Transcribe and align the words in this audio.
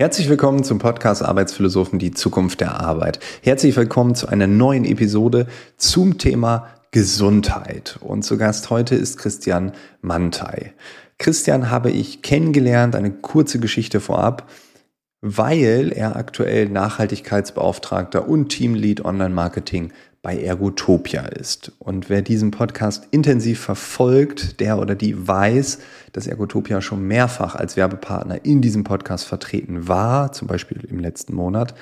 Herzlich 0.00 0.30
willkommen 0.30 0.64
zum 0.64 0.78
Podcast 0.78 1.22
Arbeitsphilosophen, 1.22 1.98
die 1.98 2.12
Zukunft 2.12 2.62
der 2.62 2.80
Arbeit. 2.80 3.20
Herzlich 3.42 3.76
willkommen 3.76 4.14
zu 4.14 4.28
einer 4.28 4.46
neuen 4.46 4.86
Episode 4.86 5.46
zum 5.76 6.16
Thema 6.16 6.68
Gesundheit. 6.90 7.98
Und 8.00 8.22
zu 8.22 8.38
Gast 8.38 8.70
heute 8.70 8.94
ist 8.94 9.18
Christian 9.18 9.72
Mantei. 10.00 10.72
Christian 11.20 11.70
habe 11.70 11.90
ich 11.90 12.22
kennengelernt, 12.22 12.96
eine 12.96 13.10
kurze 13.10 13.60
Geschichte 13.60 14.00
vorab, 14.00 14.50
weil 15.20 15.92
er 15.94 16.16
aktuell 16.16 16.70
Nachhaltigkeitsbeauftragter 16.70 18.26
und 18.26 18.48
Teamlead 18.48 19.04
Online 19.04 19.34
Marketing 19.34 19.92
bei 20.22 20.38
Ergotopia 20.38 21.26
ist. 21.26 21.72
Und 21.78 22.08
wer 22.08 22.22
diesen 22.22 22.50
Podcast 22.50 23.06
intensiv 23.10 23.60
verfolgt, 23.60 24.60
der 24.60 24.78
oder 24.78 24.94
die 24.94 25.28
weiß, 25.28 25.80
dass 26.12 26.26
Ergotopia 26.26 26.80
schon 26.80 27.02
mehrfach 27.06 27.54
als 27.54 27.76
Werbepartner 27.76 28.42
in 28.46 28.62
diesem 28.62 28.84
Podcast 28.84 29.26
vertreten 29.26 29.88
war, 29.88 30.32
zum 30.32 30.48
Beispiel 30.48 30.82
im 30.88 31.00
letzten 31.00 31.34
Monat. 31.34 31.74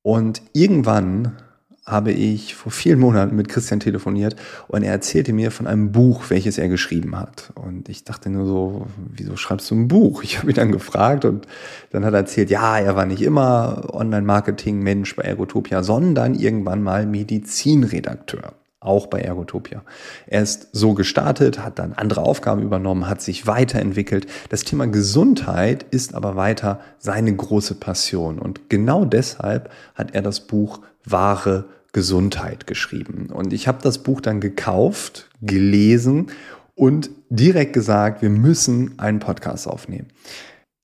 Und 0.00 0.40
irgendwann 0.54 1.36
habe 1.84 2.12
ich 2.12 2.54
vor 2.54 2.70
vielen 2.70 3.00
Monaten 3.00 3.34
mit 3.34 3.48
Christian 3.48 3.80
telefoniert 3.80 4.36
und 4.68 4.84
er 4.84 4.92
erzählte 4.92 5.32
mir 5.32 5.50
von 5.50 5.66
einem 5.66 5.90
Buch, 5.90 6.30
welches 6.30 6.58
er 6.58 6.68
geschrieben 6.68 7.18
hat. 7.18 7.52
Und 7.56 7.88
ich 7.88 8.04
dachte 8.04 8.30
nur 8.30 8.46
so, 8.46 8.86
wieso 8.96 9.36
schreibst 9.36 9.70
du 9.70 9.74
ein 9.74 9.88
Buch? 9.88 10.22
Ich 10.22 10.38
habe 10.38 10.50
ihn 10.50 10.54
dann 10.54 10.70
gefragt 10.70 11.24
und 11.24 11.46
dann 11.90 12.04
hat 12.04 12.14
er 12.14 12.20
erzählt, 12.20 12.50
ja, 12.50 12.78
er 12.78 12.94
war 12.94 13.06
nicht 13.06 13.22
immer 13.22 13.92
Online-Marketing-Mensch 13.92 15.16
bei 15.16 15.24
Ergotopia, 15.24 15.82
sondern 15.82 16.34
irgendwann 16.34 16.82
mal 16.82 17.04
Medizinredakteur 17.06 18.54
auch 18.84 19.06
bei 19.06 19.20
Ergotopia. 19.20 19.82
Er 20.26 20.42
ist 20.42 20.68
so 20.72 20.94
gestartet, 20.94 21.58
hat 21.60 21.78
dann 21.78 21.92
andere 21.92 22.22
Aufgaben 22.22 22.62
übernommen, 22.62 23.08
hat 23.08 23.22
sich 23.22 23.46
weiterentwickelt. 23.46 24.26
Das 24.48 24.64
Thema 24.64 24.86
Gesundheit 24.86 25.84
ist 25.90 26.14
aber 26.14 26.36
weiter 26.36 26.80
seine 26.98 27.34
große 27.34 27.76
Passion. 27.76 28.38
Und 28.38 28.68
genau 28.68 29.04
deshalb 29.04 29.70
hat 29.94 30.14
er 30.14 30.22
das 30.22 30.40
Buch 30.40 30.80
Wahre 31.04 31.64
Gesundheit 31.92 32.66
geschrieben. 32.66 33.28
Und 33.32 33.52
ich 33.52 33.68
habe 33.68 33.78
das 33.82 33.98
Buch 33.98 34.20
dann 34.20 34.40
gekauft, 34.40 35.28
gelesen 35.42 36.30
und 36.74 37.10
direkt 37.28 37.74
gesagt, 37.74 38.22
wir 38.22 38.30
müssen 38.30 38.98
einen 38.98 39.18
Podcast 39.18 39.68
aufnehmen. 39.68 40.08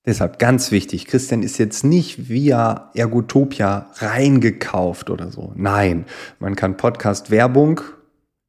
Deshalb 0.09 0.39
ganz 0.39 0.71
wichtig, 0.71 1.05
Christian 1.05 1.43
ist 1.43 1.59
jetzt 1.59 1.83
nicht 1.83 2.29
via 2.29 2.89
Ergotopia 2.95 3.91
reingekauft 3.97 5.11
oder 5.11 5.29
so. 5.29 5.53
Nein, 5.55 6.05
man 6.39 6.55
kann 6.55 6.77
Podcast 6.77 7.29
Werbung 7.29 7.81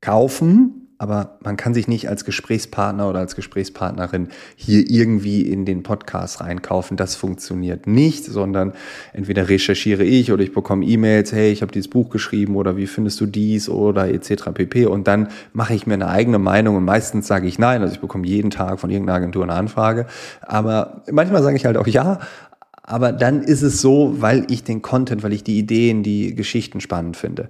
kaufen 0.00 0.79
aber 1.00 1.38
man 1.42 1.56
kann 1.56 1.72
sich 1.72 1.88
nicht 1.88 2.10
als 2.10 2.26
Gesprächspartner 2.26 3.08
oder 3.08 3.20
als 3.20 3.34
Gesprächspartnerin 3.34 4.28
hier 4.54 4.84
irgendwie 4.90 5.40
in 5.40 5.64
den 5.64 5.82
Podcast 5.82 6.42
reinkaufen. 6.42 6.98
Das 6.98 7.16
funktioniert 7.16 7.86
nicht, 7.86 8.26
sondern 8.26 8.74
entweder 9.14 9.48
recherchiere 9.48 10.04
ich 10.04 10.30
oder 10.30 10.42
ich 10.42 10.52
bekomme 10.52 10.84
E-Mails, 10.84 11.32
hey, 11.32 11.52
ich 11.52 11.62
habe 11.62 11.72
dieses 11.72 11.88
Buch 11.88 12.10
geschrieben 12.10 12.54
oder 12.54 12.76
wie 12.76 12.86
findest 12.86 13.18
du 13.18 13.24
dies 13.24 13.70
oder 13.70 14.10
etc. 14.10 14.50
pp. 14.52 14.84
Und 14.84 15.08
dann 15.08 15.28
mache 15.54 15.72
ich 15.72 15.86
mir 15.86 15.94
eine 15.94 16.08
eigene 16.08 16.38
Meinung 16.38 16.76
und 16.76 16.84
meistens 16.84 17.26
sage 17.26 17.48
ich 17.48 17.58
nein, 17.58 17.80
also 17.80 17.94
ich 17.94 18.00
bekomme 18.00 18.26
jeden 18.26 18.50
Tag 18.50 18.78
von 18.78 18.90
irgendeiner 18.90 19.16
Agentur 19.16 19.42
eine 19.42 19.54
Anfrage. 19.54 20.04
Aber 20.42 21.00
manchmal 21.10 21.42
sage 21.42 21.56
ich 21.56 21.64
halt 21.64 21.78
auch 21.78 21.86
ja, 21.86 22.20
aber 22.82 23.12
dann 23.12 23.42
ist 23.42 23.62
es 23.62 23.80
so, 23.80 24.16
weil 24.20 24.44
ich 24.50 24.64
den 24.64 24.82
Content, 24.82 25.22
weil 25.22 25.32
ich 25.32 25.44
die 25.44 25.58
Ideen, 25.58 26.02
die 26.02 26.34
Geschichten 26.34 26.82
spannend 26.82 27.16
finde. 27.16 27.48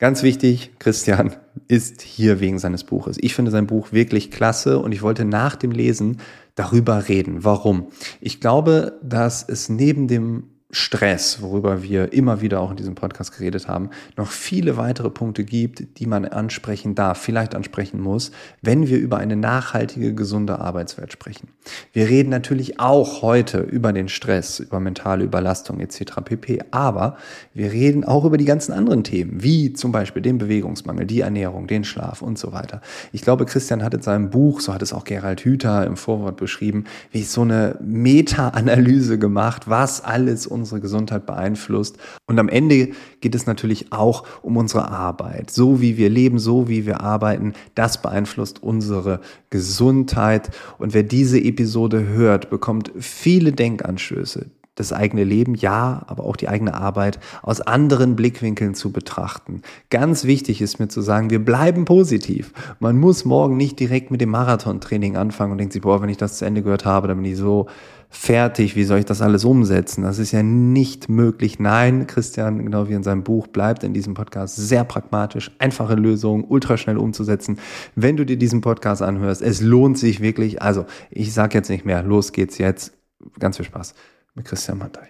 Ganz 0.00 0.22
wichtig, 0.22 0.72
Christian 0.78 1.36
ist 1.68 2.00
hier 2.00 2.40
wegen 2.40 2.58
seines 2.58 2.84
Buches. 2.84 3.18
Ich 3.20 3.34
finde 3.34 3.50
sein 3.50 3.66
Buch 3.66 3.92
wirklich 3.92 4.30
klasse 4.30 4.78
und 4.78 4.92
ich 4.92 5.02
wollte 5.02 5.26
nach 5.26 5.56
dem 5.56 5.72
Lesen 5.72 6.22
darüber 6.54 7.06
reden. 7.08 7.44
Warum? 7.44 7.88
Ich 8.18 8.40
glaube, 8.40 8.98
dass 9.02 9.46
es 9.46 9.68
neben 9.68 10.08
dem 10.08 10.44
Stress, 10.72 11.42
worüber 11.42 11.82
wir 11.82 12.12
immer 12.12 12.40
wieder 12.40 12.60
auch 12.60 12.70
in 12.70 12.76
diesem 12.76 12.94
Podcast 12.94 13.36
geredet 13.36 13.66
haben, 13.66 13.90
noch 14.16 14.30
viele 14.30 14.76
weitere 14.76 15.10
Punkte 15.10 15.44
gibt, 15.44 15.98
die 15.98 16.06
man 16.06 16.24
ansprechen 16.24 16.94
darf, 16.94 17.18
vielleicht 17.18 17.54
ansprechen 17.54 18.00
muss, 18.00 18.30
wenn 18.62 18.86
wir 18.86 18.98
über 18.98 19.18
eine 19.18 19.36
nachhaltige, 19.36 20.14
gesunde 20.14 20.60
Arbeitswelt 20.60 21.12
sprechen. 21.12 21.48
Wir 21.92 22.08
reden 22.08 22.30
natürlich 22.30 22.78
auch 22.78 23.22
heute 23.22 23.58
über 23.60 23.92
den 23.92 24.08
Stress, 24.08 24.60
über 24.60 24.78
mentale 24.80 25.24
Überlastung 25.24 25.80
etc. 25.80 26.20
pp. 26.24 26.60
Aber 26.70 27.16
wir 27.52 27.72
reden 27.72 28.04
auch 28.04 28.24
über 28.24 28.36
die 28.36 28.44
ganzen 28.44 28.72
anderen 28.72 29.02
Themen, 29.02 29.42
wie 29.42 29.72
zum 29.72 29.90
Beispiel 29.90 30.22
den 30.22 30.38
Bewegungsmangel, 30.38 31.06
die 31.06 31.20
Ernährung, 31.20 31.66
den 31.66 31.84
Schlaf 31.84 32.22
und 32.22 32.38
so 32.38 32.52
weiter. 32.52 32.80
Ich 33.12 33.22
glaube, 33.22 33.44
Christian 33.46 33.82
hat 33.82 33.94
in 33.94 34.02
seinem 34.02 34.30
Buch, 34.30 34.60
so 34.60 34.72
hat 34.72 34.82
es 34.82 34.92
auch 34.92 35.04
Gerald 35.04 35.40
Hüther 35.40 35.86
im 35.86 35.96
Vorwort 35.96 36.36
beschrieben, 36.36 36.84
wie 37.10 37.22
so 37.22 37.42
eine 37.42 37.76
Meta-Analyse 37.80 39.18
gemacht, 39.18 39.68
was 39.68 40.04
alles 40.04 40.46
unsere 40.60 40.80
Gesundheit 40.80 41.26
beeinflusst. 41.26 41.98
Und 42.26 42.38
am 42.38 42.48
Ende 42.48 42.90
geht 43.20 43.34
es 43.34 43.46
natürlich 43.46 43.92
auch 43.92 44.24
um 44.42 44.56
unsere 44.56 44.88
Arbeit. 44.90 45.50
So 45.50 45.80
wie 45.80 45.96
wir 45.96 46.08
leben, 46.08 46.38
so 46.38 46.68
wie 46.68 46.86
wir 46.86 47.00
arbeiten, 47.00 47.54
das 47.74 48.00
beeinflusst 48.00 48.62
unsere 48.62 49.20
Gesundheit. 49.50 50.50
Und 50.78 50.94
wer 50.94 51.02
diese 51.02 51.38
Episode 51.38 52.06
hört, 52.06 52.50
bekommt 52.50 52.92
viele 52.98 53.52
Denkanstöße 53.52 54.46
das 54.80 54.92
eigene 54.92 55.24
Leben, 55.24 55.54
ja, 55.54 56.02
aber 56.06 56.24
auch 56.24 56.36
die 56.36 56.48
eigene 56.48 56.74
Arbeit 56.74 57.20
aus 57.42 57.60
anderen 57.60 58.16
Blickwinkeln 58.16 58.74
zu 58.74 58.90
betrachten. 58.90 59.62
Ganz 59.90 60.24
wichtig 60.24 60.62
ist 60.62 60.80
mir 60.80 60.88
zu 60.88 61.02
sagen, 61.02 61.30
wir 61.30 61.44
bleiben 61.44 61.84
positiv. 61.84 62.52
Man 62.80 62.98
muss 62.98 63.24
morgen 63.24 63.56
nicht 63.56 63.78
direkt 63.78 64.10
mit 64.10 64.20
dem 64.20 64.30
Marathontraining 64.30 65.16
anfangen 65.16 65.52
und 65.52 65.58
denkt 65.58 65.74
sich, 65.74 65.82
boah, 65.82 66.00
wenn 66.02 66.08
ich 66.08 66.16
das 66.16 66.38
zu 66.38 66.46
Ende 66.46 66.62
gehört 66.62 66.84
habe, 66.84 67.08
dann 67.08 67.18
bin 67.18 67.30
ich 67.30 67.36
so 67.36 67.66
fertig, 68.12 68.74
wie 68.74 68.82
soll 68.82 68.98
ich 68.98 69.04
das 69.04 69.22
alles 69.22 69.44
umsetzen? 69.44 70.02
Das 70.02 70.18
ist 70.18 70.32
ja 70.32 70.42
nicht 70.42 71.08
möglich. 71.08 71.60
Nein, 71.60 72.08
Christian, 72.08 72.64
genau 72.64 72.88
wie 72.88 72.94
in 72.94 73.04
seinem 73.04 73.22
Buch, 73.22 73.46
bleibt 73.46 73.84
in 73.84 73.94
diesem 73.94 74.14
Podcast 74.14 74.56
sehr 74.56 74.84
pragmatisch, 74.84 75.52
einfache 75.58 75.94
Lösungen, 75.94 76.44
ultraschnell 76.44 76.98
umzusetzen. 76.98 77.60
Wenn 77.94 78.16
du 78.16 78.26
dir 78.26 78.36
diesen 78.36 78.60
Podcast 78.60 79.00
anhörst, 79.00 79.40
es 79.40 79.60
lohnt 79.60 79.96
sich 79.96 80.20
wirklich. 80.20 80.60
Also, 80.60 80.86
ich 81.10 81.32
sage 81.32 81.56
jetzt 81.56 81.70
nicht 81.70 81.86
mehr, 81.86 82.02
los 82.02 82.32
geht's 82.32 82.58
jetzt. 82.58 82.92
Ganz 83.38 83.56
viel 83.56 83.66
Spaß 83.66 83.94
mit 84.34 84.44
Christian 84.44 84.78
Mattei. 84.78 85.08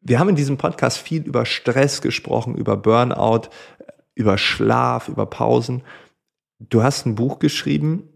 Wir 0.00 0.20
haben 0.20 0.28
in 0.28 0.36
diesem 0.36 0.56
Podcast 0.56 0.98
viel 0.98 1.22
über 1.22 1.44
Stress 1.44 2.00
gesprochen, 2.00 2.54
über 2.54 2.76
Burnout, 2.76 3.48
über 4.14 4.38
Schlaf, 4.38 5.08
über 5.08 5.26
Pausen. 5.26 5.82
Du 6.60 6.82
hast 6.82 7.06
ein 7.06 7.16
Buch 7.16 7.40
geschrieben 7.40 8.08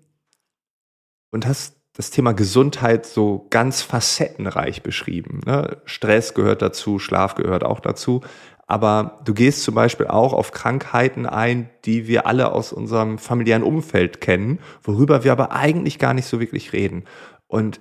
und 1.31 1.47
hast 1.47 1.78
das 1.99 2.13
Thema 2.13 2.33
Gesundheit 2.33 3.07
so 3.07 3.49
ganz 3.51 3.83
facettenreich 3.83 4.85
beschrieben. 4.85 5.41
Ne? 5.45 5.79
Stress 5.85 6.33
gehört 6.33 6.63
dazu, 6.63 7.01
Schlaf 7.01 7.35
gehört 7.35 7.65
auch 7.65 7.81
dazu. 7.81 8.21
Aber 8.69 9.21
du 9.25 9.35
gehst 9.35 9.65
zum 9.65 9.75
Beispiel 9.75 10.07
auch 10.07 10.33
auf 10.33 10.53
Krankheiten 10.53 11.27
ein, 11.27 11.69
die 11.85 12.07
wir 12.07 12.29
alle 12.29 12.53
aus 12.53 12.73
unserem 12.73 13.19
familiären 13.19 13.65
Umfeld 13.65 14.21
kennen, 14.21 14.61
worüber 14.81 15.25
wir 15.25 15.33
aber 15.33 15.51
eigentlich 15.51 15.99
gar 15.99 16.15
nicht 16.15 16.27
so 16.27 16.39
wirklich 16.39 16.73
reden. 16.73 17.05
Und 17.49 17.81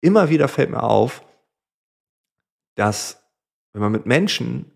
immer 0.00 0.30
wieder 0.30 0.48
fällt 0.48 0.70
mir 0.70 0.82
auf, 0.82 1.22
dass 2.74 3.22
wenn 3.72 3.82
man 3.82 3.92
mit 3.92 4.04
Menschen 4.04 4.72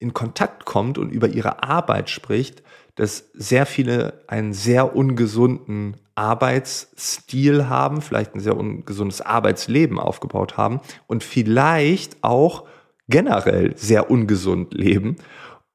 in 0.00 0.14
Kontakt 0.14 0.64
kommt 0.64 0.98
und 0.98 1.10
über 1.10 1.28
ihre 1.28 1.62
Arbeit 1.62 2.10
spricht, 2.10 2.64
dass 2.96 3.30
sehr 3.34 3.66
viele 3.66 4.24
einen 4.26 4.52
sehr 4.52 4.96
ungesunden 4.96 5.96
Arbeitsstil 6.18 7.68
haben, 7.68 8.02
vielleicht 8.02 8.34
ein 8.34 8.40
sehr 8.40 8.56
ungesundes 8.56 9.20
Arbeitsleben 9.20 10.00
aufgebaut 10.00 10.56
haben 10.56 10.80
und 11.06 11.22
vielleicht 11.22 12.22
auch 12.22 12.64
generell 13.08 13.76
sehr 13.76 14.10
ungesund 14.10 14.74
leben. 14.74 15.16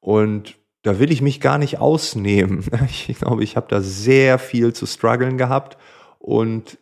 Und 0.01 0.57
da 0.81 0.99
will 0.99 1.13
ich 1.13 1.21
mich 1.21 1.39
gar 1.39 1.57
nicht 1.57 1.79
ausnehmen. 1.79 2.65
Ich 3.07 3.17
glaube, 3.17 3.43
ich 3.43 3.55
habe 3.55 3.67
da 3.69 3.79
sehr 3.79 4.37
viel 4.37 4.73
zu 4.73 4.85
strugglen 4.85 5.37
gehabt 5.37 5.77
und 6.19 6.77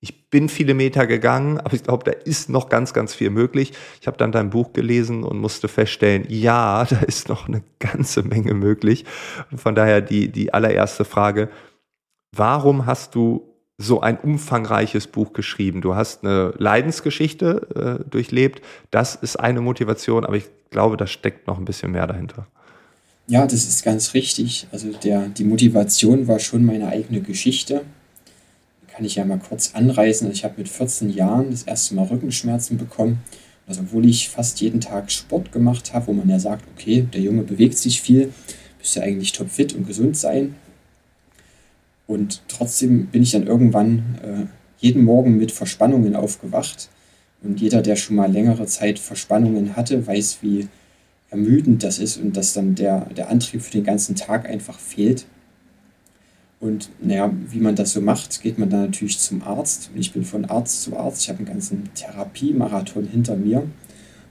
ich 0.00 0.30
bin 0.30 0.48
viele 0.48 0.74
Meter 0.74 1.06
gegangen, 1.06 1.58
aber 1.58 1.74
ich 1.74 1.84
glaube, 1.84 2.10
da 2.10 2.10
ist 2.10 2.48
noch 2.48 2.68
ganz, 2.68 2.92
ganz 2.92 3.14
viel 3.14 3.30
möglich. 3.30 3.72
Ich 4.00 4.08
habe 4.08 4.16
dann 4.16 4.32
dein 4.32 4.50
Buch 4.50 4.72
gelesen 4.72 5.22
und 5.22 5.38
musste 5.38 5.68
feststellen, 5.68 6.24
ja, 6.28 6.84
da 6.90 7.00
ist 7.00 7.28
noch 7.28 7.46
eine 7.46 7.62
ganze 7.78 8.22
Menge 8.22 8.54
möglich. 8.54 9.04
Von 9.54 9.74
daher 9.74 10.00
die, 10.00 10.32
die 10.32 10.52
allererste 10.54 11.04
Frage, 11.04 11.50
warum 12.34 12.86
hast 12.86 13.14
du 13.14 13.48
so 13.78 14.00
ein 14.00 14.18
umfangreiches 14.18 15.06
Buch 15.06 15.32
geschrieben? 15.32 15.80
Du 15.80 15.94
hast 15.94 16.24
eine 16.24 16.54
Leidensgeschichte 16.58 18.02
äh, 18.04 18.10
durchlebt, 18.10 18.62
das 18.90 19.14
ist 19.14 19.36
eine 19.36 19.60
Motivation, 19.60 20.24
aber 20.24 20.36
ich 20.36 20.48
glaube, 20.70 20.96
da 20.96 21.06
steckt 21.06 21.46
noch 21.46 21.58
ein 21.58 21.64
bisschen 21.64 21.92
mehr 21.92 22.06
dahinter. 22.06 22.46
Ja, 23.26 23.46
das 23.46 23.64
ist 23.64 23.84
ganz 23.84 24.14
richtig. 24.14 24.66
Also 24.72 24.92
der, 24.92 25.28
die 25.28 25.44
Motivation 25.44 26.26
war 26.28 26.38
schon 26.38 26.64
meine 26.64 26.88
eigene 26.88 27.20
Geschichte 27.20 27.82
kann 28.92 29.04
ich 29.04 29.14
ja 29.14 29.24
mal 29.24 29.38
kurz 29.38 29.74
anreißen. 29.74 30.30
Ich 30.30 30.44
habe 30.44 30.54
mit 30.58 30.68
14 30.68 31.10
Jahren 31.10 31.50
das 31.50 31.62
erste 31.62 31.94
Mal 31.94 32.06
Rückenschmerzen 32.06 32.76
bekommen. 32.76 33.22
Also 33.66 33.80
obwohl 33.80 34.06
ich 34.06 34.28
fast 34.28 34.60
jeden 34.60 34.80
Tag 34.80 35.10
Sport 35.10 35.52
gemacht 35.52 35.94
habe, 35.94 36.08
wo 36.08 36.12
man 36.12 36.28
ja 36.28 36.38
sagt, 36.38 36.64
okay, 36.76 37.06
der 37.12 37.20
Junge 37.20 37.42
bewegt 37.42 37.78
sich 37.78 38.02
viel, 38.02 38.32
müsste 38.78 39.02
eigentlich 39.02 39.32
topfit 39.32 39.74
und 39.74 39.86
gesund 39.86 40.16
sein. 40.16 40.56
Und 42.12 42.42
trotzdem 42.46 43.06
bin 43.06 43.22
ich 43.22 43.30
dann 43.30 43.46
irgendwann 43.46 44.18
äh, 44.22 44.44
jeden 44.78 45.02
Morgen 45.02 45.38
mit 45.38 45.50
Verspannungen 45.50 46.14
aufgewacht. 46.14 46.90
Und 47.42 47.58
jeder, 47.58 47.80
der 47.80 47.96
schon 47.96 48.16
mal 48.16 48.30
längere 48.30 48.66
Zeit 48.66 48.98
Verspannungen 48.98 49.76
hatte, 49.76 50.06
weiß, 50.06 50.38
wie 50.42 50.68
ermüdend 51.30 51.82
das 51.82 51.98
ist 51.98 52.18
und 52.18 52.36
dass 52.36 52.52
dann 52.52 52.74
der, 52.74 53.06
der 53.16 53.30
Antrieb 53.30 53.62
für 53.62 53.72
den 53.72 53.84
ganzen 53.84 54.14
Tag 54.14 54.46
einfach 54.46 54.78
fehlt. 54.78 55.24
Und 56.60 56.90
naja, 57.00 57.32
wie 57.48 57.60
man 57.60 57.76
das 57.76 57.92
so 57.92 58.02
macht, 58.02 58.42
geht 58.42 58.58
man 58.58 58.68
dann 58.68 58.82
natürlich 58.82 59.18
zum 59.18 59.42
Arzt. 59.42 59.90
Ich 59.94 60.12
bin 60.12 60.22
von 60.24 60.44
Arzt 60.44 60.82
zu 60.82 60.98
Arzt. 60.98 61.22
Ich 61.22 61.30
habe 61.30 61.38
einen 61.38 61.48
ganzen 61.48 61.88
Therapiemarathon 61.94 63.08
hinter 63.08 63.36
mir. 63.36 63.66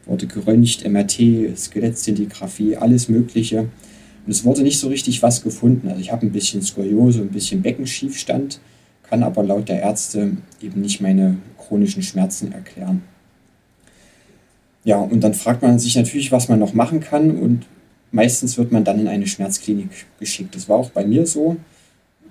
Wurde 0.06 0.28
geröntgt, 0.28 0.88
MRT, 0.88 1.58
Skelettszintigraphie, 1.58 2.78
alles 2.78 3.10
Mögliche. 3.10 3.70
Und 4.26 4.32
es 4.32 4.44
wurde 4.44 4.62
nicht 4.62 4.80
so 4.80 4.88
richtig 4.88 5.24
was 5.24 5.44
gefunden. 5.44 5.88
Also 5.88 6.00
ich 6.00 6.12
habe 6.12 6.26
ein 6.26 6.32
bisschen 6.32 6.62
Skoliose, 6.62 7.22
ein 7.22 7.30
bisschen 7.30 7.62
Beckenschiefstand, 7.62 8.60
kann 9.04 9.24
aber 9.24 9.44
laut 9.44 9.70
der 9.70 9.82
Ärzte 9.82 10.38
eben 10.62 10.82
nicht 10.82 11.02
meine 11.02 11.38
chronischen 11.58 12.04
Schmerzen 12.04 12.52
erklären. 12.52 13.02
Ja, 14.84 14.98
und 14.98 15.22
dann 15.22 15.34
fragt 15.34 15.62
man 15.62 15.78
sich 15.80 15.96
natürlich, 15.96 16.32
was 16.32 16.50
man 16.50 16.60
noch 16.60 16.74
machen 16.74 17.00
kann 17.02 17.32
und 17.32 17.66
meistens 18.12 18.58
wird 18.58 18.72
man 18.72 18.84
dann 18.84 19.00
in 19.00 19.08
eine 19.08 19.28
Schmerzklinik 19.28 19.90
geschickt. 20.20 20.56
Das 20.56 20.70
war 20.70 20.78
auch 20.78 20.90
bei 20.90 21.06
mir 21.06 21.26
so. 21.26 21.58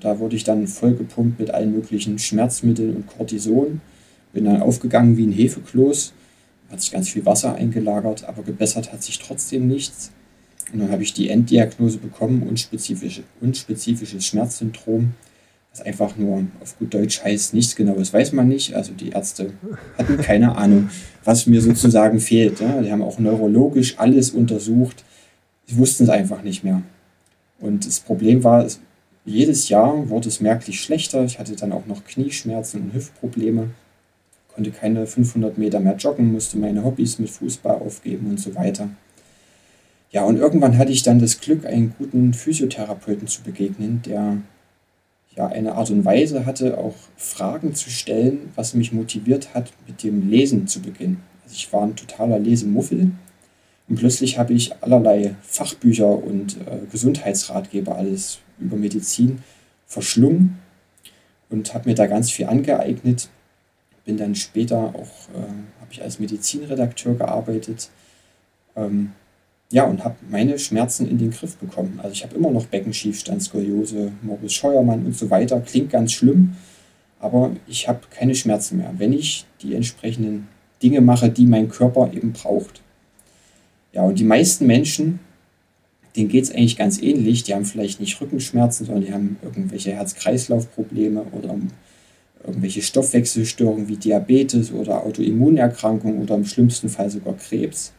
Da 0.01 0.19
wurde 0.19 0.37
ich 0.37 0.45
dann 0.45 0.67
vollgepumpt 0.67 1.39
mit 1.39 1.51
allen 1.51 1.73
möglichen 1.73 2.19
Schmerzmitteln 2.19 2.97
und 2.97 3.07
Cortison. 3.07 3.81
Bin 4.33 4.47
dann 4.47 4.63
aufgegangen 4.63 5.17
wie 5.17 5.27
ein 5.27 5.33
Hefekloß. 5.33 6.13
Hat 6.71 6.81
sich 6.81 6.91
ganz 6.91 7.11
viel 7.11 7.27
Wasser 7.27 7.55
eingelagert, 7.55 8.25
aber 8.25 8.43
gebessert 8.43 8.93
hat 8.93 9.03
sich 9.03 9.19
trotzdem 9.19 9.69
nichts. 9.69 10.11
Und 10.73 10.81
dann 10.81 10.91
habe 10.93 11.03
ich 11.03 11.13
die 11.13 11.29
Enddiagnose 11.29 11.99
bekommen, 11.99 12.43
unspezifische, 12.49 13.23
unspezifisches 13.41 14.25
Schmerzsyndrom. 14.25 15.15
Was 15.73 15.83
einfach 15.83 16.17
nur 16.17 16.47
auf 16.61 16.77
gut 16.79 16.93
Deutsch 16.93 17.23
heißt, 17.23 17.55
nichts 17.55 17.77
Genaues 17.77 18.13
weiß 18.13 18.33
man 18.33 18.49
nicht. 18.49 18.75
Also 18.75 18.93
die 18.93 19.11
Ärzte 19.11 19.53
hatten 19.97 20.17
keine 20.19 20.57
Ahnung, 20.57 20.91
was 21.25 21.47
mir 21.47 21.61
sozusagen 21.61 22.19
fehlt. 22.19 22.61
Ja. 22.61 22.83
Die 22.83 22.91
haben 22.91 23.03
auch 23.03 23.21
neurologisch 23.21 23.99
alles 23.99 24.31
untersucht. 24.31 25.05
Sie 25.67 25.77
wussten 25.77 26.05
es 26.05 26.11
einfach 26.11 26.43
nicht 26.43 26.65
mehr. 26.65 26.83
Und 27.61 27.87
das 27.87 28.01
Problem 28.01 28.43
war, 28.43 28.67
jedes 29.25 29.69
Jahr 29.69 30.09
wurde 30.09 30.29
es 30.29 30.41
merklich 30.41 30.81
schlechter. 30.81 31.25
Ich 31.25 31.39
hatte 31.39 31.55
dann 31.55 31.73
auch 31.73 31.87
noch 31.87 32.05
Knieschmerzen 32.05 32.81
und 32.83 32.95
Hüftprobleme, 32.95 33.71
konnte 34.53 34.71
keine 34.71 35.07
500 35.07 35.59
Meter 35.59 35.79
mehr 35.79 35.97
joggen, 35.97 36.33
musste 36.33 36.59
meine 36.59 36.83
Hobbys 36.83 37.19
mit 37.19 37.31
Fußball 37.31 37.77
aufgeben 37.77 38.29
und 38.31 38.41
so 38.41 38.55
weiter. 38.55 38.89
Ja, 40.13 40.25
und 40.25 40.37
irgendwann 40.37 40.77
hatte 40.77 40.93
ich 40.93 41.03
dann 41.05 41.21
das 41.21 41.41
Glück, 41.41 41.65
einen 41.65 41.95
guten 41.97 42.35
Physiotherapeuten 42.35 43.29
zu 43.29 43.43
begegnen, 43.43 44.03
der 44.05 44.39
ja 45.37 45.47
eine 45.47 45.75
Art 45.75 45.91
und 45.91 46.05
Weise 46.05 46.47
hatte, 46.47 46.79
auch 46.79 46.97
Fragen 47.17 47.75
zu 47.75 47.91
stellen, 47.91 48.51
was 48.57 48.75
mich 48.75 48.93
motiviert 48.93 49.55
hat, 49.55 49.73
mit 49.87 50.03
dem 50.03 50.29
Lesen 50.29 50.67
zu 50.67 50.81
beginnen. 50.81 51.23
Also 51.45 51.55
ich 51.55 51.73
war 51.73 51.83
ein 51.83 51.95
totaler 51.95 52.41
Lesemuffel 52.41 53.13
und 53.89 53.97
plötzlich 53.97 54.39
habe 54.39 54.53
ich 54.53 54.73
allerlei 54.83 55.37
Fachbücher 55.43 56.09
und 56.09 56.57
äh, 56.59 56.87
Gesundheitsratgeber 56.91 57.97
alles 57.97 58.41
über 58.59 58.77
Medizin 58.77 59.43
verschlungen 59.87 60.59
und 61.51 61.73
habe 61.73 61.89
mir 61.89 61.95
da 61.95 62.07
ganz 62.07 62.31
viel 62.31 62.47
angeeignet. 62.47 63.29
Bin 64.05 64.17
dann 64.17 64.35
später 64.35 64.79
auch, 64.79 65.29
äh, 65.35 65.43
habe 65.81 65.93
ich 65.93 66.03
als 66.03 66.19
Medizinredakteur 66.19 67.15
gearbeitet. 67.15 67.91
Ähm, 68.77 69.13
ja, 69.73 69.85
und 69.85 70.05
habe 70.05 70.17
meine 70.29 70.59
Schmerzen 70.59 71.09
in 71.09 71.19
den 71.19 71.31
Griff 71.31 71.57
bekommen. 71.57 72.01
Also 72.03 72.13
ich 72.13 72.25
habe 72.25 72.35
immer 72.35 72.51
noch 72.51 72.67
Beckenschiefstand, 72.67 73.43
Skoliose, 73.43 74.13
Morbus 74.23 74.53
Scheuermann 74.53 75.07
und 75.07 75.17
so 75.17 75.31
weiter. 75.31 75.61
Klingt 75.61 75.91
ganz 75.91 76.13
schlimm, 76.13 76.57
aber 77.21 77.53
ich 77.67 77.89
habe 77.89 78.01
keine 78.11 78.35
Schmerzen 78.35 78.79
mehr, 78.79 78.93
wenn 78.99 79.13
ich 79.13 79.47
die 79.63 79.75
entsprechenden 79.75 80.49
Dinge 80.83 81.01
mache, 81.01 81.31
die 81.31 81.47
mein 81.47 81.69
Körper 81.69 82.11
eben 82.13 82.33
braucht. 82.33 82.83
Ja, 83.93 84.03
und 84.03 84.19
die 84.19 84.25
meisten 84.25 84.67
Menschen 84.67 85.21
denen 86.17 86.29
geht 86.29 86.45
es 86.45 86.53
eigentlich 86.53 86.77
ganz 86.77 87.01
ähnlich. 87.01 87.45
Die 87.45 87.55
haben 87.55 87.65
vielleicht 87.65 88.01
nicht 88.01 88.21
Rückenschmerzen, 88.21 88.87
sondern 88.87 89.05
die 89.05 89.13
haben 89.13 89.37
irgendwelche 89.43 89.93
Herz-Kreislauf-Probleme 89.93 91.25
oder 91.33 91.57
irgendwelche 92.45 92.83
Stoffwechselstörungen 92.83 93.89
wie 93.89 93.97
Diabetes 93.97 94.73
oder 94.73 95.05
Autoimmunerkrankungen 95.05 96.23
oder 96.23 96.35
im 96.35 96.47
schlimmsten 96.47 96.89
Fall 96.89 97.11
sogar 97.11 97.35
Krebs. 97.37 97.93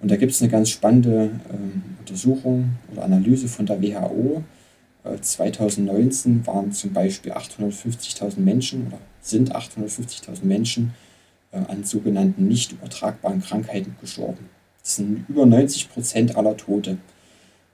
Und 0.00 0.10
da 0.10 0.16
gibt 0.16 0.32
es 0.32 0.40
eine 0.40 0.50
ganz 0.50 0.70
spannende 0.70 1.30
äh, 1.48 2.00
Untersuchung 2.00 2.70
oder 2.92 3.04
Analyse 3.04 3.48
von 3.48 3.66
der 3.66 3.82
WHO. 3.82 4.44
Äh, 5.04 5.20
2019 5.20 6.46
waren 6.46 6.72
zum 6.72 6.92
Beispiel 6.92 7.32
850.000 7.32 8.38
Menschen 8.38 8.86
oder 8.86 8.98
sind 9.20 9.54
850.000 9.54 10.44
Menschen 10.44 10.94
äh, 11.50 11.58
an 11.58 11.84
sogenannten 11.84 12.46
nicht 12.46 12.72
übertragbaren 12.72 13.42
Krankheiten 13.42 13.96
gestorben. 14.00 14.48
Das 14.82 14.96
sind 14.96 15.24
über 15.28 15.46
90 15.46 15.90
Prozent 15.90 16.36
aller 16.36 16.56
Tote. 16.56 16.98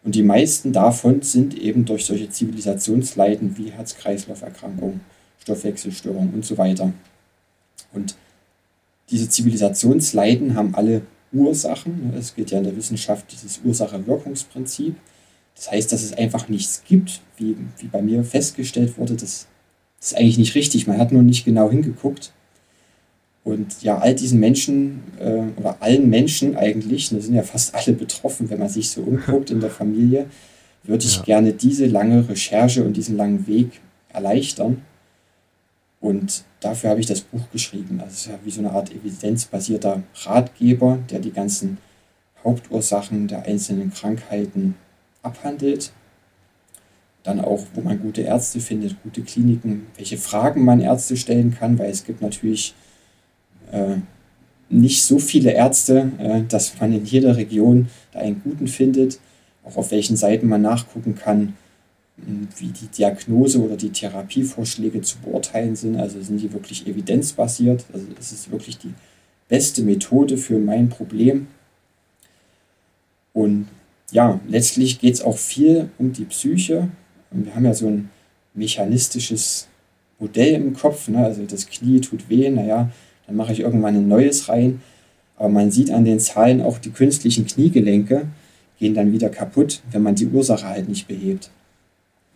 Und 0.02 0.14
die 0.14 0.22
meisten 0.22 0.72
davon 0.72 1.22
sind 1.22 1.56
eben 1.56 1.84
durch 1.84 2.04
solche 2.04 2.28
Zivilisationsleiden 2.28 3.56
wie 3.56 3.70
Herz-Kreislauf-Erkrankungen, 3.70 5.00
Stoffwechselstörungen 5.40 6.34
und 6.34 6.44
so 6.44 6.58
weiter. 6.58 6.92
Und 7.92 8.16
diese 9.10 9.28
Zivilisationsleiden 9.28 10.54
haben 10.54 10.74
alle 10.74 11.02
Ursachen. 11.34 12.12
Es 12.16 12.34
geht 12.34 12.50
ja 12.50 12.58
in 12.58 12.64
der 12.64 12.76
Wissenschaft 12.76 13.26
dieses 13.32 13.60
Ursache-Wirkungsprinzip. 13.64 14.96
Das 15.54 15.70
heißt, 15.70 15.92
dass 15.92 16.02
es 16.02 16.12
einfach 16.14 16.48
nichts 16.48 16.82
gibt, 16.86 17.20
wie, 17.36 17.56
wie 17.78 17.86
bei 17.86 18.02
mir 18.02 18.24
festgestellt 18.24 18.96
wurde. 18.98 19.14
Das, 19.14 19.46
das 20.00 20.12
ist 20.12 20.18
eigentlich 20.18 20.38
nicht 20.38 20.54
richtig. 20.54 20.86
Man 20.86 20.98
hat 20.98 21.12
nur 21.12 21.22
nicht 21.22 21.44
genau 21.44 21.70
hingeguckt. 21.70 22.32
Und 23.44 23.82
ja, 23.82 23.98
all 23.98 24.14
diesen 24.14 24.40
Menschen 24.40 25.02
äh, 25.20 25.60
oder 25.60 25.76
allen 25.80 26.08
Menschen 26.08 26.56
eigentlich, 26.56 27.10
da 27.10 27.20
sind 27.20 27.34
ja 27.34 27.42
fast 27.42 27.74
alle 27.74 27.94
betroffen, 27.94 28.48
wenn 28.48 28.58
man 28.58 28.70
sich 28.70 28.88
so 28.88 29.02
umguckt 29.02 29.50
in 29.50 29.60
der 29.60 29.70
Familie, 29.70 30.26
würde 30.82 31.04
ich 31.04 31.16
ja. 31.16 31.22
gerne 31.22 31.52
diese 31.52 31.86
lange 31.86 32.26
Recherche 32.28 32.84
und 32.84 32.96
diesen 32.96 33.16
langen 33.16 33.46
Weg 33.46 33.80
erleichtern. 34.08 34.82
Und 36.04 36.44
dafür 36.60 36.90
habe 36.90 37.00
ich 37.00 37.06
das 37.06 37.22
Buch 37.22 37.50
geschrieben. 37.50 37.98
Also 37.98 38.12
es 38.12 38.18
ist 38.18 38.26
ja 38.26 38.38
wie 38.44 38.50
so 38.50 38.60
eine 38.60 38.72
Art 38.72 38.94
evidenzbasierter 38.94 40.02
Ratgeber, 40.24 40.98
der 41.10 41.18
die 41.18 41.32
ganzen 41.32 41.78
Hauptursachen 42.44 43.26
der 43.26 43.46
einzelnen 43.46 43.90
Krankheiten 43.90 44.74
abhandelt. 45.22 45.92
Dann 47.22 47.40
auch, 47.40 47.64
wo 47.72 47.80
man 47.80 48.02
gute 48.02 48.20
Ärzte 48.20 48.60
findet, 48.60 49.02
gute 49.02 49.22
Kliniken, 49.22 49.86
welche 49.96 50.18
Fragen 50.18 50.62
man 50.62 50.82
Ärzte 50.82 51.16
stellen 51.16 51.56
kann, 51.58 51.78
weil 51.78 51.90
es 51.90 52.04
gibt 52.04 52.20
natürlich 52.20 52.74
äh, 53.72 53.96
nicht 54.68 55.04
so 55.04 55.18
viele 55.18 55.52
Ärzte, 55.52 56.12
äh, 56.18 56.42
dass 56.42 56.78
man 56.78 56.92
in 56.92 57.06
jeder 57.06 57.38
Region 57.38 57.88
da 58.12 58.18
einen 58.18 58.42
guten 58.44 58.66
findet, 58.66 59.20
auch 59.64 59.78
auf 59.78 59.90
welchen 59.90 60.18
Seiten 60.18 60.48
man 60.48 60.60
nachgucken 60.60 61.14
kann, 61.14 61.54
wie 62.16 62.68
die 62.68 62.86
Diagnose 62.86 63.60
oder 63.60 63.76
die 63.76 63.90
Therapievorschläge 63.90 65.02
zu 65.02 65.18
beurteilen 65.18 65.76
sind. 65.76 65.96
Also 65.96 66.20
sind 66.22 66.40
die 66.40 66.52
wirklich 66.52 66.86
evidenzbasiert. 66.86 67.84
Also 67.92 68.06
es 68.18 68.32
ist 68.32 68.50
wirklich 68.50 68.78
die 68.78 68.94
beste 69.48 69.82
Methode 69.82 70.36
für 70.36 70.58
mein 70.58 70.88
Problem. 70.88 71.48
Und 73.32 73.66
ja, 74.12 74.40
letztlich 74.48 75.00
geht 75.00 75.14
es 75.14 75.22
auch 75.22 75.36
viel 75.36 75.88
um 75.98 76.12
die 76.12 76.24
Psyche. 76.24 76.88
Und 77.30 77.46
wir 77.46 77.54
haben 77.54 77.64
ja 77.64 77.74
so 77.74 77.88
ein 77.88 78.10
mechanistisches 78.54 79.68
Modell 80.20 80.54
im 80.54 80.74
Kopf. 80.74 81.08
Ne? 81.08 81.24
Also 81.24 81.44
das 81.44 81.68
Knie 81.68 82.00
tut 82.00 82.28
weh, 82.28 82.48
naja, 82.48 82.90
dann 83.26 83.36
mache 83.36 83.52
ich 83.52 83.60
irgendwann 83.60 83.96
ein 83.96 84.08
neues 84.08 84.48
rein. 84.48 84.80
Aber 85.36 85.48
man 85.48 85.72
sieht 85.72 85.90
an 85.90 86.04
den 86.04 86.20
Zahlen 86.20 86.62
auch 86.62 86.78
die 86.78 86.90
künstlichen 86.90 87.46
Kniegelenke 87.46 88.28
gehen 88.78 88.94
dann 88.94 89.12
wieder 89.12 89.30
kaputt, 89.30 89.82
wenn 89.90 90.02
man 90.02 90.14
die 90.14 90.26
Ursache 90.26 90.66
halt 90.66 90.88
nicht 90.88 91.08
behebt. 91.08 91.50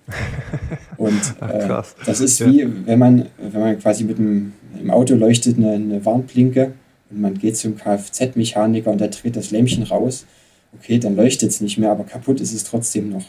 Und 0.97 1.21
äh, 1.41 1.83
das 2.05 2.21
ist 2.21 2.45
wie, 2.45 2.67
wenn 2.87 2.99
man, 2.99 3.27
wenn 3.39 3.61
man 3.61 3.79
quasi 3.79 4.05
mit 4.05 4.19
dem 4.19 4.53
im 4.81 4.91
Auto 4.91 5.15
leuchtet 5.15 5.57
eine, 5.57 5.73
eine 5.73 6.05
Warnblinke 6.05 6.73
und 7.11 7.21
man 7.21 7.39
geht 7.39 7.57
zum 7.57 7.77
Kfz-Mechaniker 7.77 8.91
und 8.91 9.01
der 9.01 9.09
dreht 9.09 9.37
das 9.37 9.51
Lämpchen 9.51 9.83
raus. 9.85 10.27
Okay, 10.73 10.99
dann 10.99 11.17
leuchtet 11.17 11.51
es 11.51 11.61
nicht 11.61 11.79
mehr, 11.79 11.91
aber 11.91 12.05
kaputt 12.05 12.41
ist 12.41 12.53
es 12.53 12.65
trotzdem 12.65 13.11
noch. 13.11 13.25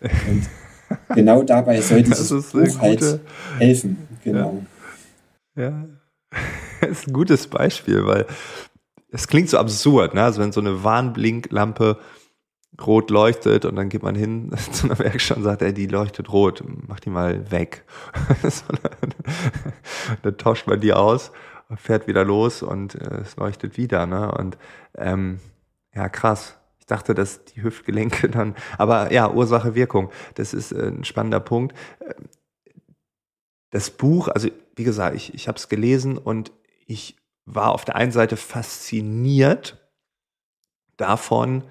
Und 0.00 0.48
genau 1.14 1.42
dabei 1.42 1.80
soll 1.80 2.02
dieses 2.02 2.28
Buch 2.52 2.80
halt 2.80 3.20
helfen. 3.58 3.96
Genau. 4.22 4.62
Ja. 5.56 5.62
ja. 5.62 5.84
das 6.80 6.90
ist 6.90 7.08
ein 7.08 7.12
gutes 7.12 7.46
Beispiel, 7.46 8.04
weil 8.04 8.26
es 9.10 9.28
klingt 9.28 9.48
so 9.48 9.58
absurd, 9.58 10.14
ne? 10.14 10.22
Also 10.22 10.42
wenn 10.42 10.52
so 10.52 10.60
eine 10.60 10.84
Warnblinklampe 10.84 11.98
rot 12.84 13.10
leuchtet 13.10 13.64
und 13.64 13.76
dann 13.76 13.88
geht 13.88 14.02
man 14.02 14.14
hin 14.14 14.50
zu 14.72 14.86
einer 14.86 14.98
Werkstatt 14.98 15.38
und 15.38 15.44
sagt, 15.44 15.62
ey, 15.62 15.72
die 15.72 15.86
leuchtet 15.86 16.32
rot, 16.32 16.62
mach 16.86 17.00
die 17.00 17.10
mal 17.10 17.50
weg. 17.50 17.84
dann 20.22 20.36
tauscht 20.36 20.66
man 20.66 20.80
die 20.80 20.92
aus, 20.92 21.32
fährt 21.76 22.06
wieder 22.06 22.24
los 22.24 22.62
und 22.62 22.94
äh, 22.94 23.20
es 23.22 23.36
leuchtet 23.36 23.76
wieder. 23.76 24.06
Ne? 24.06 24.30
Und 24.32 24.58
ähm, 24.96 25.40
ja, 25.94 26.08
krass. 26.08 26.58
Ich 26.78 26.86
dachte, 26.86 27.14
dass 27.14 27.44
die 27.44 27.62
Hüftgelenke 27.62 28.28
dann, 28.30 28.54
aber 28.78 29.12
ja, 29.12 29.30
Ursache, 29.30 29.74
Wirkung, 29.74 30.10
das 30.34 30.54
ist 30.54 30.72
äh, 30.72 30.88
ein 30.88 31.04
spannender 31.04 31.40
Punkt. 31.40 31.76
Das 33.70 33.90
Buch, 33.90 34.28
also 34.28 34.48
wie 34.76 34.84
gesagt, 34.84 35.16
ich, 35.16 35.34
ich 35.34 35.48
habe 35.48 35.58
es 35.58 35.68
gelesen 35.68 36.16
und 36.18 36.52
ich 36.86 37.16
war 37.44 37.72
auf 37.72 37.84
der 37.84 37.96
einen 37.96 38.12
Seite 38.12 38.36
fasziniert 38.36 39.78
davon, 40.96 41.64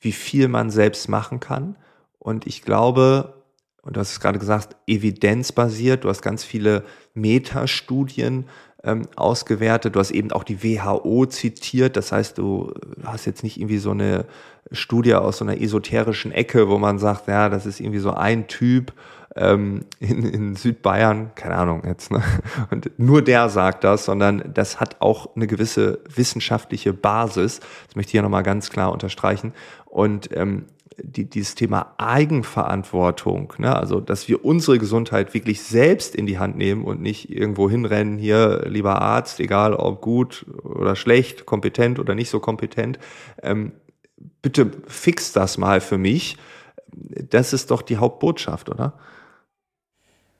wie 0.00 0.12
viel 0.12 0.48
man 0.48 0.70
selbst 0.70 1.08
machen 1.08 1.40
kann. 1.40 1.76
Und 2.18 2.46
ich 2.46 2.62
glaube, 2.62 3.34
und 3.82 3.96
du 3.96 4.00
hast 4.00 4.12
es 4.12 4.20
gerade 4.20 4.38
gesagt, 4.38 4.76
evidenzbasiert, 4.86 6.04
du 6.04 6.08
hast 6.08 6.22
ganz 6.22 6.44
viele 6.44 6.84
Metastudien 7.14 8.46
ähm, 8.84 9.08
ausgewertet, 9.16 9.94
du 9.94 10.00
hast 10.00 10.10
eben 10.10 10.32
auch 10.32 10.44
die 10.44 10.62
WHO 10.62 11.26
zitiert, 11.26 11.96
das 11.96 12.12
heißt, 12.12 12.38
du 12.38 12.72
hast 13.04 13.26
jetzt 13.26 13.42
nicht 13.42 13.58
irgendwie 13.58 13.78
so 13.78 13.90
eine 13.90 14.26
Studie 14.72 15.14
aus 15.14 15.38
so 15.38 15.44
einer 15.44 15.60
esoterischen 15.60 16.32
Ecke, 16.32 16.68
wo 16.68 16.78
man 16.78 16.98
sagt, 16.98 17.28
ja, 17.28 17.48
das 17.48 17.66
ist 17.66 17.80
irgendwie 17.80 17.98
so 17.98 18.12
ein 18.12 18.48
Typ 18.48 18.92
ähm, 19.36 19.86
in, 20.00 20.24
in 20.24 20.56
Südbayern, 20.56 21.32
keine 21.34 21.56
Ahnung 21.56 21.82
jetzt, 21.86 22.10
ne? 22.10 22.22
Und 22.70 22.98
nur 22.98 23.22
der 23.22 23.48
sagt 23.48 23.84
das, 23.84 24.04
sondern 24.04 24.52
das 24.54 24.80
hat 24.80 25.00
auch 25.00 25.36
eine 25.36 25.46
gewisse 25.46 26.00
wissenschaftliche 26.14 26.92
Basis. 26.92 27.60
Das 27.86 27.96
möchte 27.96 28.10
ich 28.10 28.12
hier 28.12 28.22
nochmal 28.22 28.42
ganz 28.42 28.70
klar 28.70 28.92
unterstreichen. 28.92 29.52
Und 29.90 30.30
ähm, 30.36 30.66
die, 31.02 31.28
dieses 31.28 31.54
Thema 31.54 31.94
Eigenverantwortung, 31.98 33.54
ne? 33.58 33.74
also 33.74 34.00
dass 34.00 34.28
wir 34.28 34.44
unsere 34.44 34.78
Gesundheit 34.78 35.34
wirklich 35.34 35.62
selbst 35.62 36.14
in 36.14 36.26
die 36.26 36.38
Hand 36.38 36.56
nehmen 36.56 36.84
und 36.84 37.00
nicht 37.00 37.30
irgendwo 37.30 37.68
hinrennen, 37.68 38.18
hier, 38.18 38.66
lieber 38.68 39.00
Arzt, 39.00 39.40
egal 39.40 39.74
ob 39.74 40.00
gut 40.00 40.46
oder 40.62 40.96
schlecht, 40.96 41.46
kompetent 41.46 41.98
oder 41.98 42.14
nicht 42.14 42.30
so 42.30 42.40
kompetent, 42.40 42.98
ähm, 43.42 43.72
bitte 44.42 44.70
fix 44.86 45.32
das 45.32 45.58
mal 45.58 45.80
für 45.80 45.98
mich. 45.98 46.36
Das 46.92 47.52
ist 47.52 47.70
doch 47.70 47.82
die 47.82 47.96
Hauptbotschaft, 47.96 48.68
oder? 48.68 48.94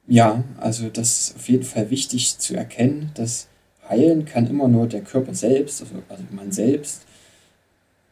Ja, 0.06 0.42
also 0.58 0.88
das 0.88 1.20
ist 1.20 1.36
auf 1.36 1.48
jeden 1.48 1.62
Fall 1.62 1.90
wichtig 1.90 2.38
zu 2.38 2.56
erkennen, 2.56 3.12
dass 3.14 3.48
heilen 3.88 4.24
kann 4.24 4.46
immer 4.46 4.68
nur 4.68 4.86
der 4.86 5.02
Körper 5.02 5.34
selbst, 5.34 5.80
also, 5.80 5.94
also 6.08 6.22
man 6.30 6.52
selbst. 6.52 7.02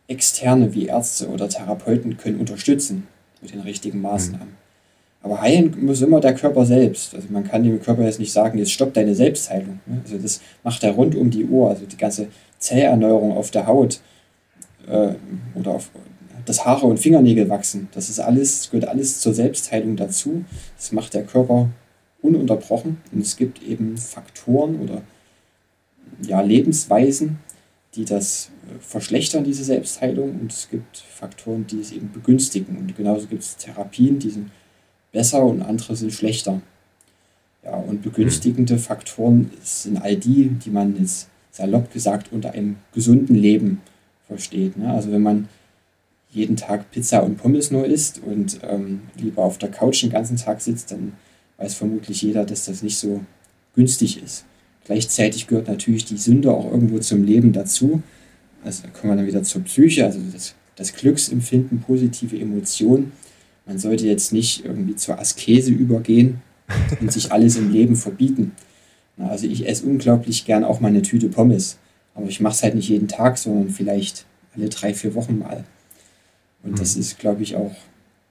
Externe 0.09 0.75
wie 0.75 0.87
Ärzte 0.87 1.29
oder 1.29 1.49
Therapeuten 1.49 2.17
können 2.17 2.41
unterstützen 2.41 3.07
mit 3.41 3.53
den 3.53 3.61
richtigen 3.61 4.01
Maßnahmen. 4.01 4.49
Mhm. 4.49 4.69
Aber 5.21 5.41
heilen 5.41 5.85
muss 5.85 6.01
immer 6.01 6.21
der 6.21 6.35
Körper 6.35 6.65
selbst. 6.65 7.15
Also 7.15 7.29
man 7.31 7.45
kann 7.45 7.63
dem 7.63 7.83
Körper 7.83 8.05
jetzt 8.05 8.21
nicht 8.21 8.33
sagen, 8.33 8.59
jetzt 8.59 8.73
stoppt 8.73 8.97
deine 8.97 9.15
Selbstheilung. 9.15 9.81
Ne? 9.87 10.01
Also 10.05 10.17
das 10.19 10.41
macht 10.63 10.83
er 10.85 10.93
rund 10.93 11.15
um 11.15 11.31
die 11.31 11.45
Uhr. 11.45 11.69
Also 11.71 11.87
die 11.87 11.97
ganze 11.97 12.29
Zellerneuerung 12.59 13.37
auf 13.37 13.51
der 13.51 13.67
Haut 13.67 14.01
äh, 14.87 15.11
oder 15.55 15.73
auf 15.73 15.91
das 16.45 16.65
Haare 16.65 16.87
und 16.87 16.99
Fingernägel 16.99 17.49
wachsen. 17.49 17.89
Das 17.93 18.09
ist 18.09 18.21
alles, 18.21 18.71
gehört 18.71 18.89
alles 18.89 19.21
zur 19.21 19.35
Selbstheilung 19.35 19.97
dazu. 19.97 20.45
Das 20.77 20.93
macht 20.93 21.15
der 21.15 21.25
Körper 21.25 21.69
ununterbrochen. 22.23 22.99
Und 23.13 23.21
es 23.21 23.37
gibt 23.37 23.63
eben 23.63 23.97
Faktoren 23.99 24.81
oder 24.81 25.03
ja, 26.23 26.41
Lebensweisen, 26.41 27.39
die 27.95 28.05
das 28.05 28.51
verschlechtern, 28.81 29.45
diese 29.45 29.65
Selbstheilung. 29.65 30.39
Und 30.41 30.53
es 30.53 30.69
gibt 30.71 30.99
Faktoren, 30.99 31.67
die 31.67 31.81
es 31.81 31.93
eben 31.93 32.13
begünstigen. 32.13 32.77
Und 32.77 32.97
genauso 32.97 33.27
gibt 33.27 33.43
es 33.43 33.57
Therapien, 33.57 34.19
die 34.19 34.31
sind 34.31 34.51
besser 35.13 35.45
und 35.45 35.63
andere 35.63 35.97
sind 35.97 36.13
schlechter. 36.13 36.61
Ja, 37.65 37.75
und 37.75 38.03
begünstigende 38.03 38.79
Faktoren 38.79 39.51
sind 39.63 39.99
all 39.99 40.17
die, 40.17 40.49
die 40.49 40.71
man 40.71 40.97
jetzt 40.97 41.29
salopp 41.51 41.93
gesagt 41.93 42.33
unter 42.33 42.53
einem 42.53 42.77
gesunden 42.93 43.35
Leben 43.35 43.81
versteht. 44.27 44.77
Ne? 44.77 44.91
Also 44.93 45.11
wenn 45.11 45.23
man 45.23 45.49
jeden 46.31 46.57
Tag 46.57 46.91
Pizza 46.91 47.23
und 47.23 47.37
Pommes 47.37 47.71
nur 47.71 47.87
isst 47.87 48.21
und 48.23 48.61
ähm, 48.63 49.03
lieber 49.17 49.43
auf 49.43 49.59
der 49.59 49.71
Couch 49.71 50.03
den 50.03 50.11
ganzen 50.11 50.37
Tag 50.37 50.61
sitzt, 50.61 50.93
dann 50.93 51.15
weiß 51.57 51.75
vermutlich 51.75 52.23
jeder, 52.23 52.45
dass 52.45 52.67
das 52.67 52.83
nicht 52.83 52.99
so 52.99 53.23
günstig 53.75 54.23
ist. 54.23 54.45
Gleichzeitig 54.85 55.47
gehört 55.47 55.69
natürlich 55.69 56.05
die 56.05 56.17
Sünde 56.17 56.53
auch 56.53 56.71
irgendwo 56.71 56.99
zum 56.99 57.25
Leben 57.25 57.53
dazu. 57.53 58.03
Also 58.65 58.83
da 58.85 58.89
kommen 58.91 59.13
wir 59.13 59.17
dann 59.17 59.27
wieder 59.27 59.43
zur 59.43 59.63
Psyche, 59.63 60.05
also 60.05 60.21
das, 60.33 60.55
das 60.77 60.95
Glücksempfinden, 60.95 61.81
positive 61.81 62.39
Emotionen. 62.39 63.13
Man 63.67 63.79
sollte 63.79 64.07
jetzt 64.07 64.33
nicht 64.33 64.65
irgendwie 64.65 64.97
zur 64.97 65.19
Askese 65.19 65.71
übergehen 65.71 66.41
und 67.01 67.13
sich 67.13 67.33
alles 67.33 67.57
im 67.57 67.71
Leben 67.73 67.97
verbieten. 67.97 68.53
Also 69.19 69.47
ich 69.47 69.67
esse 69.67 69.85
unglaublich 69.85 70.45
gern 70.45 70.65
auch 70.65 70.81
mal 70.81 70.89
eine 70.89 71.03
Tüte 71.03 71.29
Pommes. 71.29 71.79
Aber 72.15 72.27
ich 72.27 72.41
mache 72.41 72.55
es 72.55 72.63
halt 72.63 72.75
nicht 72.75 72.89
jeden 72.89 73.09
Tag, 73.09 73.39
sondern 73.39 73.71
vielleicht 73.71 74.27
alle 74.55 74.69
drei, 74.69 74.95
vier 74.95 75.15
Wochen 75.15 75.39
mal. 75.39 75.65
Und 76.63 76.73
mhm. 76.73 76.77
das 76.77 76.97
ist, 76.97 77.19
glaube 77.19 77.43
ich, 77.43 77.57
auch 77.57 77.75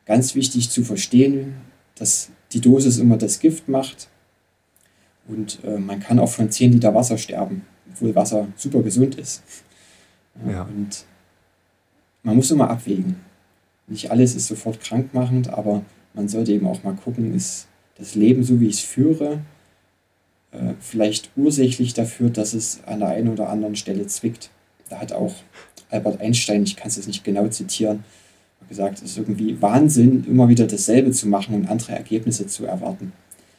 ganz 0.05 0.35
wichtig 0.35 0.69
zu 0.69 0.83
verstehen, 0.83 1.55
dass 1.95 2.29
die 2.53 2.61
Dosis 2.61 2.97
immer 2.97 3.17
das 3.17 3.39
Gift 3.39 3.67
macht. 3.67 4.07
Und 5.27 5.59
äh, 5.63 5.77
man 5.77 5.99
kann 5.99 6.19
auch 6.19 6.29
von 6.29 6.49
10 6.49 6.73
Liter 6.73 6.93
Wasser 6.95 7.17
sterben, 7.17 7.63
obwohl 7.91 8.15
Wasser 8.15 8.47
super 8.55 8.81
gesund 8.81 9.15
ist. 9.15 9.43
Ja. 10.45 10.63
Und 10.63 11.05
man 12.23 12.35
muss 12.35 12.51
immer 12.51 12.69
abwägen. 12.69 13.15
Nicht 13.87 14.11
alles 14.11 14.35
ist 14.35 14.47
sofort 14.47 14.81
krankmachend, 14.81 15.49
aber 15.49 15.83
man 16.13 16.27
sollte 16.27 16.51
eben 16.51 16.67
auch 16.67 16.83
mal 16.83 16.95
gucken, 16.95 17.33
ist 17.33 17.67
das 17.97 18.15
Leben, 18.15 18.43
so 18.43 18.59
wie 18.59 18.67
ich 18.67 18.75
es 18.75 18.81
führe, 18.81 19.39
äh, 20.51 20.73
vielleicht 20.79 21.31
ursächlich 21.35 21.93
dafür, 21.93 22.29
dass 22.29 22.53
es 22.53 22.83
an 22.85 22.99
der 22.99 23.09
einen 23.09 23.29
oder 23.29 23.49
anderen 23.49 23.75
Stelle 23.75 24.07
zwickt. 24.07 24.49
Da 24.89 24.99
hat 24.99 25.13
auch 25.13 25.35
Albert 25.89 26.21
Einstein, 26.21 26.63
ich 26.63 26.75
kann 26.75 26.89
es 26.89 26.97
jetzt 26.97 27.07
nicht 27.07 27.23
genau 27.23 27.47
zitieren, 27.47 28.03
gesagt, 28.67 28.97
es 28.97 29.03
ist 29.03 29.17
irgendwie 29.17 29.61
Wahnsinn, 29.61 30.25
immer 30.27 30.49
wieder 30.49 30.67
dasselbe 30.67 31.11
zu 31.11 31.27
machen 31.27 31.55
und 31.55 31.69
andere 31.69 31.93
Ergebnisse 31.93 32.47
zu 32.47 32.65
erwarten. 32.65 33.13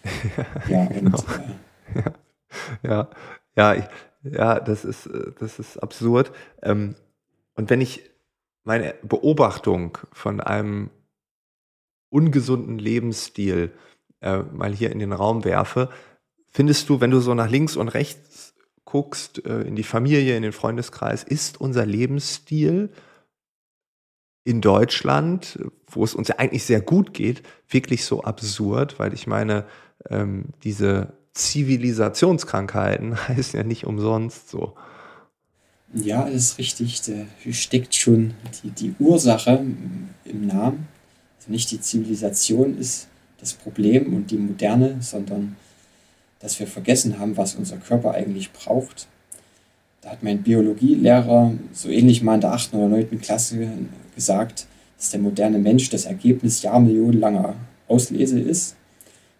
ja, 0.68 0.82
und, 0.82 0.94
genau. 0.94 1.18
äh, 1.94 2.02
ja, 2.82 3.08
ja, 3.56 3.74
ja, 3.74 3.88
ja, 4.32 4.60
das 4.60 4.84
ist, 4.84 5.06
äh, 5.06 5.32
das 5.38 5.58
ist 5.58 5.76
absurd. 5.78 6.32
Ähm, 6.62 6.94
und 7.54 7.70
wenn 7.70 7.80
ich 7.80 8.10
meine 8.64 8.94
Beobachtung 9.02 9.98
von 10.12 10.40
einem 10.40 10.90
ungesunden 12.10 12.78
Lebensstil 12.78 13.72
äh, 14.20 14.38
mal 14.38 14.74
hier 14.74 14.92
in 14.92 14.98
den 14.98 15.12
Raum 15.12 15.44
werfe, 15.44 15.90
findest 16.48 16.88
du, 16.88 17.00
wenn 17.00 17.10
du 17.10 17.20
so 17.20 17.34
nach 17.34 17.50
links 17.50 17.76
und 17.76 17.88
rechts 17.88 18.54
guckst, 18.84 19.44
äh, 19.44 19.62
in 19.62 19.76
die 19.76 19.82
Familie, 19.82 20.36
in 20.36 20.42
den 20.42 20.52
Freundeskreis, 20.52 21.22
ist 21.22 21.60
unser 21.60 21.84
Lebensstil 21.84 22.90
in 24.44 24.62
Deutschland, 24.62 25.58
wo 25.86 26.04
es 26.04 26.14
uns 26.14 26.28
ja 26.28 26.36
eigentlich 26.38 26.64
sehr 26.64 26.80
gut 26.80 27.12
geht, 27.12 27.42
wirklich 27.68 28.06
so 28.06 28.22
absurd, 28.22 28.98
weil 28.98 29.12
ich 29.12 29.26
meine, 29.26 29.66
ähm, 30.08 30.46
diese 30.62 31.17
Zivilisationskrankheiten 31.38 33.16
heißen 33.28 33.58
ja 33.58 33.64
nicht 33.64 33.84
umsonst 33.84 34.50
so. 34.50 34.74
Ja, 35.94 36.24
ist 36.24 36.58
richtig. 36.58 37.00
Da 37.02 37.12
steckt 37.50 37.94
schon 37.94 38.34
die, 38.62 38.70
die 38.70 38.94
Ursache 38.98 39.64
im 40.24 40.46
Namen. 40.46 40.86
Also 41.38 41.50
nicht 41.50 41.70
die 41.70 41.80
Zivilisation 41.80 42.76
ist 42.78 43.08
das 43.40 43.54
Problem 43.54 44.12
und 44.14 44.30
die 44.30 44.36
Moderne, 44.36 44.98
sondern 45.00 45.56
dass 46.40 46.60
wir 46.60 46.66
vergessen 46.66 47.18
haben, 47.18 47.36
was 47.36 47.54
unser 47.54 47.78
Körper 47.78 48.12
eigentlich 48.12 48.52
braucht. 48.52 49.08
Da 50.02 50.10
hat 50.10 50.22
mein 50.22 50.42
Biologielehrer 50.42 51.52
so 51.72 51.88
ähnlich 51.88 52.22
mal 52.22 52.34
in 52.34 52.40
der 52.42 52.52
8. 52.52 52.74
oder 52.74 52.88
9. 52.88 53.20
Klasse 53.20 53.68
gesagt, 54.14 54.66
dass 54.96 55.10
der 55.10 55.20
moderne 55.20 55.58
Mensch 55.58 55.88
das 55.90 56.04
Ergebnis 56.04 56.62
jahrmillionenlanger 56.62 57.54
Auslese 57.88 58.38
ist. 58.38 58.76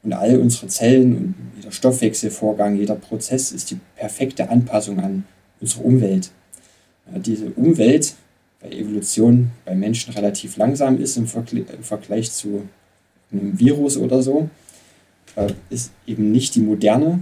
Und 0.08 0.14
all 0.14 0.38
unsere 0.38 0.68
Zellen 0.68 1.16
und 1.18 1.34
jeder 1.58 1.70
Stoffwechselvorgang, 1.70 2.76
jeder 2.76 2.94
Prozess 2.94 3.52
ist 3.52 3.70
die 3.70 3.78
perfekte 3.94 4.48
Anpassung 4.48 5.00
an 5.00 5.24
unsere 5.60 5.82
Umwelt. 5.82 6.30
Diese 7.14 7.50
Umwelt 7.50 8.14
bei 8.62 8.70
Evolution 8.70 9.50
bei 9.66 9.74
Menschen 9.74 10.14
relativ 10.14 10.56
langsam 10.56 10.98
ist 10.98 11.18
im, 11.18 11.26
Vergl 11.26 11.58
im 11.58 11.82
Vergleich 11.82 12.32
zu 12.32 12.66
einem 13.30 13.58
Virus 13.58 13.98
oder 13.98 14.22
so, 14.22 14.48
äh, 15.36 15.52
ist 15.68 15.90
eben 16.06 16.32
nicht 16.32 16.54
die 16.54 16.60
moderne, 16.60 17.20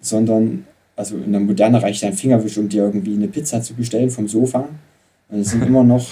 sondern 0.00 0.66
also 0.94 1.16
in 1.16 1.32
der 1.32 1.40
Moderne 1.40 1.82
reicht 1.82 2.04
ein 2.04 2.12
Fingerwisch, 2.12 2.58
um 2.58 2.68
dir 2.68 2.84
irgendwie 2.84 3.14
eine 3.14 3.26
Pizza 3.26 3.60
zu 3.60 3.74
bestellen 3.74 4.10
vom 4.10 4.28
Sofa. 4.28 4.68
Und 5.28 5.40
es 5.40 5.50
sind 5.50 5.62
immer 5.66 5.82
noch 5.82 6.06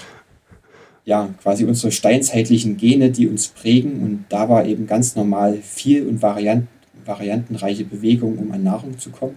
ja, 1.09 1.31
quasi 1.43 1.65
unsere 1.65 1.91
steinzeitlichen 1.91 2.77
Gene, 2.77 3.11
die 3.11 3.29
uns 3.29 3.49
prägen. 3.49 4.03
Und 4.03 4.27
da 4.29 4.51
war 4.51 4.67
eben 4.67 4.87
ganz 4.87 5.17
normal 5.17 5.57
viel 5.63 6.07
und 6.07 6.21
variant, 6.21 6.67
variantenreiche 7.07 7.85
Bewegung, 7.85 8.37
um 8.37 8.53
an 8.53 8.63
Nahrung 8.63 8.99
zu 8.99 9.09
kommen. 9.09 9.37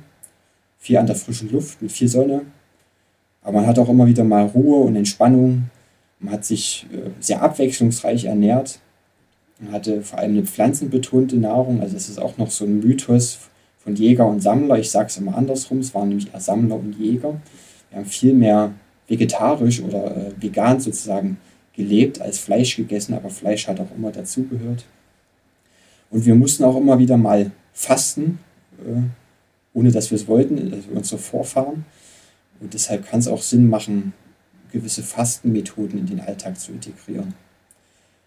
Viel 0.80 0.98
an 0.98 1.08
der 1.08 1.16
frischen 1.16 1.50
Luft, 1.50 1.82
mit 1.82 1.94
viel 1.94 2.10
Sonne. 2.10 2.42
Aber 3.42 3.60
man 3.60 3.68
hat 3.68 3.80
auch 3.80 3.88
immer 3.88 4.06
wieder 4.06 4.26
mal 4.26 4.48
Ruhe 4.48 4.82
und 4.82 4.98
Entspannung. 4.98 5.70
Man 6.20 6.34
hat 6.34 6.44
sich 6.44 6.88
äh, 6.92 7.10
sehr 7.22 7.42
abwechslungsreich 7.42 8.26
ernährt. 8.26 8.80
Man 9.58 9.72
hatte 9.72 10.02
vor 10.02 10.20
allem 10.20 10.32
eine 10.32 10.44
pflanzenbetonte 10.44 11.38
Nahrung. 11.38 11.80
Also 11.80 11.94
das 11.94 12.10
ist 12.10 12.20
auch 12.20 12.38
noch 12.38 12.52
so 12.52 12.66
ein 12.66 12.82
Mythos 12.82 13.40
von 13.78 13.96
Jäger 13.96 14.28
und 14.28 14.42
Sammler. 14.42 14.78
Ich 14.78 14.92
sage 14.92 15.08
es 15.08 15.16
immer 15.16 15.38
andersrum. 15.38 15.80
Es 15.80 15.96
waren 15.96 16.10
nämlich 16.10 16.28
Sammler 16.38 16.76
und 16.76 17.00
Jäger. 17.00 17.40
Wir 17.92 18.00
haben 18.00 18.06
viel 18.06 18.34
mehr 18.34 18.74
vegetarisch 19.08 19.82
oder 19.82 20.18
äh, 20.18 20.32
vegan 20.38 20.82
sozusagen 20.82 21.38
gelebt 21.76 22.22
als 22.22 22.40
Fleisch 22.40 22.76
gegessen, 22.76 23.14
aber 23.14 23.30
Fleisch 23.30 23.68
hat 23.68 23.80
auch 23.80 23.96
immer 23.96 24.12
dazugehört. 24.12 24.86
Und 26.10 26.26
wir 26.26 26.36
mussten 26.36 26.64
auch 26.64 26.76
immer 26.76 27.00
wieder 27.00 27.18
mal 27.18 27.52
fasten, 27.74 28.40
äh, 28.80 29.02
ohne 29.74 29.92
dass 29.92 30.12
wir 30.12 30.18
es 30.18 30.28
wollten, 30.28 30.74
also 30.74 30.90
unsere 30.94 31.20
Vorfahren. 31.20 31.86
Und 32.60 32.74
deshalb 32.74 33.08
kann 33.10 33.22
es 33.22 33.28
auch 33.28 33.42
Sinn 33.42 33.70
machen, 33.70 34.14
gewisse 34.72 35.04
Fastenmethoden 35.04 36.00
in 36.00 36.06
den 36.06 36.20
Alltag 36.20 36.60
zu 36.60 36.72
integrieren. 36.72 37.34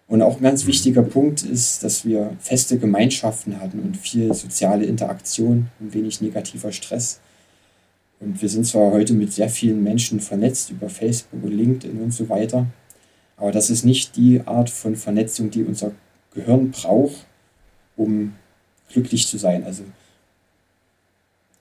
Und 0.06 0.22
auch 0.22 0.36
ein 0.36 0.42
ganz 0.42 0.64
mhm. 0.64 0.68
wichtiger 0.68 1.02
Punkt 1.02 1.42
ist, 1.42 1.82
dass 1.82 2.04
wir 2.04 2.36
feste 2.40 2.78
Gemeinschaften 2.78 3.60
hatten 3.60 3.80
und 3.80 3.96
viel 3.96 4.32
soziale 4.34 4.84
Interaktion 4.84 5.68
und 5.80 5.94
wenig 5.94 6.20
negativer 6.20 6.72
Stress. 6.72 7.20
Und 8.20 8.40
wir 8.40 8.48
sind 8.48 8.66
zwar 8.66 8.90
heute 8.90 9.12
mit 9.12 9.32
sehr 9.32 9.48
vielen 9.48 9.82
Menschen 9.82 10.20
vernetzt 10.20 10.70
über 10.70 10.88
Facebook 10.88 11.42
und 11.42 11.52
LinkedIn 11.52 12.00
und 12.00 12.12
so 12.12 12.28
weiter, 12.28 12.66
aber 13.44 13.52
das 13.52 13.68
ist 13.68 13.84
nicht 13.84 14.16
die 14.16 14.40
Art 14.46 14.70
von 14.70 14.96
Vernetzung, 14.96 15.50
die 15.50 15.64
unser 15.64 15.92
Gehirn 16.32 16.70
braucht, 16.70 17.26
um 17.94 18.32
glücklich 18.88 19.26
zu 19.26 19.36
sein. 19.36 19.64
Also 19.64 19.82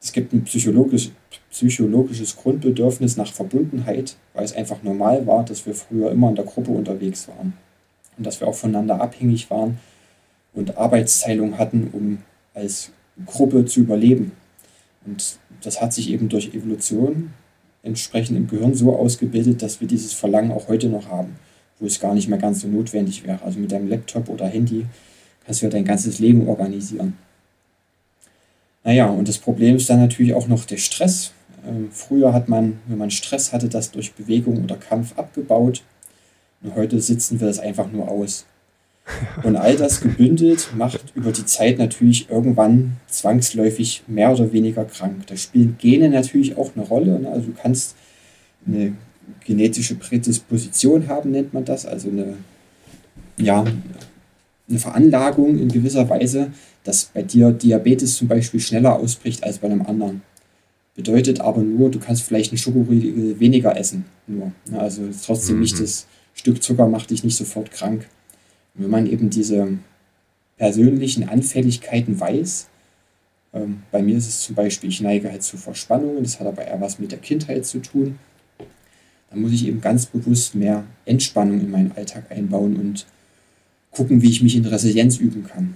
es 0.02 0.13
gibt 0.13 0.32
ein 0.32 0.46
psychologisch, 0.46 1.10
psychologisches 1.52 2.38
Grundbedürfnis 2.38 3.18
nach 3.18 3.34
Verbundenheit, 3.34 4.16
weil 4.34 4.46
es 4.46 4.56
einfach 4.56 4.82
normal 4.82 5.28
war, 5.28 5.44
dass 5.44 5.66
wir 5.66 5.75
früher 5.75 6.10
immer 6.10 6.30
in 6.30 6.36
der 6.36 6.46
Gruppe 6.46 6.72
unterwegs 6.72 7.28
waren 7.28 7.52
und 8.18 8.25
dass 8.25 8.40
wir 8.40 8.48
auch 8.48 8.56
voneinander 8.56 9.02
abhängig 9.02 9.50
waren 9.50 9.78
und 10.54 10.78
Arbeitsteilung 10.78 11.58
hatten, 11.58 11.90
um 11.92 12.20
als 12.54 12.94
Gruppe 13.25 13.66
zu 13.66 13.82
überleben. 13.82 14.32
Und 15.06 15.38
das 15.62 15.82
hat 15.82 15.92
sich 15.92 16.12
eben 16.12 16.30
durch 16.30 16.54
Evolution 16.54 17.34
entsprechend 17.82 18.38
im 18.38 18.48
Gehirn 18.48 18.74
so 18.74 18.96
ausgebildet, 18.96 19.62
dass 19.62 19.82
wir 19.82 19.88
dieses 19.90 20.13
Verlangen 20.13 20.54
auch 20.54 20.70
heute 20.70 20.88
noch 20.88 21.10
haben, 21.10 21.36
wo 21.84 21.88
es 21.88 22.00
gar 22.00 22.13
nicht 22.13 22.30
mehr 22.30 22.40
ganz 22.40 22.62
so 22.62 22.70
notwendig 22.70 23.28
wäre. 23.28 23.40
Also 23.44 23.60
mit 23.60 23.74
deinem 23.74 23.90
Laptop 23.90 24.30
oder 24.30 24.48
Handy 24.48 24.86
kannst 25.46 25.62
du 25.62 25.66
ja 25.66 25.70
dein 25.70 25.84
ganzes 25.84 26.18
Leben 26.20 26.48
organisieren. 26.48 27.18
Naja, 28.86 29.08
und 29.08 29.28
das 29.28 29.38
Problem 29.38 29.75
ist 29.75 29.90
dann 29.90 30.00
natürlich 30.00 30.34
auch 30.34 30.48
noch 30.48 30.63
der 30.63 30.78
Stress. 30.78 31.34
Ähm, 31.68 31.90
früher 31.92 32.34
hat 32.34 32.48
man, 32.48 32.80
wenn 32.88 32.98
man 32.98 33.12
Stress 33.12 33.52
hatte, 33.52 33.68
das 33.68 33.92
durch 33.92 34.13
Bewegung 34.13 34.63
oder 34.63 34.78
Kampf 34.78 35.18
abgebaut. 35.18 35.84
Und 36.62 36.74
heute 36.75 37.02
sitzen 37.02 37.42
wir 37.42 37.48
das 37.48 37.60
einfach 37.60 37.92
nur 37.92 38.08
aus. 38.08 38.46
Und 39.44 39.58
all 39.58 39.75
das 39.75 40.00
gebündelt 40.00 40.70
macht 40.78 41.12
über 41.16 41.34
die 41.34 41.46
Zeit 41.46 41.80
natürlich 41.80 42.30
irgendwann 42.30 42.96
zwangsläufig 43.08 44.04
mehr 44.08 44.32
oder 44.32 44.54
weniger 44.54 44.86
krank. 44.86 45.28
Da 45.28 45.36
spielen 45.36 45.75
Gene 45.80 46.08
natürlich 46.08 46.56
auch 46.56 46.72
eine 46.78 46.86
Rolle. 46.86 47.20
Ne? 47.20 47.30
Also 47.30 47.48
du 47.48 47.54
kannst 47.62 47.98
eine 48.66 48.94
genetische 49.46 49.96
Prädisposition 49.96 51.08
haben, 51.08 51.32
nennt 51.32 51.53
man 51.53 51.65
das. 51.65 51.86
Also 51.86 52.10
eine, 52.10 52.36
ja, 53.38 53.65
eine 54.70 54.80
Veranlagung 54.80 55.58
in 55.58 55.70
gewisser 55.70 56.10
Weise, 56.10 56.51
dass 56.84 57.06
bei 57.06 57.24
dir 57.24 57.51
Diabetes 57.51 58.15
zum 58.15 58.27
Beispiel 58.27 58.60
schneller 58.60 58.96
ausbricht 58.96 59.44
als 59.44 59.60
bei 59.60 59.68
einem 59.68 59.82
anderen. 59.84 60.22
Bedeutet 60.96 61.42
aber 61.42 61.62
nur, 61.62 61.89
du 61.89 62.00
kannst 62.00 62.24
vielleicht 62.24 62.51
einen 62.51 62.60
Schokoriegel 62.60 63.39
weniger 63.39 63.75
essen. 63.77 64.06
Nur. 64.27 64.51
Also 64.74 65.03
trotzdem 65.25 65.56
mhm. 65.56 65.62
nicht 65.62 65.80
das 65.80 66.06
Stück 66.36 66.62
Zucker 66.62 66.88
macht 66.88 67.10
dich 67.10 67.24
nicht 67.24 67.36
sofort 67.36 67.72
krank. 67.72 68.08
Und 68.75 68.84
wenn 68.84 68.92
man 68.92 69.08
eben 69.08 69.30
diese 69.30 69.80
persönlichen 70.58 71.27
Anfälligkeiten 71.27 72.20
weiß, 72.20 72.68
ähm, 73.53 73.84
bei 73.92 74.01
mir 74.01 74.18
ist 74.18 74.27
es 74.27 74.42
zum 74.42 74.56
Beispiel, 74.56 74.89
ich 74.89 75.01
neige 75.01 75.32
halt 75.32 75.44
zu 75.44 75.58
Verspannungen, 75.58 76.24
das 76.24 76.39
hat 76.39 76.48
aber 76.48 76.65
eher 76.65 76.82
was 76.82 77.00
mit 77.00 77.12
der 77.12 77.20
Kindheit 77.20 77.65
zu 77.65 77.80
tun, 77.80 78.20
dann 79.34 79.41
muss 79.41 79.52
ich 79.52 79.67
eben 79.67 79.82
ganz 79.82 80.06
bewusst 80.06 80.54
mehr 80.54 80.84
Entspannung 81.06 81.60
in 81.60 81.72
meinen 81.72 81.91
Alltag 81.93 82.26
einbauen 82.30 82.78
und 82.78 83.08
gucken, 83.89 84.22
wie 84.22 84.30
ich 84.30 84.43
mich 84.43 84.56
in 84.56 84.65
Resilienz 84.65 85.17
üben 85.17 85.43
kann. 85.43 85.74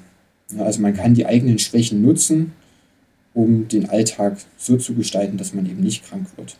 Also 0.59 0.79
man 0.79 0.95
kann 0.95 1.15
die 1.15 1.25
eigenen 1.25 1.57
Schwächen 1.57 2.03
nutzen, 2.03 2.53
um 3.33 3.67
den 3.67 3.89
Alltag 3.89 4.37
so 4.57 4.77
zu 4.77 4.93
gestalten, 4.93 5.37
dass 5.37 5.53
man 5.53 5.65
eben 5.65 5.81
nicht 5.81 6.05
krank 6.05 6.27
wird. 6.37 6.57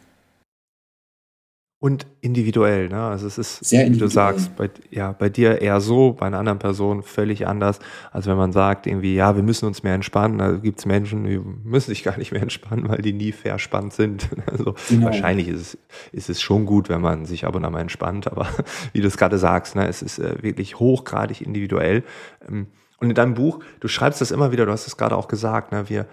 Und 1.80 2.08
individuell, 2.22 2.90
ne? 2.90 3.04
Also 3.04 3.28
es 3.28 3.38
ist, 3.38 3.64
Sehr 3.64 3.88
wie 3.88 3.98
du 4.00 4.08
sagst, 4.08 4.56
bei, 4.56 4.72
ja, 4.90 5.12
bei 5.12 5.30
dir 5.30 5.62
eher 5.62 5.80
so, 5.80 6.14
bei 6.14 6.26
einer 6.26 6.40
anderen 6.40 6.58
Person 6.58 7.04
völlig 7.04 7.46
anders. 7.46 7.78
Also 8.12 8.32
wenn 8.32 8.38
man 8.38 8.52
sagt, 8.52 8.88
irgendwie, 8.88 9.14
ja, 9.14 9.36
wir 9.36 9.44
müssen 9.44 9.68
uns 9.68 9.84
mehr 9.84 9.94
entspannen, 9.94 10.40
da 10.40 10.54
gibt 10.54 10.80
es 10.80 10.88
Menschen, 10.88 11.26
die 11.26 11.38
müssen 11.38 11.92
sich 11.92 12.04
gar 12.04 12.18
nicht 12.18 12.32
mehr 12.32 12.42
entspannen, 12.42 12.90
weil 12.90 13.04
die 13.04 13.14
nie 13.14 13.32
verspannt 13.32 13.94
sind. 13.94 14.28
Also 14.48 14.76
genau. 14.90 15.08
wahrscheinlich 15.08 15.50
ist 15.50 15.62
es, 15.62 15.78
ist 16.14 16.30
es 16.30 16.42
schon 16.42 16.66
gut, 16.66 16.90
wenn 16.90 17.02
man 17.02 17.26
sich 17.26 17.46
ab 17.46 17.54
und 17.54 17.66
an 17.66 17.74
mal 17.74 17.82
entspannt, 17.82 18.32
aber 18.32 18.48
wie 18.94 19.02
du 19.02 19.08
es 19.08 19.18
gerade 19.18 19.38
sagst, 19.38 19.76
ne, 19.76 19.88
es 19.88 20.02
ist 20.02 20.20
äh, 20.20 20.42
wirklich 20.42 20.80
hochgradig 20.80 21.42
individuell. 21.42 22.04
Ähm, 22.48 22.68
und 23.00 23.10
in 23.10 23.16
deinem 23.16 23.36
Buch, 23.36 23.60
du 23.82 23.88
schreibst 23.88 24.22
das 24.22 24.32
immer 24.32 24.52
wieder, 24.52 24.66
du 24.66 24.72
hast 24.72 24.88
es 24.88 24.98
gerade 24.98 25.16
auch 25.16 25.28
gesagt, 25.28 25.74
ne, 25.74 25.90
wir 25.90 26.08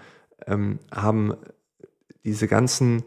ähm, 0.45 0.79
haben 0.93 1.33
diese 2.23 2.47
ganzen, 2.47 3.03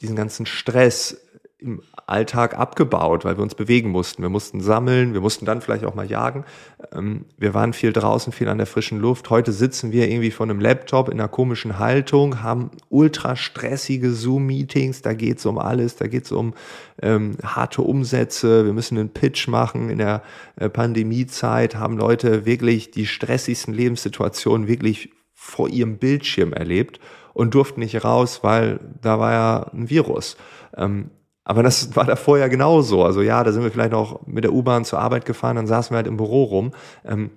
diesen 0.00 0.16
ganzen 0.16 0.44
Stress 0.44 1.24
im 1.64 1.80
Alltag 2.06 2.58
abgebaut, 2.58 3.24
weil 3.24 3.36
wir 3.36 3.42
uns 3.42 3.54
bewegen 3.54 3.90
mussten. 3.90 4.22
Wir 4.22 4.28
mussten 4.28 4.60
sammeln, 4.60 5.14
wir 5.14 5.20
mussten 5.20 5.46
dann 5.46 5.60
vielleicht 5.60 5.84
auch 5.84 5.94
mal 5.94 6.06
jagen. 6.06 6.44
Ähm, 6.92 7.24
wir 7.38 7.54
waren 7.54 7.72
viel 7.72 7.92
draußen, 7.92 8.32
viel 8.32 8.48
an 8.48 8.58
der 8.58 8.66
frischen 8.66 9.00
Luft. 9.00 9.30
Heute 9.30 9.52
sitzen 9.52 9.92
wir 9.92 10.08
irgendwie 10.08 10.30
vor 10.30 10.44
einem 10.44 10.60
Laptop 10.60 11.08
in 11.08 11.18
einer 11.18 11.28
komischen 11.28 11.78
Haltung, 11.78 12.42
haben 12.42 12.70
ultra 12.90 13.36
stressige 13.36 14.12
Zoom-Meetings, 14.12 15.02
da 15.02 15.14
geht 15.14 15.38
es 15.38 15.46
um 15.46 15.58
alles, 15.58 15.96
da 15.96 16.06
geht 16.06 16.24
es 16.24 16.32
um 16.32 16.54
ähm, 17.00 17.36
harte 17.42 17.82
Umsätze, 17.82 18.66
wir 18.66 18.72
müssen 18.72 18.98
einen 18.98 19.10
Pitch 19.10 19.48
machen. 19.48 19.88
In 19.88 19.98
der 19.98 20.22
äh, 20.56 20.68
Pandemiezeit 20.68 21.76
haben 21.76 21.96
Leute 21.96 22.44
wirklich 22.44 22.90
die 22.90 23.06
stressigsten 23.06 23.72
Lebenssituationen 23.72 24.68
wirklich 24.68 25.10
vor 25.34 25.68
ihrem 25.68 25.98
Bildschirm 25.98 26.52
erlebt 26.52 27.00
und 27.34 27.54
durften 27.54 27.80
nicht 27.80 28.04
raus, 28.04 28.40
weil 28.42 28.80
da 29.02 29.18
war 29.18 29.32
ja 29.32 29.70
ein 29.74 29.90
Virus. 29.90 30.36
Ähm, 30.76 31.10
aber 31.44 31.62
das 31.62 31.94
war 31.96 32.04
da 32.04 32.16
vorher 32.16 32.48
genauso. 32.48 33.04
Also 33.04 33.22
ja, 33.22 33.44
da 33.44 33.52
sind 33.52 33.62
wir 33.62 33.70
vielleicht 33.70 33.92
noch 33.92 34.26
mit 34.26 34.44
der 34.44 34.52
U-Bahn 34.52 34.84
zur 34.84 34.98
Arbeit 34.98 35.24
gefahren, 35.24 35.56
dann 35.56 35.66
saßen 35.66 35.92
wir 35.92 35.96
halt 35.96 36.06
im 36.06 36.16
Büro 36.16 36.44
rum. 36.44 36.72
Ähm, 37.04 37.30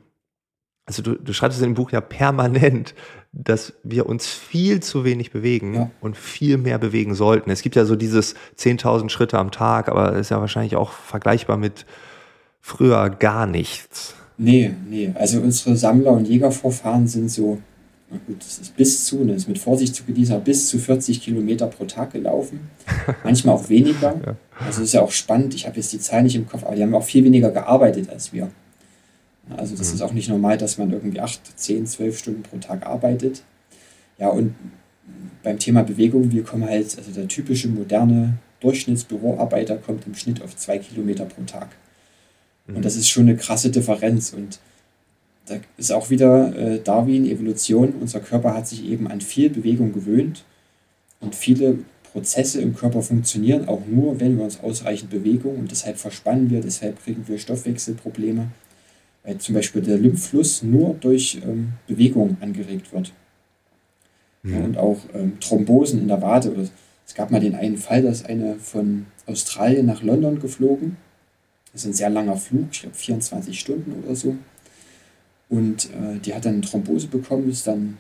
also 0.86 1.02
du, 1.02 1.16
du 1.16 1.34
schreibst 1.34 1.58
es 1.58 1.64
in 1.64 1.72
dem 1.72 1.76
Buch 1.76 1.92
ja 1.92 2.00
permanent, 2.00 2.96
dass 3.34 3.74
wir 3.84 4.06
uns 4.06 4.28
viel 4.28 4.82
zu 4.82 5.04
wenig 5.04 5.32
bewegen 5.32 5.74
ja. 5.74 5.92
und 6.00 6.16
viel 6.16 6.58
mehr 6.58 6.80
bewegen 6.80 7.14
sollten. 7.14 7.52
Es 7.52 7.62
gibt 7.62 7.76
ja 7.76 7.84
so 7.84 7.98
dieses 7.98 8.36
10.000 8.58 9.10
Schritte 9.10 9.38
am 9.38 9.52
Tag, 9.52 9.90
aber 9.90 10.12
das 10.12 10.22
ist 10.22 10.30
ja 10.30 10.40
wahrscheinlich 10.40 10.78
auch 10.78 10.92
vergleichbar 10.92 11.58
mit 11.58 11.86
früher 12.62 13.10
gar 13.10 13.46
nichts. 13.46 14.16
Nee, 14.38 14.74
nee. 14.90 15.12
Also 15.16 15.42
unsere 15.42 15.76
Sammler- 15.76 16.12
und 16.12 16.28
Jägervorfahren 16.28 17.08
sind 17.08 17.30
so 17.30 17.60
gut, 18.10 18.40
das 18.40 18.60
ist 18.60 18.76
bis 18.76 19.06
zu, 19.06 19.24
das 19.26 19.38
ist 19.38 19.48
mit 19.48 19.60
Vorsicht 19.60 19.94
zu 19.94 20.04
genießen, 20.04 20.42
bis 20.44 20.68
zu 20.68 20.80
40 20.80 21.22
Kilometer 21.22 21.68
pro 21.68 21.86
Tag 21.86 22.14
gelaufen. 22.14 22.70
Manchmal 23.24 23.56
auch 23.56 23.70
weniger. 23.70 24.16
Ja. 24.26 24.36
Also 24.66 24.82
ist 24.84 24.94
ja 24.94 25.02
auch 25.02 25.12
spannend. 25.12 25.54
Ich 25.54 25.66
habe 25.68 25.76
jetzt 25.76 25.92
die 25.92 26.00
Zahl 26.00 26.24
nicht 26.24 26.36
im 26.36 26.48
Kopf, 26.48 26.64
aber 26.64 26.76
die 26.76 26.84
haben 26.84 26.96
auch 26.96 27.04
viel 27.04 27.24
weniger 27.24 27.52
gearbeitet 27.52 28.10
als 28.10 28.32
wir. 28.32 28.50
Also 29.56 29.76
das 29.76 29.90
mhm. 29.90 29.96
ist 29.96 30.02
auch 30.02 30.14
nicht 30.14 30.30
normal, 30.30 30.58
dass 30.58 30.78
man 30.78 30.92
irgendwie 30.92 31.20
8, 31.20 31.40
10, 31.56 31.86
12 31.86 32.18
Stunden 32.18 32.44
pro 32.44 32.58
Tag 32.58 32.86
arbeitet. 32.86 33.44
Ja, 34.18 34.30
und 34.30 34.56
beim 35.44 35.60
Thema 35.60 35.84
Bewegung, 35.84 36.32
wir 36.32 36.44
kommen 36.44 36.68
halt, 36.68 36.98
also 36.98 37.12
der 37.12 37.28
typische 37.28 37.68
moderne 37.68 38.38
Durchschnittsbüroarbeiter 38.60 39.78
kommt 39.78 40.08
im 40.08 40.16
Schnitt 40.16 40.42
auf 40.42 40.56
zwei 40.56 40.80
Kilometer 40.80 41.26
pro 41.26 41.44
Tag. 41.44 41.70
Und 42.68 42.78
mhm. 42.78 42.82
das 42.82 42.96
ist 42.96 43.08
schon 43.10 43.24
eine 43.24 43.38
krasse 43.38 43.70
Differenz. 43.70 44.34
Und 44.34 44.60
da 45.48 45.56
ist 45.78 45.92
auch 45.92 46.10
wieder 46.10 46.56
äh, 46.56 46.80
Darwin, 46.80 47.26
Evolution. 47.26 47.94
Unser 48.00 48.20
Körper 48.20 48.54
hat 48.54 48.68
sich 48.68 48.86
eben 48.86 49.08
an 49.08 49.22
viel 49.22 49.50
Bewegung 49.50 49.94
gewöhnt 49.94 50.44
und 51.20 51.36
viele 51.36 51.80
Prozesse 52.12 52.62
im 52.62 52.76
Körper 52.76 53.02
funktionieren 53.02 53.68
auch 53.68 53.82
nur, 53.88 54.20
wenn 54.20 54.38
wir 54.38 54.44
uns 54.44 54.60
ausreichend 54.62 55.10
bewegen 55.10 55.50
und 55.50 55.72
deshalb 55.72 55.98
verspannen 55.98 56.50
wir, 56.50 56.62
deshalb 56.62 57.04
kriegen 57.04 57.28
wir 57.28 57.38
Stoffwechselprobleme, 57.38 58.48
weil 59.24 59.38
zum 59.38 59.56
Beispiel 59.56 59.82
der 59.82 59.98
Lymphfluss 59.98 60.64
nur 60.64 60.96
durch 60.96 61.40
ähm, 61.44 61.74
Bewegung 61.88 62.38
angeregt 62.42 62.92
wird. 62.94 63.14
Ja, 64.44 64.60
und 64.60 64.78
auch 64.78 65.00
ähm, 65.14 65.40
Thrombosen 65.40 66.00
in 66.00 66.08
der 66.08 66.22
Wade. 66.22 66.70
Es 67.06 67.16
gab 67.16 67.32
mal 67.32 67.42
den 67.42 67.56
einen 67.56 67.78
Fall, 67.78 68.02
dass 68.02 68.24
eine 68.24 68.56
von 68.56 69.06
Australien 69.26 69.86
nach 69.86 70.02
London 70.02 70.40
geflogen. 70.40 70.98
Das 71.74 71.82
ist 71.82 71.88
ein 71.88 71.94
sehr 71.94 72.10
langer 72.10 72.38
Flug, 72.38 72.68
ich 72.72 72.82
glaube 72.82 72.96
24 72.96 73.60
Stunden 73.60 74.04
oder 74.04 74.16
so. 74.16 74.36
Und 75.50 75.86
äh, 75.86 76.20
die 76.24 76.34
hat 76.34 76.46
dann 76.46 76.56
eine 76.56 76.62
Thrombose 76.62 77.08
bekommen, 77.08 77.50
ist 77.50 77.68
dann 77.68 77.98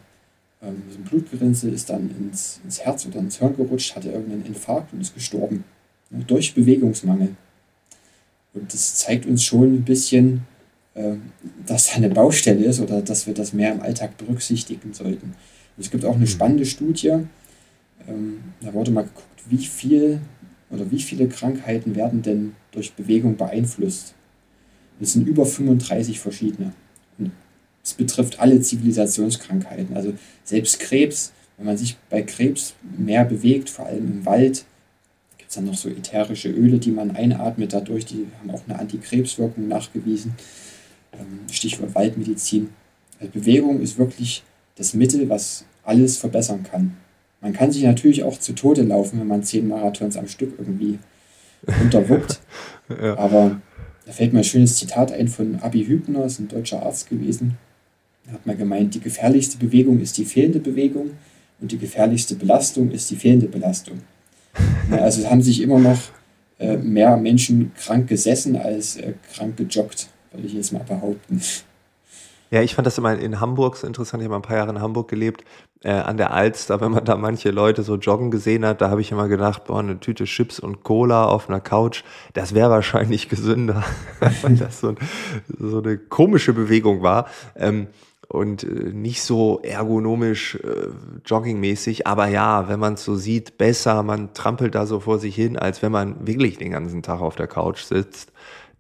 ähm, 0.62 0.83
so 0.89 0.97
ein 0.97 1.03
Blutgerinnsel, 1.03 1.73
ist 1.73 1.89
dann 1.89 2.10
ins, 2.19 2.60
ins 2.63 2.81
Herz 2.81 3.05
oder 3.05 3.19
ins 3.19 3.39
Hirn 3.39 3.55
gerutscht, 3.55 3.95
hatte 3.95 4.10
irgendeinen 4.10 4.45
Infarkt 4.45 4.93
und 4.93 5.01
ist 5.01 5.13
gestorben. 5.13 5.63
Ne, 6.10 6.23
durch 6.25 6.53
Bewegungsmangel. 6.53 7.36
Und 8.53 8.73
das 8.73 8.95
zeigt 8.95 9.25
uns 9.25 9.43
schon 9.43 9.75
ein 9.75 9.86
bisschen, 9.86 10.41
äh, 10.93 11.15
dass 11.65 11.88
da 11.88 11.95
eine 11.95 12.10
Baustelle 12.10 12.65
ist 12.65 12.79
oder 12.79 13.01
dass 13.01 13.27
wir 13.27 13.33
das 13.33 13.53
mehr 13.53 13.71
im 13.71 13.81
Alltag 13.81 14.17
berücksichtigen 14.17 14.93
sollten. 14.93 15.36
Und 15.77 15.83
es 15.83 15.91
gibt 15.91 16.05
auch 16.05 16.15
eine 16.15 16.21
mhm. 16.21 16.27
spannende 16.27 16.65
Studie, 16.65 17.19
ähm, 18.07 18.39
da 18.62 18.73
wurde 18.73 18.91
mal 18.91 19.03
geguckt, 19.03 19.43
wie 19.49 19.65
viel 19.65 20.21
oder 20.69 20.89
wie 20.91 21.01
viele 21.01 21.27
Krankheiten 21.27 21.95
werden 21.95 22.21
denn 22.21 22.55
durch 22.71 22.93
Bewegung 22.93 23.38
beeinflusst. 23.38 24.13
Es 24.99 25.13
sind 25.13 25.27
über 25.27 25.45
35 25.45 26.19
verschiedene. 26.19 26.73
Es 27.84 27.93
betrifft 27.93 28.39
alle 28.39 28.60
Zivilisationskrankheiten. 28.60 29.95
Also 29.95 30.13
selbst 30.43 30.80
Krebs, 30.80 31.32
wenn 31.58 31.65
man 31.65 31.77
sich 31.77 31.97
bei 32.10 32.21
Krebs 32.21 32.73
mehr 32.97 33.23
bewegt, 33.23 33.69
vor 33.69 33.86
allem 33.86 34.12
im 34.12 34.25
Wald, 34.25 34.65
gibt 35.38 35.49
es 35.49 35.56
dann 35.56 35.65
noch 35.65 35.75
so 35.75 35.89
ätherische 35.89 36.49
Öle, 36.49 36.80
die 36.80 36.91
man 36.91 37.15
einatmet 37.15 37.73
dadurch, 37.73 38.06
die 38.06 38.27
haben 38.39 38.51
auch 38.51 38.63
eine 38.67 38.77
Antikrebswirkung 38.77 39.67
nachgewiesen. 39.67 40.36
Ähm, 41.13 41.39
Stichwort 41.51 41.95
Waldmedizin. 41.95 42.69
Also 43.19 43.32
Bewegung 43.32 43.82
ist 43.82 43.97
wirklich 43.97 44.43
das 44.75 44.93
Mittel, 44.93 45.30
was 45.30 45.65
alles 45.84 46.17
verbessern 46.17 46.63
kann. 46.63 46.97
Man 47.41 47.53
kann 47.53 47.71
sich 47.71 47.84
natürlich 47.84 48.23
auch 48.23 48.38
zu 48.38 48.53
Tode 48.53 48.82
laufen, 48.82 49.19
wenn 49.19 49.27
man 49.27 49.43
zehn 49.43 49.67
Marathons 49.67 50.17
am 50.17 50.27
Stück 50.27 50.53
irgendwie 50.58 50.99
unterwuppt. 51.82 52.41
ja. 52.89 53.17
Aber 53.17 53.62
da 54.08 54.13
fällt 54.13 54.32
mir 54.32 54.39
ein 54.39 54.46
schönes 54.46 54.78
Zitat 54.78 55.12
ein 55.12 55.28
von 55.28 55.60
Abi 55.60 55.86
Hübner, 55.86 56.24
ist 56.24 56.39
ein 56.39 56.48
deutscher 56.48 56.82
Arzt 56.82 57.10
gewesen. 57.10 57.58
Da 58.26 58.32
hat 58.32 58.46
man 58.46 58.58
gemeint, 58.58 58.96
die 58.96 59.02
gefährlichste 59.02 59.58
Bewegung 59.58 60.00
ist 60.00 60.17
die 60.17 60.24
fehlende 60.24 60.62
Bewegung 60.62 61.12
und 61.60 61.74
die 61.74 61.78
gefährlichste 61.78 62.36
Belastung 62.36 62.89
ist 62.91 63.12
die 63.12 63.17
fehlende 63.17 63.48
Belastung. 63.48 64.02
also 64.91 65.22
es 65.22 65.30
haben 65.30 65.41
sich 65.41 65.62
immer 65.62 65.78
noch 65.78 66.00
äh, 66.58 66.78
mehr 66.78 67.17
Menschen 67.17 67.74
krank 67.76 68.08
gesessen 68.08 68.56
als 68.56 68.96
äh, 68.96 69.13
krank 69.34 69.58
gejoggt, 69.58 70.08
würde 70.32 70.48
ich 70.48 70.54
jetzt 70.54 70.72
mal 70.72 70.84
behaupten. 70.84 71.41
Ja, 72.49 72.62
ich 72.62 72.75
fand 72.75 72.86
das 72.86 72.97
immer 72.97 73.17
in 73.17 73.39
Hamburg 73.39 73.75
so 73.75 73.86
interessant. 73.86 74.23
Ich 74.23 74.29
habe 74.29 74.36
ein 74.36 74.41
paar 74.41 74.57
Jahre 74.57 74.69
in 74.69 74.81
Hamburg 74.81 75.10
gelebt, 75.10 75.43
äh, 75.83 75.91
an 75.91 76.17
der 76.17 76.33
Alster, 76.33 76.79
wenn 76.81 76.91
man 76.91 77.03
da 77.03 77.17
manche 77.17 77.51
Leute 77.51 77.83
so 77.83 77.95
joggen 77.95 78.31
gesehen 78.31 78.65
hat, 78.65 78.81
da 78.81 78.89
habe 78.89 79.01
ich 79.01 79.12
immer 79.12 79.27
gedacht, 79.27 79.65
boah, 79.65 79.79
eine 79.79 79.99
Tüte 79.99 80.23
Chips 80.23 80.60
und 80.60 80.83
Cola 80.83 81.25
auf 81.25 81.49
einer 81.49 81.60
Couch, 81.60 82.03
das 82.33 82.53
wäre 82.53 82.69
wahrscheinlich 82.69 83.29
gesünder, 83.29 83.83
weil 84.41 84.55
das 84.57 84.79
so, 84.79 84.95
so, 85.60 85.79
eine 85.79 85.97
komische 85.97 86.53
Bewegung 86.53 87.01
war. 87.01 87.27
Ähm, 87.55 87.88
und 88.29 88.63
äh, 88.63 88.91
nicht 88.91 89.21
so 89.21 89.62
ergonomisch 89.63 90.55
äh, 90.55 90.89
joggingmäßig, 91.25 92.07
aber 92.07 92.27
ja, 92.27 92.67
wenn 92.67 92.79
man 92.79 92.95
es 92.95 93.05
so 93.05 93.15
sieht, 93.15 93.57
besser, 93.57 94.03
man 94.03 94.33
trampelt 94.33 94.75
da 94.75 94.86
so 94.86 94.99
vor 94.99 95.19
sich 95.19 95.36
hin, 95.36 95.57
als 95.57 95.81
wenn 95.81 95.93
man 95.93 96.27
wirklich 96.27 96.57
den 96.57 96.71
ganzen 96.71 97.03
Tag 97.03 97.21
auf 97.21 97.36
der 97.36 97.47
Couch 97.47 97.83
sitzt 97.83 98.33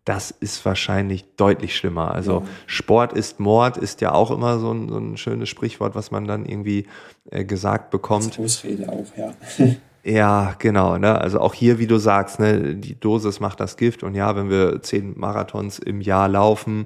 das 0.07 0.31
ist 0.31 0.63
wahrscheinlich 0.63 1.25
deutlich 1.35 1.75
schlimmer. 1.75 2.11
Also 2.11 2.39
ja. 2.39 2.43
Sport 2.65 3.11
ist 3.11 3.41
Mord 3.41 3.75
ist 3.75 3.99
ja 3.99 4.13
auch 4.13 4.31
immer 4.31 4.57
so 4.57 4.71
ein, 4.71 4.87
so 4.87 4.97
ein 4.97 5.17
schönes 5.17 5.49
Sprichwort, 5.49 5.95
was 5.95 6.11
man 6.11 6.25
dann 6.25 6.45
irgendwie 6.45 6.87
äh, 7.29 7.43
gesagt 7.43 7.91
bekommt. 7.91 8.39
Ausrede 8.39 8.87
auch, 8.87 9.05
ja. 9.17 9.33
ja, 10.05 10.55
genau. 10.59 10.97
Ne? 10.97 11.19
Also 11.19 11.41
auch 11.41 11.53
hier, 11.53 11.77
wie 11.77 11.87
du 11.87 11.97
sagst, 11.97 12.39
ne, 12.39 12.75
die 12.75 12.97
Dosis 12.97 13.41
macht 13.41 13.59
das 13.59 13.75
Gift. 13.75 14.01
Und 14.01 14.15
ja, 14.15 14.33
wenn 14.37 14.49
wir 14.49 14.81
zehn 14.81 15.19
Marathons 15.19 15.77
im 15.77 15.99
Jahr 15.99 16.29
laufen, 16.29 16.85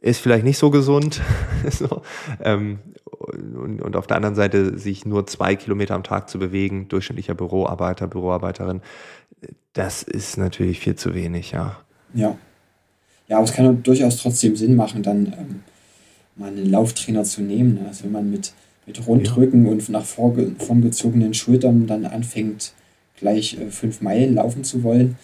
ist 0.00 0.20
vielleicht 0.20 0.44
nicht 0.44 0.58
so 0.58 0.70
gesund. 0.70 1.20
so, 1.70 2.02
ähm, 2.42 2.80
und, 3.04 3.80
und, 3.80 3.94
auf 3.94 4.08
der 4.08 4.16
anderen 4.16 4.34
Seite 4.34 4.76
sich 4.76 5.06
nur 5.06 5.28
zwei 5.28 5.54
Kilometer 5.54 5.94
am 5.94 6.02
Tag 6.02 6.28
zu 6.28 6.40
bewegen, 6.40 6.88
durchschnittlicher 6.88 7.34
Büroarbeiter, 7.36 8.08
Büroarbeiterin, 8.08 8.82
das 9.72 10.02
ist 10.02 10.36
natürlich 10.36 10.80
viel 10.80 10.96
zu 10.96 11.14
wenig, 11.14 11.52
ja. 11.52 11.76
Ja, 12.12 12.36
ja, 13.28 13.36
aber 13.36 13.44
es 13.44 13.52
kann 13.52 13.82
durchaus 13.82 14.18
trotzdem 14.18 14.56
Sinn 14.56 14.76
machen, 14.76 15.02
dann 15.02 15.26
ähm, 15.26 15.60
mal 16.36 16.48
einen 16.48 16.70
Lauftrainer 16.70 17.24
zu 17.24 17.42
nehmen. 17.42 17.74
Ne? 17.74 17.88
Also 17.88 18.04
wenn 18.04 18.12
man 18.12 18.30
mit, 18.30 18.52
mit 18.86 19.06
Rundrücken 19.06 19.64
ja. 19.64 19.72
und 19.72 19.88
nach 19.88 20.04
vorgezogenen 20.04 21.34
Schultern 21.34 21.86
dann 21.86 22.04
anfängt, 22.04 22.72
gleich 23.16 23.58
äh, 23.58 23.70
fünf 23.70 24.00
Meilen 24.00 24.34
laufen 24.34 24.62
zu 24.62 24.82
wollen, 24.82 25.16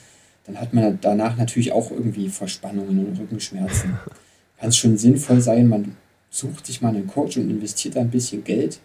dann 0.46 0.60
hat 0.60 0.74
man 0.74 0.98
danach 1.00 1.36
natürlich 1.36 1.72
auch 1.72 1.90
irgendwie 1.90 2.28
Verspannungen 2.28 3.06
und 3.06 3.18
Rückenschmerzen. 3.18 3.98
Kann 4.58 4.68
es 4.68 4.76
schon 4.76 4.98
sinnvoll 4.98 5.40
sein, 5.40 5.68
man 5.68 5.96
sucht 6.30 6.66
sich 6.66 6.80
mal 6.80 6.88
einen 6.88 7.06
Coach 7.06 7.36
und 7.36 7.50
investiert 7.50 7.96
ein 7.96 8.10
bisschen 8.10 8.42
Geld. 8.42 8.80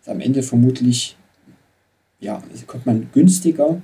Ist 0.00 0.08
am 0.08 0.20
Ende 0.20 0.42
vermutlich, 0.42 1.16
ja, 2.20 2.42
kommt 2.66 2.86
man 2.86 3.08
günstiger, 3.12 3.80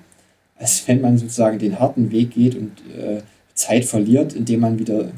als 0.57 0.87
wenn 0.87 1.01
man 1.01 1.19
sozusagen 1.19 1.59
den 1.59 1.79
harten 1.81 2.11
Weg 2.11 2.33
geht 2.33 2.55
und 2.55 2.73
äh, 2.97 3.23
Zeit 3.57 3.85
verliert, 3.85 4.35
indem 4.35 4.61
man 4.61 4.79
wieder 4.79 5.11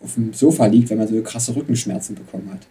auf 0.00 0.14
dem 0.14 0.32
Sofa 0.32 0.66
liegt, 0.66 0.90
wenn 0.90 0.98
man 0.98 1.08
so 1.08 1.20
krasse 1.22 1.56
Rückenschmerzen 1.56 2.14
bekommen 2.14 2.50
hat. 2.52 2.66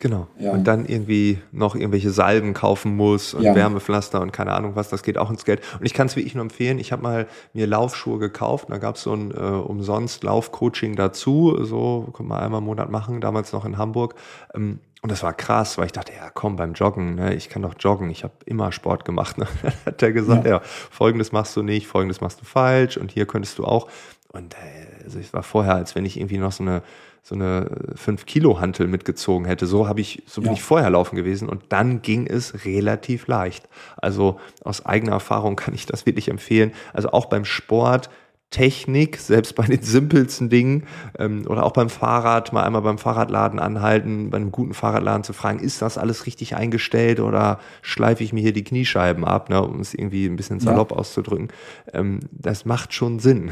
Genau. 0.00 0.26
Ja. 0.38 0.52
Und 0.52 0.64
dann 0.64 0.84
irgendwie 0.86 1.38
noch 1.52 1.74
irgendwelche 1.74 2.10
Salben 2.10 2.52
kaufen 2.52 2.96
muss 2.96 3.32
und 3.32 3.42
ja. 3.42 3.54
Wärmepflaster 3.54 4.20
und 4.20 4.32
keine 4.32 4.52
Ahnung 4.52 4.76
was, 4.76 4.88
das 4.88 5.02
geht 5.02 5.16
auch 5.16 5.30
ins 5.30 5.44
Geld. 5.44 5.62
Und 5.78 5.86
ich 5.86 5.94
kann 5.94 6.08
es 6.08 6.16
wirklich 6.16 6.34
nur 6.34 6.42
empfehlen, 6.42 6.78
ich 6.78 6.92
habe 6.92 7.02
mal 7.02 7.26
mir 7.52 7.66
Laufschuhe 7.66 8.18
gekauft, 8.18 8.66
da 8.68 8.78
gab 8.78 8.96
es 8.96 9.02
so 9.02 9.14
ein 9.14 9.30
äh, 9.30 9.34
umsonst 9.34 10.24
Laufcoaching 10.24 10.96
dazu, 10.96 11.56
so 11.62 12.12
kann 12.16 12.26
man 12.26 12.40
einmal 12.40 12.58
im 12.58 12.66
Monat 12.66 12.90
machen, 12.90 13.20
damals 13.20 13.52
noch 13.52 13.64
in 13.64 13.78
Hamburg. 13.78 14.14
Ähm, 14.54 14.80
und 15.00 15.10
das 15.10 15.22
war 15.22 15.34
krass, 15.34 15.76
weil 15.76 15.86
ich 15.86 15.92
dachte, 15.92 16.12
ja 16.14 16.30
komm, 16.32 16.56
beim 16.56 16.72
Joggen, 16.72 17.14
ne, 17.14 17.34
ich 17.34 17.50
kann 17.50 17.62
doch 17.62 17.74
joggen, 17.78 18.08
ich 18.10 18.24
habe 18.24 18.32
immer 18.46 18.72
Sport 18.72 19.04
gemacht. 19.04 19.36
Ne? 19.44 19.46
Dann 19.62 19.72
hat 19.86 20.02
er 20.02 20.12
gesagt, 20.12 20.44
ja. 20.44 20.52
ja. 20.52 20.60
folgendes 20.60 21.30
machst 21.32 21.56
du 21.56 21.62
nicht, 21.62 21.86
folgendes 21.86 22.20
machst 22.20 22.40
du 22.40 22.44
falsch 22.44 22.96
und 22.96 23.12
hier 23.12 23.26
könntest 23.26 23.58
du 23.58 23.64
auch. 23.64 23.88
Und 24.32 24.54
äh, 24.54 25.04
also 25.04 25.18
ich 25.18 25.32
war 25.32 25.42
vorher, 25.42 25.74
als 25.74 25.94
wenn 25.94 26.04
ich 26.04 26.18
irgendwie 26.18 26.38
noch 26.38 26.52
so 26.52 26.62
eine 26.62 26.82
so 27.26 27.34
eine 27.34 27.70
5 27.94 28.26
Kilo 28.26 28.60
Hantel 28.60 28.86
mitgezogen 28.86 29.46
hätte. 29.46 29.66
So 29.66 29.88
habe 29.88 30.02
ich, 30.02 30.22
so 30.26 30.42
bin 30.42 30.50
ja. 30.50 30.56
ich 30.56 30.62
vorher 30.62 30.90
laufen 30.90 31.16
gewesen 31.16 31.48
und 31.48 31.64
dann 31.70 32.02
ging 32.02 32.26
es 32.26 32.66
relativ 32.66 33.26
leicht. 33.28 33.66
Also 33.96 34.38
aus 34.62 34.84
eigener 34.84 35.12
Erfahrung 35.12 35.56
kann 35.56 35.74
ich 35.74 35.86
das 35.86 36.04
wirklich 36.04 36.28
empfehlen. 36.28 36.72
Also 36.92 37.10
auch 37.12 37.24
beim 37.24 37.46
Sport 37.46 38.10
Technik, 38.50 39.16
selbst 39.16 39.56
bei 39.56 39.64
den 39.66 39.82
simpelsten 39.82 40.48
Dingen 40.48 40.86
ähm, 41.18 41.44
oder 41.48 41.64
auch 41.64 41.72
beim 41.72 41.88
Fahrrad, 41.88 42.52
mal 42.52 42.62
einmal 42.62 42.82
beim 42.82 42.98
Fahrradladen 42.98 43.58
anhalten, 43.58 44.30
bei 44.30 44.36
einem 44.36 44.52
guten 44.52 44.74
Fahrradladen 44.74 45.24
zu 45.24 45.32
fragen, 45.32 45.58
ist 45.58 45.82
das 45.82 45.98
alles 45.98 46.26
richtig 46.26 46.54
eingestellt 46.54 47.18
oder 47.18 47.58
schleife 47.82 48.22
ich 48.22 48.32
mir 48.32 48.42
hier 48.42 48.52
die 48.52 48.62
Kniescheiben 48.62 49.24
ab, 49.24 49.48
ne, 49.48 49.60
um 49.60 49.80
es 49.80 49.92
irgendwie 49.92 50.26
ein 50.26 50.36
bisschen 50.36 50.60
salopp 50.60 50.92
ja. 50.92 50.98
auszudrücken. 50.98 51.48
Ähm, 51.92 52.20
das 52.30 52.64
macht 52.64 52.92
schon 52.92 53.18
Sinn. 53.18 53.50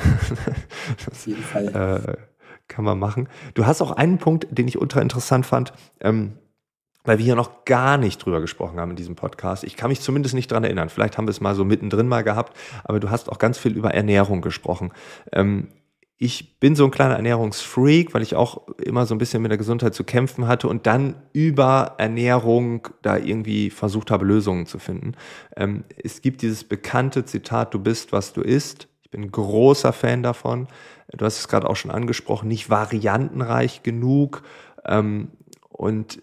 Auf 1.10 1.26
jeden 1.26 1.42
Fall. 1.42 2.06
Äh, 2.06 2.31
kann 2.72 2.84
man 2.84 2.98
machen. 2.98 3.28
Du 3.54 3.66
hast 3.66 3.80
auch 3.82 3.92
einen 3.92 4.18
Punkt, 4.18 4.46
den 4.50 4.66
ich 4.66 4.80
ultra 4.80 5.00
interessant 5.00 5.46
fand, 5.46 5.72
ähm, 6.00 6.32
weil 7.04 7.18
wir 7.18 7.24
hier 7.24 7.36
noch 7.36 7.64
gar 7.64 7.98
nicht 7.98 8.24
drüber 8.24 8.40
gesprochen 8.40 8.78
haben 8.78 8.90
in 8.90 8.96
diesem 8.96 9.16
Podcast. 9.16 9.64
Ich 9.64 9.76
kann 9.76 9.90
mich 9.90 10.00
zumindest 10.00 10.34
nicht 10.34 10.50
dran 10.50 10.64
erinnern. 10.64 10.88
Vielleicht 10.88 11.18
haben 11.18 11.26
wir 11.26 11.32
es 11.32 11.40
mal 11.40 11.54
so 11.54 11.64
mittendrin 11.64 12.08
mal 12.08 12.22
gehabt, 12.22 12.56
aber 12.84 13.00
du 13.00 13.10
hast 13.10 13.30
auch 13.30 13.38
ganz 13.38 13.58
viel 13.58 13.76
über 13.76 13.92
Ernährung 13.92 14.40
gesprochen. 14.40 14.92
Ähm, 15.32 15.68
ich 16.18 16.60
bin 16.60 16.76
so 16.76 16.84
ein 16.84 16.92
kleiner 16.92 17.16
Ernährungsfreak, 17.16 18.14
weil 18.14 18.22
ich 18.22 18.36
auch 18.36 18.68
immer 18.78 19.06
so 19.06 19.14
ein 19.14 19.18
bisschen 19.18 19.42
mit 19.42 19.50
der 19.50 19.58
Gesundheit 19.58 19.92
zu 19.92 20.04
kämpfen 20.04 20.46
hatte 20.46 20.68
und 20.68 20.86
dann 20.86 21.16
über 21.32 21.96
Ernährung 21.98 22.86
da 23.02 23.16
irgendwie 23.16 23.70
versucht 23.70 24.12
habe, 24.12 24.24
Lösungen 24.24 24.66
zu 24.66 24.78
finden. 24.78 25.14
Ähm, 25.56 25.82
es 25.96 26.22
gibt 26.22 26.42
dieses 26.42 26.62
bekannte 26.62 27.24
Zitat, 27.24 27.74
du 27.74 27.80
bist, 27.80 28.12
was 28.12 28.32
du 28.32 28.40
isst. 28.40 28.86
Ich 29.02 29.10
bin 29.10 29.32
großer 29.32 29.92
Fan 29.92 30.22
davon 30.22 30.68
du 31.16 31.24
hast 31.24 31.38
es 31.38 31.48
gerade 31.48 31.68
auch 31.68 31.76
schon 31.76 31.90
angesprochen, 31.90 32.48
nicht 32.48 32.70
variantenreich 32.70 33.82
genug. 33.82 34.42
Ähm, 34.84 35.28
und 35.68 36.22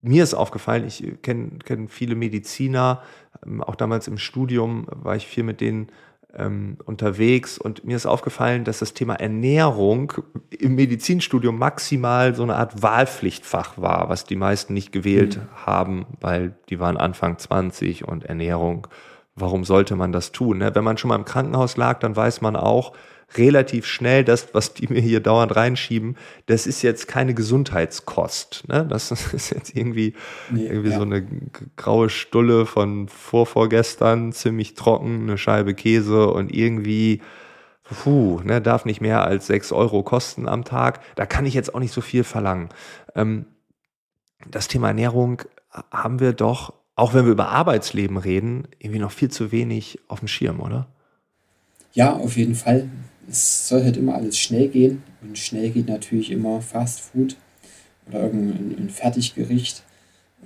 mir 0.00 0.22
ist 0.22 0.34
aufgefallen, 0.34 0.86
ich 0.86 1.22
kenne 1.22 1.58
kenn 1.64 1.88
viele 1.88 2.14
Mediziner, 2.14 3.02
ähm, 3.44 3.62
auch 3.62 3.74
damals 3.74 4.08
im 4.08 4.18
Studium 4.18 4.86
war 4.90 5.16
ich 5.16 5.26
viel 5.26 5.44
mit 5.44 5.60
denen 5.60 5.88
ähm, 6.36 6.78
unterwegs 6.84 7.58
und 7.58 7.84
mir 7.84 7.96
ist 7.96 8.06
aufgefallen, 8.06 8.64
dass 8.64 8.80
das 8.80 8.92
Thema 8.92 9.14
Ernährung 9.14 10.12
im 10.50 10.74
Medizinstudium 10.74 11.58
maximal 11.58 12.34
so 12.34 12.42
eine 12.42 12.56
Art 12.56 12.82
Wahlpflichtfach 12.82 13.78
war, 13.78 14.08
was 14.08 14.24
die 14.24 14.36
meisten 14.36 14.74
nicht 14.74 14.92
gewählt 14.92 15.38
mhm. 15.38 15.66
haben, 15.66 16.06
weil 16.20 16.56
die 16.68 16.80
waren 16.80 16.96
Anfang 16.96 17.38
20 17.38 18.06
und 18.06 18.24
Ernährung, 18.24 18.88
warum 19.36 19.64
sollte 19.64 19.96
man 19.96 20.12
das 20.12 20.32
tun? 20.32 20.58
Ne? 20.58 20.74
Wenn 20.74 20.84
man 20.84 20.98
schon 20.98 21.08
mal 21.08 21.16
im 21.16 21.24
Krankenhaus 21.24 21.76
lag, 21.76 22.00
dann 22.00 22.16
weiß 22.16 22.40
man 22.40 22.56
auch, 22.56 22.92
relativ 23.36 23.86
schnell, 23.86 24.24
das, 24.24 24.48
was 24.52 24.74
die 24.74 24.88
mir 24.88 25.00
hier 25.00 25.20
dauernd 25.20 25.54
reinschieben, 25.54 26.16
das 26.46 26.66
ist 26.66 26.82
jetzt 26.82 27.08
keine 27.08 27.34
Gesundheitskost. 27.34 28.64
Ne? 28.68 28.86
Das 28.88 29.10
ist 29.32 29.50
jetzt 29.50 29.76
irgendwie, 29.76 30.14
nee, 30.50 30.66
irgendwie 30.66 30.90
ja. 30.90 30.96
so 30.96 31.02
eine 31.02 31.26
graue 31.76 32.10
Stulle 32.10 32.66
von 32.66 33.08
vorvorgestern, 33.08 34.32
ziemlich 34.32 34.74
trocken, 34.74 35.22
eine 35.22 35.38
Scheibe 35.38 35.74
Käse 35.74 36.28
und 36.28 36.54
irgendwie, 36.54 37.20
puh, 37.84 38.40
ne, 38.44 38.60
darf 38.60 38.84
nicht 38.84 39.00
mehr 39.00 39.24
als 39.24 39.46
sechs 39.46 39.72
Euro 39.72 40.02
kosten 40.02 40.48
am 40.48 40.64
Tag. 40.64 41.00
Da 41.16 41.26
kann 41.26 41.46
ich 41.46 41.54
jetzt 41.54 41.74
auch 41.74 41.80
nicht 41.80 41.92
so 41.92 42.00
viel 42.00 42.24
verlangen. 42.24 42.68
Ähm, 43.14 43.46
das 44.50 44.68
Thema 44.68 44.88
Ernährung 44.88 45.42
haben 45.90 46.20
wir 46.20 46.32
doch, 46.32 46.74
auch 46.96 47.14
wenn 47.14 47.24
wir 47.24 47.32
über 47.32 47.48
Arbeitsleben 47.48 48.16
reden, 48.16 48.68
irgendwie 48.78 49.00
noch 49.00 49.10
viel 49.10 49.30
zu 49.30 49.52
wenig 49.52 49.98
auf 50.08 50.20
dem 50.20 50.28
Schirm, 50.28 50.60
oder? 50.60 50.86
Ja, 51.92 52.12
auf 52.12 52.36
jeden 52.36 52.54
Fall 52.54 52.88
es 53.28 53.68
soll 53.68 53.84
halt 53.84 53.96
immer 53.96 54.14
alles 54.14 54.38
schnell 54.38 54.68
gehen 54.68 55.02
und 55.22 55.38
schnell 55.38 55.70
geht 55.70 55.88
natürlich 55.88 56.30
immer 56.30 56.60
Fast 56.60 57.00
Food 57.00 57.36
oder 58.08 58.22
irgendein 58.22 58.90
Fertiggericht. 58.90 59.82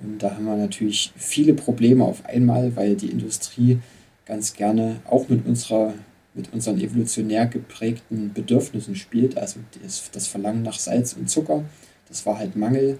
Und 0.01 0.19
da 0.19 0.35
haben 0.35 0.45
wir 0.45 0.55
natürlich 0.55 1.11
viele 1.17 1.53
Probleme 1.53 2.05
auf 2.05 2.25
einmal, 2.25 2.75
weil 2.75 2.95
die 2.95 3.09
Industrie 3.09 3.79
ganz 4.25 4.53
gerne 4.53 5.01
auch 5.05 5.27
mit 5.27 5.45
unserer 5.45 5.93
mit 6.35 6.53
unseren 6.53 6.79
evolutionär 6.79 7.47
geprägten 7.47 8.31
Bedürfnissen 8.33 8.95
spielt, 8.95 9.37
also 9.37 9.59
das, 9.83 10.09
das 10.11 10.27
Verlangen 10.27 10.61
nach 10.61 10.77
Salz 10.77 11.13
und 11.13 11.29
Zucker. 11.29 11.65
Das 12.07 12.25
war 12.25 12.37
halt 12.37 12.55
Mangel, 12.55 12.99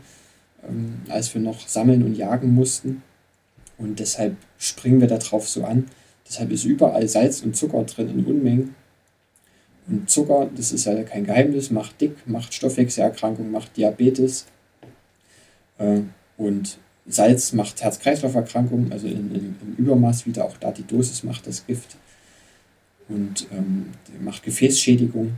ähm, 0.68 1.02
als 1.10 1.34
wir 1.34 1.42
noch 1.42 1.68
sammeln 1.68 2.04
und 2.04 2.16
jagen 2.16 2.54
mussten. 2.54 3.02
Und 3.78 4.00
deshalb 4.00 4.36
springen 4.58 5.00
wir 5.00 5.08
darauf 5.08 5.48
so 5.48 5.64
an. 5.64 5.86
Deshalb 6.28 6.52
ist 6.52 6.66
überall 6.66 7.08
Salz 7.08 7.42
und 7.42 7.56
Zucker 7.56 7.84
drin 7.84 8.10
in 8.10 8.26
Unmengen. 8.26 8.76
Und 9.90 10.10
Zucker, 10.10 10.50
das 10.56 10.72
ist 10.72 10.86
ja 10.86 11.02
kein 11.04 11.26
Geheimnis, 11.26 11.72
macht 11.72 12.00
dick, 12.00 12.16
macht 12.28 12.54
Stoffwechselerkrankungen, 12.54 13.52
macht 13.52 13.76
Diabetes. 13.76 14.46
Äh, 15.80 16.02
und 16.38 16.78
Salz 17.08 17.54
macht 17.54 17.82
Herz-Kreislauf-Erkrankungen, 17.82 18.92
also 18.94 19.08
in, 19.08 19.34
in, 19.34 19.56
im 19.62 19.76
Übermaß 19.78 20.28
wieder. 20.28 20.46
Auch 20.46 20.58
da 20.58 20.72
die 20.72 20.86
Dosis 20.86 21.24
macht 21.24 21.48
das 21.48 21.66
Gift 21.66 21.98
und 23.08 23.48
ähm, 23.52 23.92
macht 24.22 24.44
Gefäßschädigung. 24.44 25.34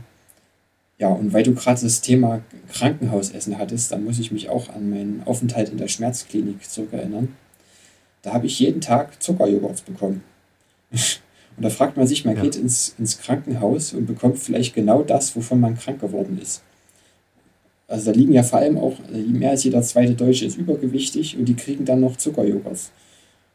Ja, 0.98 1.08
und 1.08 1.32
weil 1.32 1.42
du 1.42 1.54
gerade 1.54 1.80
das 1.80 2.02
Thema 2.02 2.42
Krankenhausessen 2.70 3.58
hattest, 3.58 3.90
dann 3.90 4.04
muss 4.04 4.18
ich 4.18 4.30
mich 4.30 4.50
auch 4.50 4.68
an 4.68 4.90
meinen 4.90 5.22
Aufenthalt 5.24 5.70
in 5.70 5.78
der 5.78 5.88
Schmerzklinik 5.88 6.68
zurückerinnern. 6.68 7.34
Da 8.20 8.34
habe 8.34 8.46
ich 8.46 8.60
jeden 8.60 8.80
Tag 8.80 9.20
Zuckerjoghurt 9.22 9.84
bekommen. 9.86 10.22
und 11.56 11.64
da 11.64 11.70
fragt 11.70 11.96
man 11.96 12.06
sich, 12.06 12.24
man 12.24 12.36
ja. 12.36 12.42
geht 12.42 12.56
ins, 12.56 12.94
ins 12.98 13.18
Krankenhaus 13.18 13.92
und 13.92 14.06
bekommt 14.06 14.38
vielleicht 14.38 14.74
genau 14.74 15.02
das, 15.02 15.36
wovon 15.36 15.60
man 15.60 15.76
krank 15.76 16.00
geworden 16.00 16.38
ist. 16.40 16.62
Also 17.88 18.10
da 18.10 18.16
liegen 18.16 18.32
ja 18.32 18.42
vor 18.42 18.60
allem 18.60 18.78
auch, 18.78 18.96
mehr 19.10 19.50
als 19.50 19.64
jeder 19.64 19.82
zweite 19.82 20.14
Deutsche 20.14 20.46
ist 20.46 20.56
übergewichtig 20.56 21.36
und 21.36 21.44
die 21.44 21.54
kriegen 21.54 21.84
dann 21.84 22.00
noch 22.00 22.16
Zuckerjoghurt. 22.16 22.90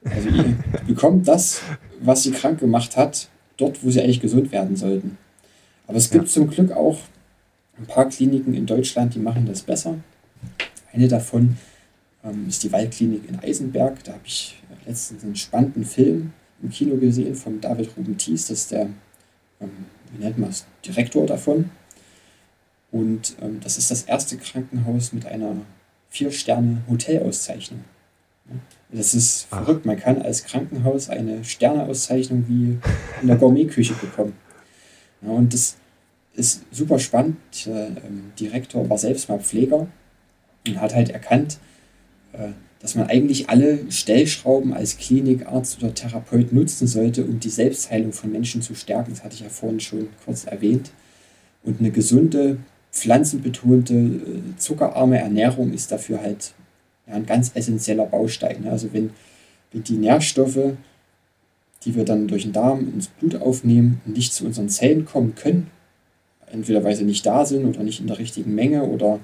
Also 0.03 0.29
ihr 0.29 0.55
bekommt 0.87 1.27
das, 1.27 1.61
was 2.01 2.23
sie 2.23 2.31
krank 2.31 2.59
gemacht 2.59 2.97
hat, 2.97 3.29
dort, 3.57 3.83
wo 3.83 3.89
sie 3.89 3.99
eigentlich 4.01 4.21
gesund 4.21 4.51
werden 4.51 4.75
sollten. 4.75 5.17
Aber 5.87 5.97
es 5.97 6.11
gibt 6.11 6.25
ja. 6.25 6.31
zum 6.31 6.49
Glück 6.49 6.71
auch 6.71 6.99
ein 7.79 7.87
paar 7.87 8.09
Kliniken 8.09 8.53
in 8.53 8.65
Deutschland, 8.65 9.15
die 9.15 9.19
machen 9.19 9.45
das 9.47 9.61
besser. 9.61 9.95
Eine 10.93 11.07
davon 11.07 11.57
ähm, 12.23 12.45
ist 12.47 12.63
die 12.63 12.71
Waldklinik 12.71 13.27
in 13.27 13.39
Eisenberg. 13.39 14.03
Da 14.03 14.13
habe 14.13 14.23
ich 14.25 14.55
letztens 14.85 15.23
einen 15.23 15.35
spannenden 15.35 15.85
Film 15.85 16.33
im 16.61 16.69
Kino 16.69 16.97
gesehen 16.97 17.35
von 17.35 17.61
David 17.61 17.95
Ruben 17.97 18.17
Thies. 18.17 18.47
Das 18.47 18.59
ist 18.59 18.71
der, 18.71 18.89
ähm, 19.61 19.85
wie 20.11 20.23
nennt 20.23 20.37
man 20.37 20.49
es, 20.49 20.65
Direktor 20.85 21.25
davon. 21.25 21.69
Und 22.91 23.35
ähm, 23.41 23.59
das 23.61 23.77
ist 23.77 23.91
das 23.91 24.03
erste 24.03 24.37
Krankenhaus 24.37 25.13
mit 25.13 25.25
einer 25.25 25.55
Vier-Sterne-Hotelauszeichnung. 26.09 27.83
Das 28.91 29.13
ist 29.13 29.47
Ach. 29.49 29.63
verrückt. 29.63 29.85
Man 29.85 29.99
kann 29.99 30.21
als 30.21 30.45
Krankenhaus 30.45 31.09
eine 31.09 31.43
Sterneauszeichnung 31.43 32.45
wie 32.47 32.79
in 33.21 33.27
der 33.27 33.35
Gourmetküche 33.35 33.93
bekommen. 33.93 34.33
Ja, 35.21 35.29
und 35.29 35.53
das 35.53 35.77
ist 36.33 36.63
super 36.71 36.99
spannend. 36.99 37.37
Der 37.65 37.87
ähm, 37.87 38.31
Direktor 38.39 38.89
war 38.89 38.97
selbst 38.97 39.27
mal 39.27 39.39
Pfleger 39.39 39.87
und 40.65 40.81
hat 40.81 40.95
halt 40.95 41.09
erkannt, 41.09 41.59
äh, 42.33 42.49
dass 42.79 42.95
man 42.95 43.07
eigentlich 43.07 43.49
alle 43.49 43.91
Stellschrauben 43.91 44.73
als 44.73 44.97
Klinikarzt 44.97 45.81
oder 45.81 45.93
Therapeut 45.93 46.53
nutzen 46.53 46.87
sollte, 46.87 47.25
um 47.25 47.39
die 47.39 47.49
Selbstheilung 47.49 48.13
von 48.13 48.31
Menschen 48.31 48.61
zu 48.61 48.75
stärken. 48.75 49.11
Das 49.11 49.23
hatte 49.23 49.35
ich 49.35 49.41
ja 49.41 49.49
vorhin 49.49 49.79
schon 49.79 50.09
kurz 50.23 50.45
erwähnt. 50.45 50.91
Und 51.63 51.79
eine 51.79 51.91
gesunde, 51.91 52.57
pflanzenbetonte, 52.91 53.93
äh, 53.93 54.57
zuckerarme 54.57 55.19
Ernährung 55.19 55.73
ist 55.73 55.91
dafür 55.91 56.21
halt 56.21 56.53
ja, 57.07 57.15
ein 57.15 57.25
ganz 57.25 57.51
essentieller 57.55 58.05
Baustein. 58.05 58.61
Ne? 58.61 58.71
Also 58.71 58.93
wenn, 58.93 59.09
wenn 59.71 59.83
die 59.83 59.97
Nährstoffe, 59.97 60.73
die 61.83 61.95
wir 61.95 62.05
dann 62.05 62.27
durch 62.27 62.43
den 62.43 62.53
Darm 62.53 62.91
ins 62.93 63.07
Blut 63.07 63.35
aufnehmen, 63.35 64.01
nicht 64.05 64.33
zu 64.33 64.45
unseren 64.45 64.69
Zellen 64.69 65.05
kommen 65.05 65.35
können, 65.35 65.71
entweder 66.51 66.83
weil 66.83 66.95
sie 66.95 67.03
nicht 67.03 67.25
da 67.25 67.45
sind 67.45 67.65
oder 67.65 67.83
nicht 67.83 67.99
in 67.99 68.07
der 68.07 68.19
richtigen 68.19 68.53
Menge 68.55 68.83
oder 68.83 69.19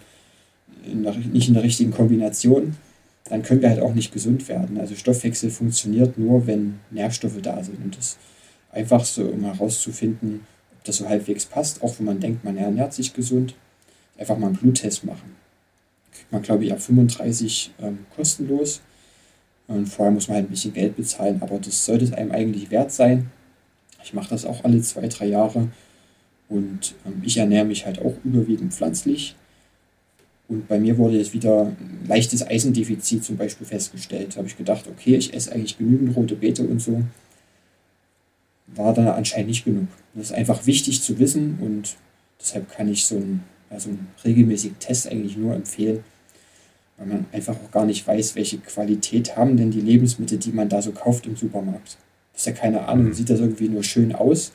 in 0.85 1.03
der, 1.03 1.13
nicht 1.15 1.47
in 1.47 1.53
der 1.53 1.63
richtigen 1.63 1.91
Kombination, 1.91 2.75
dann 3.25 3.43
können 3.43 3.61
wir 3.61 3.69
halt 3.69 3.81
auch 3.81 3.93
nicht 3.93 4.11
gesund 4.11 4.47
werden. 4.47 4.77
Also 4.79 4.95
Stoffwechsel 4.95 5.49
funktioniert 5.49 6.17
nur, 6.17 6.45
wenn 6.45 6.79
Nährstoffe 6.91 7.41
da 7.41 7.63
sind. 7.63 7.83
Und 7.83 7.97
das 7.97 8.17
einfach 8.71 9.05
so, 9.05 9.23
um 9.25 9.43
herauszufinden, 9.43 10.41
ob 10.77 10.83
das 10.83 10.97
so 10.97 11.07
halbwegs 11.07 11.45
passt, 11.45 11.81
auch 11.81 11.97
wenn 11.99 12.05
man 12.05 12.19
denkt, 12.19 12.43
man 12.43 12.57
ernährt 12.57 12.93
sich 12.93 13.13
gesund, 13.13 13.55
einfach 14.17 14.37
mal 14.37 14.47
einen 14.47 14.57
Bluttest 14.57 15.05
machen 15.05 15.43
kriegt 16.13 16.31
man, 16.31 16.41
glaube 16.41 16.65
ich, 16.65 16.71
ab 16.71 16.81
35 16.81 17.71
ähm, 17.81 17.99
kostenlos. 18.15 18.81
Und 19.67 19.87
vorher 19.87 20.11
muss 20.11 20.27
man 20.27 20.35
halt 20.35 20.47
ein 20.47 20.51
bisschen 20.51 20.73
Geld 20.73 20.95
bezahlen, 20.95 21.41
aber 21.41 21.57
das 21.57 21.85
sollte 21.85 22.05
es 22.05 22.13
einem 22.13 22.31
eigentlich 22.31 22.69
wert 22.69 22.91
sein. 22.91 23.31
Ich 24.03 24.13
mache 24.13 24.29
das 24.29 24.45
auch 24.45 24.63
alle 24.63 24.81
zwei, 24.81 25.07
drei 25.07 25.27
Jahre 25.27 25.69
und 26.49 26.95
ähm, 27.05 27.21
ich 27.23 27.37
ernähre 27.37 27.65
mich 27.65 27.85
halt 27.85 27.99
auch 27.99 28.13
überwiegend 28.23 28.73
pflanzlich. 28.73 29.35
Und 30.47 30.67
bei 30.67 30.77
mir 30.77 30.97
wurde 30.97 31.17
jetzt 31.17 31.33
wieder 31.33 31.67
ein 31.67 32.05
leichtes 32.07 32.45
Eisendefizit 32.45 33.23
zum 33.23 33.37
Beispiel 33.37 33.65
festgestellt. 33.65 34.33
Da 34.33 34.37
habe 34.37 34.47
ich 34.47 34.57
gedacht, 34.57 34.87
okay, 34.87 35.15
ich 35.15 35.33
esse 35.33 35.51
eigentlich 35.51 35.77
genügend 35.77 36.15
rote 36.15 36.35
Beete 36.35 36.63
und 36.63 36.81
so. 36.81 37.01
War 38.67 38.93
dann 38.93 39.07
anscheinend 39.07 39.49
nicht 39.49 39.65
genug. 39.65 39.87
Das 40.13 40.25
ist 40.25 40.33
einfach 40.33 40.65
wichtig 40.65 41.01
zu 41.01 41.19
wissen 41.19 41.59
und 41.61 41.95
deshalb 42.39 42.69
kann 42.71 42.87
ich 42.87 43.05
so 43.05 43.15
ein 43.15 43.43
also 43.73 43.89
einen 43.89 44.07
regelmäßigen 44.23 44.79
Test 44.79 45.07
eigentlich 45.09 45.35
nur 45.37 45.53
empfehlen, 45.55 46.03
weil 46.97 47.07
man 47.07 47.25
einfach 47.31 47.55
auch 47.55 47.71
gar 47.71 47.85
nicht 47.85 48.05
weiß, 48.07 48.35
welche 48.35 48.59
Qualität 48.59 49.35
haben 49.35 49.57
denn 49.57 49.71
die 49.71 49.81
Lebensmittel, 49.81 50.37
die 50.37 50.51
man 50.51 50.69
da 50.69 50.81
so 50.81 50.91
kauft 50.91 51.25
im 51.25 51.35
Supermarkt. 51.35 51.97
Das 52.33 52.41
ist 52.41 52.45
ja 52.47 52.53
keine 52.53 52.87
Ahnung, 52.87 53.07
mhm. 53.07 53.13
sieht 53.13 53.29
das 53.29 53.39
irgendwie 53.39 53.69
nur 53.69 53.83
schön 53.83 54.13
aus, 54.13 54.51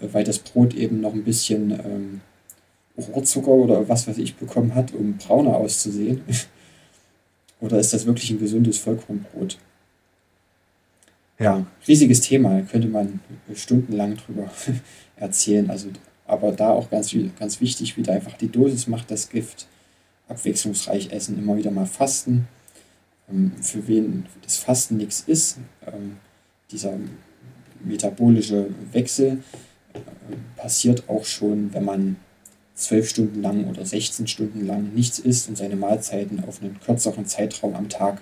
äh, 0.00 0.08
weil 0.12 0.24
das 0.24 0.38
Brot 0.38 0.74
eben 0.74 1.00
noch 1.00 1.12
ein 1.12 1.24
bisschen 1.24 1.70
ähm, 1.70 2.20
Rohrzucker 2.98 3.50
oder 3.50 3.88
was 3.88 4.08
weiß 4.08 4.18
ich 4.18 4.36
bekommen 4.36 4.74
hat, 4.74 4.92
um 4.92 5.16
brauner 5.16 5.56
auszusehen. 5.56 6.22
oder 7.60 7.78
ist 7.78 7.92
das 7.92 8.06
wirklich 8.06 8.30
ein 8.30 8.40
gesundes 8.40 8.78
Vollkornbrot? 8.78 9.58
Ja, 11.38 11.64
riesiges 11.86 12.20
Thema, 12.20 12.62
könnte 12.62 12.88
man 12.88 13.20
stundenlang 13.54 14.16
drüber 14.16 14.50
erzählen. 15.16 15.70
Also 15.70 15.88
aber 16.28 16.52
da 16.52 16.70
auch 16.70 16.90
ganz, 16.90 17.16
ganz 17.38 17.60
wichtig, 17.60 17.96
wieder 17.96 18.12
einfach 18.12 18.34
die 18.34 18.52
Dosis 18.52 18.86
macht 18.86 19.10
das 19.10 19.30
Gift. 19.30 19.66
Abwechslungsreich 20.28 21.10
essen, 21.10 21.38
immer 21.38 21.56
wieder 21.56 21.70
mal 21.70 21.86
fasten. 21.86 22.46
Ähm, 23.30 23.52
für 23.62 23.88
wen 23.88 24.26
das 24.42 24.58
Fasten 24.58 24.98
nichts 24.98 25.24
ist, 25.26 25.56
ähm, 25.86 26.18
dieser 26.70 26.98
metabolische 27.82 28.66
Wechsel 28.92 29.42
äh, 29.94 29.98
passiert 30.56 31.08
auch 31.08 31.24
schon, 31.24 31.72
wenn 31.72 31.84
man 31.84 32.16
zwölf 32.78 33.08
Stunden 33.08 33.42
lang 33.42 33.66
oder 33.66 33.84
16 33.84 34.26
Stunden 34.26 34.66
lang 34.66 34.94
nichts 34.94 35.18
isst 35.18 35.48
und 35.48 35.56
seine 35.56 35.76
Mahlzeiten 35.76 36.44
auf 36.44 36.62
einen 36.62 36.78
kürzeren 36.80 37.26
Zeitraum 37.26 37.74
am 37.74 37.88
Tag 37.88 38.20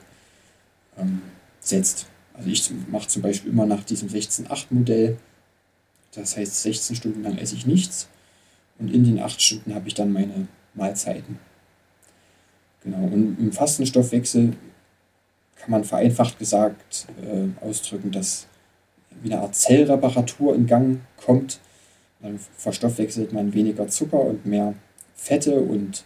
ähm, 0.99 1.23
setzt. 1.61 2.07
Also 2.35 2.49
ich 2.49 2.71
mache 2.89 3.09
zum 3.09 3.23
Beispiel 3.23 3.51
immer 3.51 3.67
nach 3.67 3.85
diesem 3.85 4.09
16-8-Modell 4.09 5.19
das 6.17 6.37
heißt, 6.37 6.63
16 6.63 6.97
Stunden 6.97 7.23
lang 7.23 7.37
esse 7.39 7.55
ich 7.55 7.67
nichts 7.67 8.09
und 8.79 8.93
in 8.93 9.05
den 9.05 9.21
8 9.21 9.41
Stunden 9.41 9.75
habe 9.75 9.87
ich 9.87 9.95
dann 9.95 10.13
meine 10.13 10.49
Mahlzeiten. 10.75 11.39
Genau, 12.83 13.05
und 13.05 13.39
im 13.39 13.53
Fastenstoffwechsel 13.53 14.55
kann 15.57 15.71
man 15.71 15.85
vereinfacht 15.85 16.39
gesagt 16.39 17.07
äh, 17.23 17.49
ausdrücken, 17.65 18.13
dass 18.13 18.47
wie 19.23 19.33
eine 19.33 19.43
Art 19.43 19.55
Zellreparatur 19.55 20.55
in 20.55 20.67
Gang 20.67 21.01
kommt. 21.17 21.59
Dann 22.27 22.41
verstoffwechselt 22.57 23.33
man 23.33 23.55
weniger 23.55 23.87
Zucker 23.87 24.21
und 24.21 24.47
mehr 24.47 24.75
Fette 25.15 25.61
und 25.61 26.05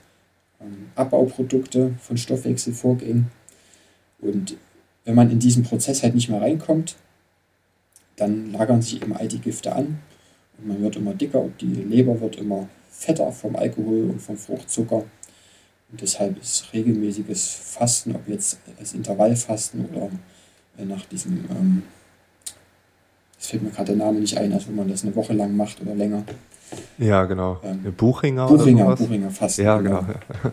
ähm, 0.61 0.91
Abbauprodukte 0.95 1.95
von 1.99 2.19
Stoffwechselvorgängen. 2.19 3.31
Und 4.21 4.59
wenn 5.07 5.15
man 5.15 5.31
in 5.31 5.39
diesen 5.39 5.63
Prozess 5.63 6.03
halt 6.03 6.15
nicht 6.15 6.29
mehr 6.29 6.43
reinkommt, 6.43 6.97
dann 8.17 8.53
lagern 8.53 8.83
sich 8.83 9.01
eben 9.01 9.17
all 9.17 9.29
die 9.29 9.39
Gifte 9.39 9.75
an 9.75 10.01
und 10.59 10.69
man 10.69 10.83
wird 10.83 10.97
immer 10.97 11.15
dicker 11.15 11.41
und 11.41 11.59
die 11.59 11.67
Leber 11.67 12.21
wird 12.21 12.37
immer 12.37 12.69
fetter 12.91 13.33
vom 13.33 13.57
Alkohol 13.57 14.11
und 14.11 14.21
vom 14.21 14.37
Fruchtzucker. 14.37 15.05
Und 15.91 16.01
deshalb 16.03 16.39
ist 16.39 16.71
regelmäßiges 16.75 17.49
Fasten, 17.49 18.15
ob 18.15 18.29
jetzt 18.29 18.59
als 18.79 18.93
Intervallfasten 18.93 19.87
oder 19.87 20.11
nach 20.85 21.07
diesem, 21.07 21.47
ähm, 21.51 21.83
es 23.41 23.47
fällt 23.47 23.63
mir 23.63 23.71
gerade 23.71 23.97
der 23.97 24.05
Name 24.05 24.21
nicht 24.21 24.37
ein, 24.37 24.53
also 24.53 24.69
wenn 24.69 24.77
man 24.77 24.89
das 24.89 25.03
eine 25.03 25.17
Woche 25.17 25.33
lang 25.33 25.57
macht 25.57 25.81
oder 25.81 25.95
länger. 25.95 26.25
Ja, 26.99 27.25
genau. 27.25 27.59
Ähm, 27.65 27.93
Buchinger, 27.97 28.47
Buchinger 28.47 28.87
oder 28.87 28.97
Buchinger 28.97 29.31
Fasten. 29.31 29.63
Ja, 29.63 29.79
genau. 29.79 30.03
genau. 30.03 30.53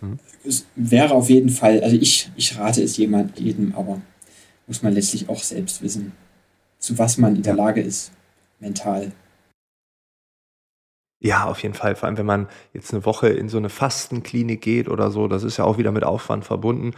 hm. 0.00 0.18
Es 0.46 0.64
wäre 0.76 1.12
auf 1.12 1.28
jeden 1.28 1.50
Fall, 1.50 1.82
also 1.82 1.96
ich, 1.96 2.30
ich 2.36 2.58
rate 2.58 2.82
es 2.82 2.96
jemand, 2.96 3.38
jedem, 3.38 3.74
aber 3.74 4.00
muss 4.66 4.82
man 4.82 4.94
letztlich 4.94 5.28
auch 5.28 5.42
selbst 5.42 5.82
wissen 5.82 6.12
zu 6.80 6.98
was 6.98 7.18
man 7.18 7.36
in 7.36 7.42
der 7.42 7.54
Lage 7.54 7.80
ist, 7.80 8.10
mental. 8.58 9.12
Ja, 11.22 11.44
auf 11.44 11.62
jeden 11.62 11.74
Fall. 11.74 11.94
Vor 11.94 12.06
allem, 12.06 12.16
wenn 12.16 12.26
man 12.26 12.48
jetzt 12.72 12.92
eine 12.92 13.04
Woche 13.04 13.28
in 13.28 13.50
so 13.50 13.58
eine 13.58 13.68
Fastenklinik 13.68 14.62
geht 14.62 14.88
oder 14.88 15.10
so, 15.10 15.28
das 15.28 15.42
ist 15.42 15.58
ja 15.58 15.64
auch 15.64 15.76
wieder 15.76 15.92
mit 15.92 16.02
Aufwand 16.02 16.46
verbunden. 16.46 16.94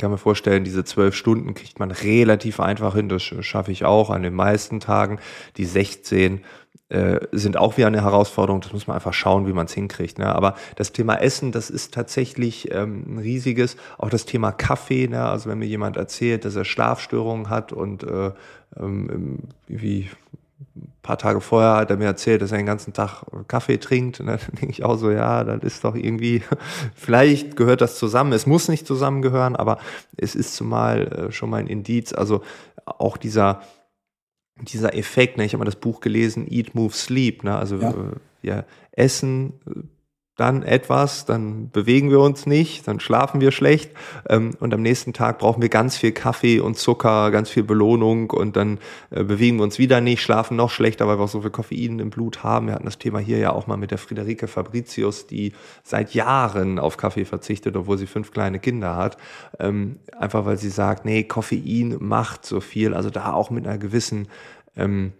Kann 0.00 0.12
mir 0.12 0.16
vorstellen, 0.16 0.64
diese 0.64 0.82
zwölf 0.82 1.14
Stunden 1.14 1.52
kriegt 1.52 1.78
man 1.78 1.90
relativ 1.90 2.58
einfach 2.58 2.94
hin. 2.94 3.10
Das 3.10 3.22
schaffe 3.22 3.70
ich 3.70 3.84
auch 3.84 4.08
an 4.08 4.22
den 4.22 4.32
meisten 4.32 4.80
Tagen. 4.80 5.18
Die 5.58 5.66
16 5.66 6.40
äh, 6.88 7.20
sind 7.32 7.58
auch 7.58 7.76
wieder 7.76 7.88
eine 7.88 8.02
Herausforderung. 8.02 8.62
Das 8.62 8.72
muss 8.72 8.86
man 8.86 8.94
einfach 8.94 9.12
schauen, 9.12 9.46
wie 9.46 9.52
man 9.52 9.66
es 9.66 9.74
hinkriegt. 9.74 10.18
Ne? 10.18 10.34
Aber 10.34 10.54
das 10.76 10.92
Thema 10.92 11.16
Essen, 11.16 11.52
das 11.52 11.68
ist 11.68 11.92
tatsächlich 11.92 12.72
ähm, 12.72 13.04
ein 13.08 13.18
riesiges. 13.18 13.76
Auch 13.98 14.08
das 14.08 14.24
Thema 14.24 14.52
Kaffee. 14.52 15.06
Ne? 15.06 15.22
Also 15.22 15.50
wenn 15.50 15.58
mir 15.58 15.66
jemand 15.66 15.98
erzählt, 15.98 16.46
dass 16.46 16.56
er 16.56 16.64
Schlafstörungen 16.64 17.50
hat 17.50 17.74
und 17.74 18.02
äh, 18.02 18.30
ähm, 18.78 19.40
wie 19.68 20.08
ein 20.76 20.92
paar 21.02 21.18
Tage 21.18 21.40
vorher 21.40 21.76
hat 21.76 21.90
er 21.90 21.96
mir 21.96 22.04
erzählt, 22.04 22.42
dass 22.42 22.52
er 22.52 22.58
den 22.58 22.66
ganzen 22.66 22.92
Tag 22.92 23.24
Kaffee 23.48 23.78
trinkt. 23.78 24.20
Und 24.20 24.26
dann 24.26 24.38
denke 24.52 24.70
ich 24.70 24.84
auch 24.84 24.96
so, 24.96 25.10
ja, 25.10 25.44
das 25.44 25.62
ist 25.62 25.84
doch 25.84 25.94
irgendwie, 25.94 26.42
vielleicht 26.94 27.56
gehört 27.56 27.80
das 27.80 27.98
zusammen. 27.98 28.32
Es 28.32 28.46
muss 28.46 28.68
nicht 28.68 28.86
zusammengehören, 28.86 29.56
aber 29.56 29.78
es 30.16 30.34
ist 30.34 30.54
zumal 30.54 31.06
äh, 31.06 31.32
schon 31.32 31.50
mal 31.50 31.58
ein 31.58 31.66
Indiz. 31.66 32.12
Also 32.12 32.42
auch 32.84 33.16
dieser, 33.16 33.62
dieser 34.60 34.94
Effekt, 34.94 35.38
ne, 35.38 35.44
ich 35.44 35.52
habe 35.52 35.60
mal 35.60 35.64
das 35.64 35.76
Buch 35.76 36.00
gelesen, 36.00 36.46
Eat, 36.50 36.74
Move, 36.74 36.92
Sleep, 36.92 37.44
ne, 37.44 37.56
also 37.56 37.76
ja. 37.76 37.90
Äh, 37.90 37.94
ja, 38.42 38.64
Essen, 38.92 39.60
dann 40.40 40.62
etwas, 40.62 41.26
dann 41.26 41.70
bewegen 41.70 42.10
wir 42.10 42.20
uns 42.20 42.46
nicht, 42.46 42.88
dann 42.88 42.98
schlafen 42.98 43.42
wir 43.42 43.52
schlecht 43.52 43.92
ähm, 44.28 44.52
und 44.58 44.72
am 44.72 44.80
nächsten 44.80 45.12
Tag 45.12 45.38
brauchen 45.38 45.60
wir 45.60 45.68
ganz 45.68 45.98
viel 45.98 46.12
Kaffee 46.12 46.60
und 46.60 46.78
Zucker, 46.78 47.30
ganz 47.30 47.50
viel 47.50 47.62
Belohnung 47.62 48.30
und 48.30 48.56
dann 48.56 48.78
äh, 49.10 49.22
bewegen 49.22 49.58
wir 49.58 49.64
uns 49.64 49.78
wieder 49.78 50.00
nicht, 50.00 50.22
schlafen 50.22 50.56
noch 50.56 50.70
schlechter, 50.70 51.06
weil 51.06 51.18
wir 51.18 51.24
auch 51.24 51.28
so 51.28 51.42
viel 51.42 51.50
Koffein 51.50 51.98
im 51.98 52.08
Blut 52.08 52.42
haben. 52.42 52.68
Wir 52.68 52.74
hatten 52.74 52.86
das 52.86 52.96
Thema 52.96 53.18
hier 53.18 53.36
ja 53.36 53.52
auch 53.52 53.66
mal 53.66 53.76
mit 53.76 53.90
der 53.90 53.98
Friederike 53.98 54.48
Fabricius, 54.48 55.26
die 55.26 55.52
seit 55.82 56.14
Jahren 56.14 56.78
auf 56.78 56.96
Kaffee 56.96 57.26
verzichtet, 57.26 57.76
obwohl 57.76 57.98
sie 57.98 58.06
fünf 58.06 58.30
kleine 58.30 58.60
Kinder 58.60 58.96
hat, 58.96 59.18
ähm, 59.58 59.96
einfach 60.18 60.46
weil 60.46 60.56
sie 60.56 60.70
sagt, 60.70 61.04
nee, 61.04 61.22
Koffein 61.22 61.96
macht 62.00 62.46
so 62.46 62.60
viel, 62.60 62.94
also 62.94 63.10
da 63.10 63.34
auch 63.34 63.50
mit 63.50 63.66
einer 63.66 63.76
gewissen 63.76 64.28
ähm, 64.74 65.12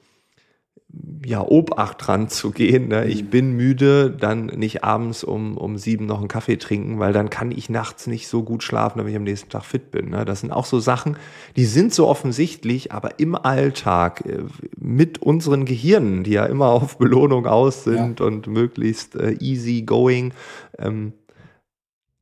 ja, 1.24 1.46
Obacht 1.46 2.06
dran 2.06 2.28
zu 2.28 2.50
gehen. 2.50 2.88
Ne? 2.88 3.04
Ich 3.06 3.24
mhm. 3.24 3.26
bin 3.28 3.52
müde, 3.52 4.10
dann 4.10 4.46
nicht 4.46 4.82
abends 4.84 5.22
um, 5.22 5.56
um 5.56 5.76
sieben 5.76 6.06
noch 6.06 6.18
einen 6.18 6.28
Kaffee 6.28 6.56
trinken, 6.56 6.98
weil 6.98 7.12
dann 7.12 7.30
kann 7.30 7.52
ich 7.52 7.68
nachts 7.68 8.06
nicht 8.06 8.26
so 8.28 8.42
gut 8.42 8.62
schlafen, 8.62 8.98
damit 8.98 9.12
ich 9.12 9.16
am 9.16 9.24
nächsten 9.24 9.50
Tag 9.50 9.64
fit 9.64 9.90
bin. 9.90 10.10
Ne? 10.10 10.24
Das 10.24 10.40
sind 10.40 10.50
auch 10.50 10.64
so 10.64 10.80
Sachen, 10.80 11.16
die 11.56 11.66
sind 11.66 11.92
so 11.92 12.08
offensichtlich, 12.08 12.92
aber 12.92 13.20
im 13.20 13.34
Alltag 13.34 14.24
äh, 14.26 14.44
mit 14.78 15.22
unseren 15.22 15.66
Gehirnen, 15.66 16.24
die 16.24 16.32
ja 16.32 16.46
immer 16.46 16.68
auf 16.68 16.98
Belohnung 16.98 17.46
aus 17.46 17.84
sind 17.84 18.20
ja. 18.20 18.26
und 18.26 18.46
möglichst 18.46 19.14
äh, 19.14 19.32
easy 19.40 19.82
going, 19.82 20.32
ähm, 20.78 21.12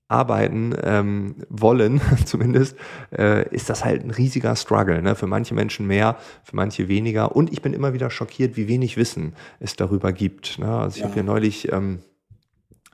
arbeiten 0.09 0.75
ähm, 0.83 1.37
wollen, 1.51 2.01
zumindest, 2.25 2.77
äh, 3.17 3.49
ist 3.55 3.71
das 3.71 3.85
halt 3.85 4.03
ein 4.05 4.11
riesiger 4.11 4.57
Struggle. 4.57 5.03
Ne? 5.03 5.15
Für 5.15 5.27
manche 5.27 5.55
Menschen 5.55 5.87
mehr, 5.87 6.17
für 6.43 6.57
manche 6.57 6.89
weniger. 6.89 7.37
Und 7.37 7.53
ich 7.53 7.63
bin 7.63 7.75
immer 7.75 7.93
wieder 7.93 8.11
schockiert, 8.11 8.57
wie 8.57 8.69
wenig 8.69 8.97
Wissen 8.97 9.35
es 9.61 9.77
darüber 9.77 10.13
gibt. 10.13 10.59
Ne? 10.59 10.69
Also 10.69 10.97
ich 10.97 11.01
ja. 11.01 11.05
habe 11.05 11.15
hier 11.15 11.23
neulich 11.23 11.71
ähm, 11.73 12.01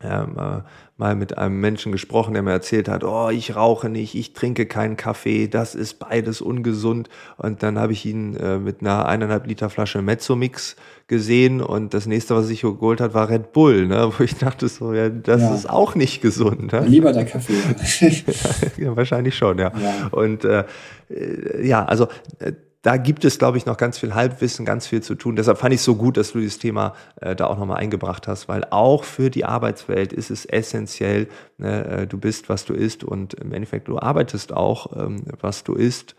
ähm, 0.03 0.37
äh, 0.39 0.63
mal 0.97 1.17
mit 1.17 1.39
einem 1.39 1.61
Menschen 1.61 1.93
gesprochen, 1.93 2.35
der 2.35 2.43
mir 2.43 2.53
erzählt 2.53 2.89
hat, 2.89 3.03
oh, 3.05 3.31
ich 3.31 3.57
rauche 3.57 3.89
nicht, 3.89 4.15
ich 4.15 4.33
trinke 4.33 4.67
keinen 4.67 4.97
Kaffee, 4.97 5.49
das 5.49 5.75
ist 5.75 5.99
beides 5.99 6.41
ungesund. 6.41 7.09
Und 7.37 7.63
dann 7.63 7.79
habe 7.79 7.93
ich 7.93 8.07
ihn 8.07 8.37
äh, 8.37 8.59
mit 8.59 8.81
einer 8.81 9.07
eineinhalb 9.07 9.47
Liter 9.47 9.71
Flasche 9.71 10.03
Mezzomix 10.03 10.77
gesehen 11.09 11.61
und 11.61 11.95
das 11.95 12.07
nächste, 12.07 12.35
was 12.35 12.49
ich 12.49 12.63
geholt 12.63 13.01
hat, 13.01 13.13
war 13.13 13.29
Red 13.29 13.53
Bull, 13.53 13.87
ne? 13.87 14.13
wo 14.17 14.23
ich 14.23 14.37
dachte 14.37 14.69
so, 14.69 14.93
ja, 14.95 15.09
das 15.09 15.43
ja. 15.43 15.55
ist 15.55 15.69
auch 15.69 15.95
nicht 15.95 16.23
gesund. 16.23 16.73
Ne? 16.73 16.85
Lieber 16.87 17.13
der 17.13 17.25
Kaffee. 17.25 17.55
ja, 18.77 18.97
wahrscheinlich 18.97 19.37
schon, 19.37 19.59
ja. 19.59 19.73
ja. 19.77 20.09
Und 20.13 20.45
äh, 20.45 20.65
äh 21.11 21.67
ja, 21.67 21.85
also 21.85 22.09
äh, 22.39 22.53
da 22.85 22.99
gibt 22.99 23.25
es, 23.25 23.39
glaube 23.39 23.57
ich, 23.57 23.65
noch 23.65 23.79
ganz 23.79 23.99
viel 23.99 24.15
Halbwissen, 24.15 24.67
ganz 24.67 24.87
viel 24.87 25.03
zu 25.03 25.15
tun. 25.15 25.37
Deshalb 25.37 25.57
fand 25.57 25.73
ich 25.73 25.81
es 25.81 25.85
so 25.85 25.97
gut, 25.97 26.19
dass 26.19 26.33
du 26.33 26.39
dieses 26.39 26.59
Thema 26.59 26.95
äh, 27.19 27.35
da 27.35 27.47
auch 27.47 27.59
nochmal 27.59 27.79
eingebracht 27.79 28.29
hast, 28.29 28.47
weil 28.47 28.63
auch 28.69 29.05
für 29.05 29.31
die 29.31 29.47
Arbeitswelt 29.47 30.13
ist 30.13 30.31
es 30.31 30.45
essentiell, 30.45 31.29
ne, 31.57 31.87
äh, 31.87 32.07
du 32.07 32.19
bist, 32.19 32.51
was 32.51 32.67
du 32.67 32.75
isst 32.75 33.03
und 33.03 33.33
im 33.35 33.55
Endeffekt 33.55 33.89
du 33.89 33.99
arbeitest 33.99 34.53
auch, 34.53 34.95
ähm, 34.97 35.25
was 35.41 35.65
du 35.65 35.73
isst 35.73 36.15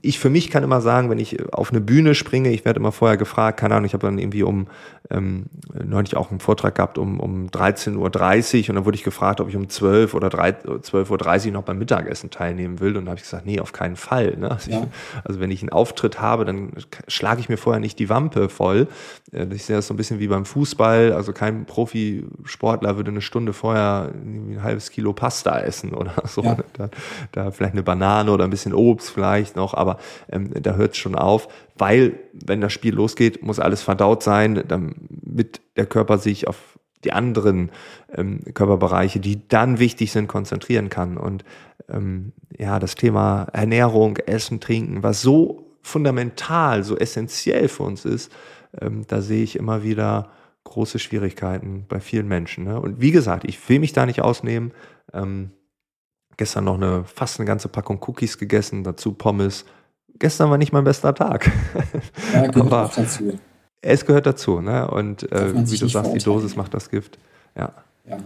ich 0.00 0.18
für 0.18 0.30
mich 0.30 0.50
kann 0.50 0.64
immer 0.64 0.80
sagen, 0.80 1.10
wenn 1.10 1.18
ich 1.18 1.52
auf 1.52 1.70
eine 1.70 1.82
Bühne 1.82 2.14
springe, 2.14 2.50
ich 2.50 2.64
werde 2.64 2.80
immer 2.80 2.92
vorher 2.92 3.18
gefragt, 3.18 3.60
keine 3.60 3.74
Ahnung, 3.74 3.84
ich 3.84 3.92
habe 3.92 4.06
dann 4.06 4.18
irgendwie 4.18 4.42
um, 4.42 4.68
ähm, 5.10 5.46
neulich 5.84 6.16
auch 6.16 6.30
einen 6.30 6.40
Vortrag 6.40 6.76
gehabt 6.76 6.96
um, 6.96 7.20
um 7.20 7.48
13.30 7.48 7.94
Uhr 8.62 8.68
und 8.70 8.74
dann 8.76 8.84
wurde 8.86 8.94
ich 8.96 9.04
gefragt, 9.04 9.38
ob 9.38 9.50
ich 9.50 9.56
um 9.56 9.68
12 9.68 10.14
oder 10.14 10.28
12.30 10.28 11.46
Uhr 11.46 11.52
noch 11.52 11.62
beim 11.62 11.78
Mittagessen 11.78 12.30
teilnehmen 12.30 12.80
will 12.80 12.96
und 12.96 13.04
da 13.04 13.10
habe 13.10 13.18
ich 13.18 13.24
gesagt, 13.24 13.44
nee, 13.44 13.60
auf 13.60 13.72
keinen 13.72 13.96
Fall. 13.96 14.34
Ne? 14.38 14.50
Also, 14.50 14.70
ja. 14.70 14.78
ich, 14.80 14.88
also, 15.24 15.40
wenn 15.40 15.50
ich 15.50 15.60
einen 15.60 15.70
Auftritt 15.70 16.22
habe, 16.22 16.46
dann 16.46 16.72
schlage 17.06 17.40
ich 17.40 17.50
mir 17.50 17.58
vorher 17.58 17.80
nicht 17.80 17.98
die 17.98 18.08
Wampe 18.08 18.48
voll. 18.48 18.88
Äh, 19.30 19.46
ich 19.52 19.64
sehe 19.64 19.76
das 19.76 19.86
so 19.86 19.94
ein 19.94 19.98
bisschen 19.98 20.20
wie 20.20 20.28
beim 20.28 20.46
Fußball, 20.46 21.12
also 21.12 21.34
kein 21.34 21.66
Profisportler 21.66 22.96
würde 22.96 23.10
eine 23.10 23.20
Stunde 23.20 23.52
vorher 23.52 24.10
ein 24.14 24.60
halbes 24.62 24.90
Kilo 24.90 25.12
Pasta 25.12 25.60
essen 25.60 25.92
oder 25.92 26.14
so. 26.24 26.42
Ja. 26.42 26.56
Da, 26.72 26.88
da 27.32 27.50
vielleicht 27.50 27.74
eine 27.74 27.82
Banane 27.82 28.32
oder 28.32 28.44
ein 28.44 28.50
bisschen 28.50 28.72
Obst 28.72 29.10
vielleicht 29.10 29.49
vielleicht 29.50 29.56
noch, 29.56 29.74
aber 29.74 29.98
ähm, 30.30 30.50
da 30.54 30.74
hört 30.74 30.92
es 30.92 30.98
schon 30.98 31.14
auf, 31.14 31.48
weil 31.76 32.18
wenn 32.32 32.60
das 32.60 32.72
Spiel 32.72 32.94
losgeht, 32.94 33.42
muss 33.42 33.58
alles 33.58 33.82
verdaut 33.82 34.22
sein, 34.22 34.62
damit 34.66 35.60
der 35.76 35.86
Körper 35.86 36.18
sich 36.18 36.48
auf 36.48 36.78
die 37.04 37.12
anderen 37.12 37.70
ähm, 38.14 38.40
Körperbereiche, 38.52 39.20
die 39.20 39.48
dann 39.48 39.78
wichtig 39.78 40.12
sind, 40.12 40.28
konzentrieren 40.28 40.90
kann. 40.90 41.16
Und 41.16 41.44
ähm, 41.88 42.32
ja, 42.58 42.78
das 42.78 42.94
Thema 42.94 43.46
Ernährung, 43.52 44.18
Essen, 44.18 44.60
Trinken, 44.60 45.02
was 45.02 45.22
so 45.22 45.78
fundamental, 45.82 46.84
so 46.84 46.96
essentiell 46.96 47.68
für 47.68 47.84
uns 47.84 48.04
ist, 48.04 48.30
ähm, 48.78 49.04
da 49.08 49.22
sehe 49.22 49.42
ich 49.42 49.56
immer 49.56 49.82
wieder 49.82 50.28
große 50.64 50.98
Schwierigkeiten 50.98 51.86
bei 51.88 52.00
vielen 52.00 52.28
Menschen. 52.28 52.64
Ne? 52.64 52.78
Und 52.78 53.00
wie 53.00 53.12
gesagt, 53.12 53.44
ich 53.46 53.66
will 53.70 53.78
mich 53.78 53.94
da 53.94 54.04
nicht 54.04 54.20
ausnehmen. 54.20 54.72
Ähm, 55.14 55.52
Gestern 56.40 56.64
noch 56.64 56.76
eine 56.76 57.04
fast 57.04 57.38
eine 57.38 57.46
ganze 57.46 57.68
Packung 57.68 58.00
Cookies 58.00 58.38
gegessen, 58.38 58.82
dazu 58.82 59.12
Pommes. 59.12 59.66
Gestern 60.18 60.48
war 60.48 60.56
nicht 60.56 60.72
mein 60.72 60.84
bester 60.84 61.14
Tag. 61.14 61.52
Ja, 62.32 62.46
gehört 62.46 62.72
Aber 62.72 62.90
dazu. 62.96 63.38
Es 63.82 64.06
gehört 64.06 64.24
dazu, 64.24 64.62
ne? 64.62 64.90
Und 64.90 65.30
äh, 65.32 65.52
wie 65.54 65.76
du 65.76 65.86
sagst, 65.86 66.14
die 66.14 66.18
Dosis 66.18 66.56
macht 66.56 66.72
das 66.72 66.88
Gift. 66.88 67.18
Ja. 67.54 67.74
Ja, 68.08 68.16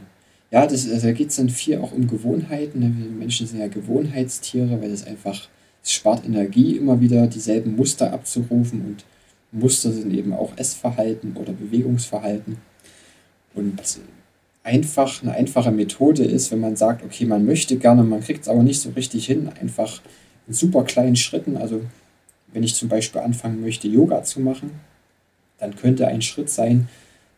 ja 0.53 0.64
das, 0.64 0.88
also 0.88 1.09
da 1.09 1.12
geht 1.12 1.31
es 1.31 1.35
dann 1.35 1.48
viel 1.48 1.79
auch 1.79 1.90
um 1.90 2.07
Gewohnheiten. 2.07 2.79
Ne? 2.79 2.94
Wir 2.96 3.11
Menschen 3.11 3.48
sind 3.48 3.59
ja 3.59 3.66
Gewohnheitstiere, 3.66 4.81
weil 4.81 4.92
es 4.92 5.05
einfach, 5.05 5.48
es 5.83 5.90
spart 5.92 6.24
Energie, 6.24 6.77
immer 6.77 7.00
wieder 7.00 7.27
dieselben 7.27 7.74
Muster 7.74 8.12
abzurufen 8.12 8.83
und 8.83 9.05
Muster 9.50 9.90
sind 9.90 10.14
eben 10.14 10.35
auch 10.35 10.53
Essverhalten 10.55 11.37
oder 11.37 11.53
Bewegungsverhalten. 11.53 12.59
Und 13.57 13.98
einfach 14.64 15.22
eine 15.22 15.33
einfache 15.33 15.70
Methode 15.70 16.24
ist, 16.24 16.50
wenn 16.50 16.61
man 16.61 16.74
sagt, 16.74 17.05
okay, 17.05 17.27
man 17.27 17.44
möchte 17.44 17.77
gerne, 17.77 18.03
man 18.03 18.22
kriegt 18.22 18.42
es 18.42 18.48
aber 18.48 18.62
nicht 18.62 18.81
so 18.81 18.90
richtig 18.90 19.27
hin, 19.27 19.50
einfach 19.61 20.00
in 20.48 20.55
super 20.55 20.85
kleinen 20.85 21.16
Schritten. 21.16 21.57
Also 21.57 21.83
wenn 22.53 22.62
ich 22.62 22.74
zum 22.74 22.88
Beispiel 22.88 23.20
anfangen 23.20 23.61
möchte, 23.61 23.87
Yoga 23.87 24.24
zu 24.24 24.40
machen, 24.40 24.70
dann 25.59 25.77
könnte 25.77 26.09
ein 26.09 26.22
Schritt 26.22 26.50
sein, 26.50 26.88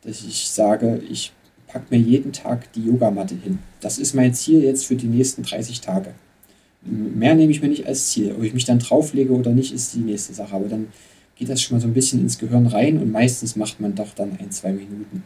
dass 0.03 0.23
ich 0.23 0.49
sage, 0.49 1.03
ich 1.11 1.33
packe 1.67 1.87
mir 1.91 2.01
jeden 2.01 2.33
Tag 2.33 2.73
die 2.73 2.85
Yogamatte 2.85 3.35
hin. 3.35 3.59
Das 3.81 3.99
ist 3.99 4.15
mein 4.15 4.33
Ziel 4.33 4.63
jetzt 4.63 4.87
für 4.87 4.97
die 4.97 5.09
nächsten 5.09 5.43
30 5.43 5.81
Tage. 5.81 6.15
Mehr 6.83 7.35
nehme 7.35 7.51
ich 7.51 7.61
mir 7.61 7.69
nicht 7.69 7.87
als 7.87 8.11
Ziel. 8.11 8.33
Ob 8.37 8.45
ich 8.45 8.55
mich 8.55 8.65
dann 8.65 8.79
drauflege 8.79 9.33
oder 9.33 9.51
nicht, 9.51 9.73
ist 9.73 9.95
die 9.95 9.99
nächste 9.99 10.33
Sache. 10.33 10.55
Aber 10.55 10.69
dann 10.69 10.89
geht 11.35 11.49
das 11.49 11.61
schon 11.61 11.77
mal 11.77 11.81
so 11.81 11.89
ein 11.89 11.95
bisschen 11.95 12.21
ins 12.21 12.39
Gehirn 12.39 12.67
rein 12.67 12.99
und 12.99 13.11
meistens 13.11 13.57
macht 13.57 13.81
man 13.81 13.97
doch 13.97 14.15
dann 14.15 14.39
ein, 14.39 14.53
zwei 14.53 14.71
Minuten. 14.71 15.25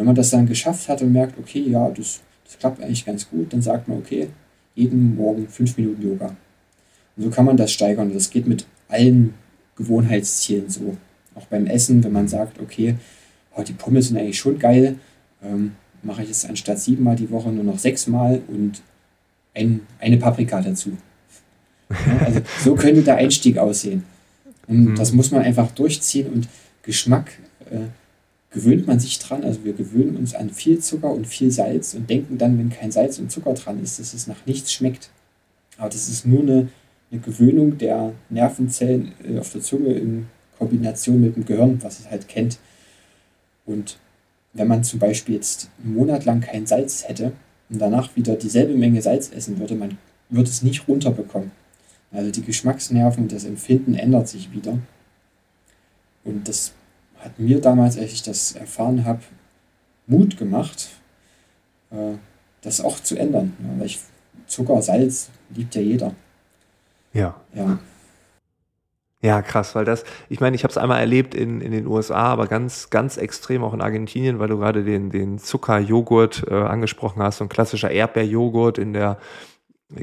Wenn 0.00 0.06
man 0.06 0.14
das 0.14 0.30
dann 0.30 0.46
geschafft 0.46 0.88
hat 0.88 1.02
und 1.02 1.12
merkt, 1.12 1.38
okay, 1.38 1.60
ja, 1.60 1.90
das, 1.90 2.22
das 2.46 2.58
klappt 2.58 2.82
eigentlich 2.82 3.04
ganz 3.04 3.28
gut, 3.28 3.52
dann 3.52 3.60
sagt 3.60 3.86
man, 3.86 3.98
okay, 3.98 4.30
jeden 4.74 5.14
Morgen 5.14 5.46
fünf 5.46 5.76
Minuten 5.76 6.00
Yoga. 6.00 6.34
Und 7.18 7.22
so 7.24 7.28
kann 7.28 7.44
man 7.44 7.58
das 7.58 7.70
steigern. 7.70 8.06
Und 8.06 8.14
das 8.14 8.30
geht 8.30 8.46
mit 8.46 8.64
allen 8.88 9.34
Gewohnheitszielen 9.76 10.70
so. 10.70 10.96
Auch 11.34 11.44
beim 11.48 11.66
Essen, 11.66 12.02
wenn 12.02 12.12
man 12.12 12.28
sagt, 12.28 12.62
okay, 12.62 12.94
oh, 13.54 13.62
die 13.62 13.74
Pommes 13.74 14.08
sind 14.08 14.16
eigentlich 14.16 14.38
schon 14.38 14.58
geil, 14.58 14.96
ähm, 15.44 15.72
mache 16.02 16.22
ich 16.22 16.30
es 16.30 16.46
anstatt 16.46 16.78
siebenmal 16.78 17.16
die 17.16 17.30
Woche 17.30 17.50
nur 17.50 17.64
noch 17.64 17.78
sechsmal 17.78 18.40
und 18.48 18.80
ein, 19.52 19.82
eine 19.98 20.16
Paprika 20.16 20.62
dazu. 20.62 20.96
Ja, 21.90 22.24
also 22.24 22.40
so 22.64 22.74
könnte 22.74 23.02
der 23.02 23.16
Einstieg 23.16 23.58
aussehen. 23.58 24.04
Und 24.66 24.82
mhm. 24.82 24.94
das 24.94 25.12
muss 25.12 25.30
man 25.30 25.42
einfach 25.42 25.70
durchziehen 25.72 26.32
und 26.32 26.48
Geschmack 26.84 27.32
äh, 27.70 27.80
gewöhnt 28.50 28.86
man 28.86 29.00
sich 29.00 29.18
dran. 29.18 29.44
Also 29.44 29.64
wir 29.64 29.72
gewöhnen 29.72 30.16
uns 30.16 30.34
an 30.34 30.50
viel 30.50 30.80
Zucker 30.80 31.10
und 31.10 31.26
viel 31.26 31.50
Salz 31.50 31.94
und 31.94 32.10
denken 32.10 32.38
dann, 32.38 32.58
wenn 32.58 32.70
kein 32.70 32.90
Salz 32.90 33.18
und 33.18 33.30
Zucker 33.30 33.54
dran 33.54 33.82
ist, 33.82 33.98
dass 33.98 34.14
es 34.14 34.26
nach 34.26 34.46
nichts 34.46 34.72
schmeckt. 34.72 35.10
Aber 35.78 35.88
das 35.88 36.08
ist 36.08 36.26
nur 36.26 36.42
eine, 36.42 36.68
eine 37.10 37.20
Gewöhnung 37.20 37.78
der 37.78 38.12
Nervenzellen 38.28 39.12
äh, 39.24 39.38
auf 39.38 39.52
der 39.52 39.60
Zunge 39.60 39.94
in 39.94 40.26
Kombination 40.58 41.20
mit 41.20 41.36
dem 41.36 41.46
Gehirn, 41.46 41.82
was 41.82 42.00
es 42.00 42.10
halt 42.10 42.28
kennt. 42.28 42.58
Und 43.64 43.98
wenn 44.52 44.68
man 44.68 44.84
zum 44.84 44.98
Beispiel 44.98 45.36
jetzt 45.36 45.70
einen 45.82 45.94
Monat 45.94 46.24
lang 46.24 46.40
kein 46.40 46.66
Salz 46.66 47.08
hätte 47.08 47.32
und 47.68 47.80
danach 47.80 48.14
wieder 48.16 48.34
dieselbe 48.34 48.74
Menge 48.74 49.00
Salz 49.00 49.30
essen 49.32 49.58
würde, 49.58 49.74
man 49.76 49.96
würde 50.28 50.50
es 50.50 50.62
nicht 50.62 50.88
runterbekommen. 50.88 51.52
Also 52.12 52.30
die 52.32 52.42
Geschmacksnerven 52.42 53.28
das 53.28 53.44
Empfinden 53.44 53.94
ändert 53.94 54.28
sich 54.28 54.52
wieder. 54.52 54.78
Und 56.24 56.48
das 56.48 56.72
hat 57.20 57.38
mir 57.38 57.60
damals, 57.60 57.98
als 57.98 58.12
ich 58.12 58.22
das 58.22 58.52
erfahren 58.52 59.04
habe, 59.04 59.20
Mut 60.06 60.36
gemacht, 60.36 60.88
äh, 61.90 62.14
das 62.62 62.80
auch 62.80 63.00
zu 63.00 63.16
ändern. 63.16 63.56
Weil 63.78 63.86
ich, 63.86 64.00
Zucker, 64.46 64.82
Salz 64.82 65.30
liebt 65.54 65.74
ja 65.74 65.82
jeder. 65.82 66.14
Ja. 67.12 67.34
Ja. 67.54 67.78
Ja, 69.22 69.42
krass, 69.42 69.74
weil 69.74 69.84
das, 69.84 70.04
ich 70.30 70.40
meine, 70.40 70.56
ich 70.56 70.64
habe 70.64 70.70
es 70.70 70.78
einmal 70.78 71.00
erlebt 71.00 71.34
in, 71.34 71.60
in 71.60 71.72
den 71.72 71.86
USA, 71.86 72.22
aber 72.22 72.46
ganz, 72.46 72.88
ganz 72.88 73.18
extrem 73.18 73.62
auch 73.62 73.74
in 73.74 73.82
Argentinien, 73.82 74.38
weil 74.38 74.48
du 74.48 74.56
gerade 74.56 74.82
den, 74.82 75.10
den 75.10 75.38
Zuckerjoghurt 75.38 76.46
äh, 76.48 76.54
angesprochen 76.54 77.22
hast, 77.22 77.36
so 77.36 77.44
ein 77.44 77.50
klassischer 77.50 77.90
Erdbeerjoghurt 77.90 78.78
in 78.78 78.94
der 78.94 79.18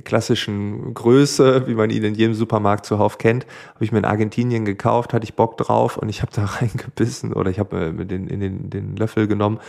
klassischen 0.03 0.93
Größe, 0.93 1.67
wie 1.67 1.75
man 1.75 1.89
ihn 1.89 2.03
in 2.03 2.15
jedem 2.15 2.33
Supermarkt 2.33 2.85
zuhauf 2.85 3.17
kennt, 3.17 3.45
habe 3.73 3.85
ich 3.85 3.91
mir 3.91 3.99
in 3.99 4.05
Argentinien 4.05 4.65
gekauft, 4.65 5.13
hatte 5.13 5.23
ich 5.23 5.35
Bock 5.35 5.57
drauf 5.57 5.97
und 5.97 6.09
ich 6.09 6.21
habe 6.21 6.31
da 6.33 6.45
reingebissen 6.61 7.33
oder 7.33 7.49
ich 7.49 7.59
habe 7.59 7.93
mir 7.93 8.05
den, 8.05 8.27
in 8.27 8.39
den, 8.39 8.69
den 8.69 8.95
Löffel 8.95 9.27
genommen 9.27 9.59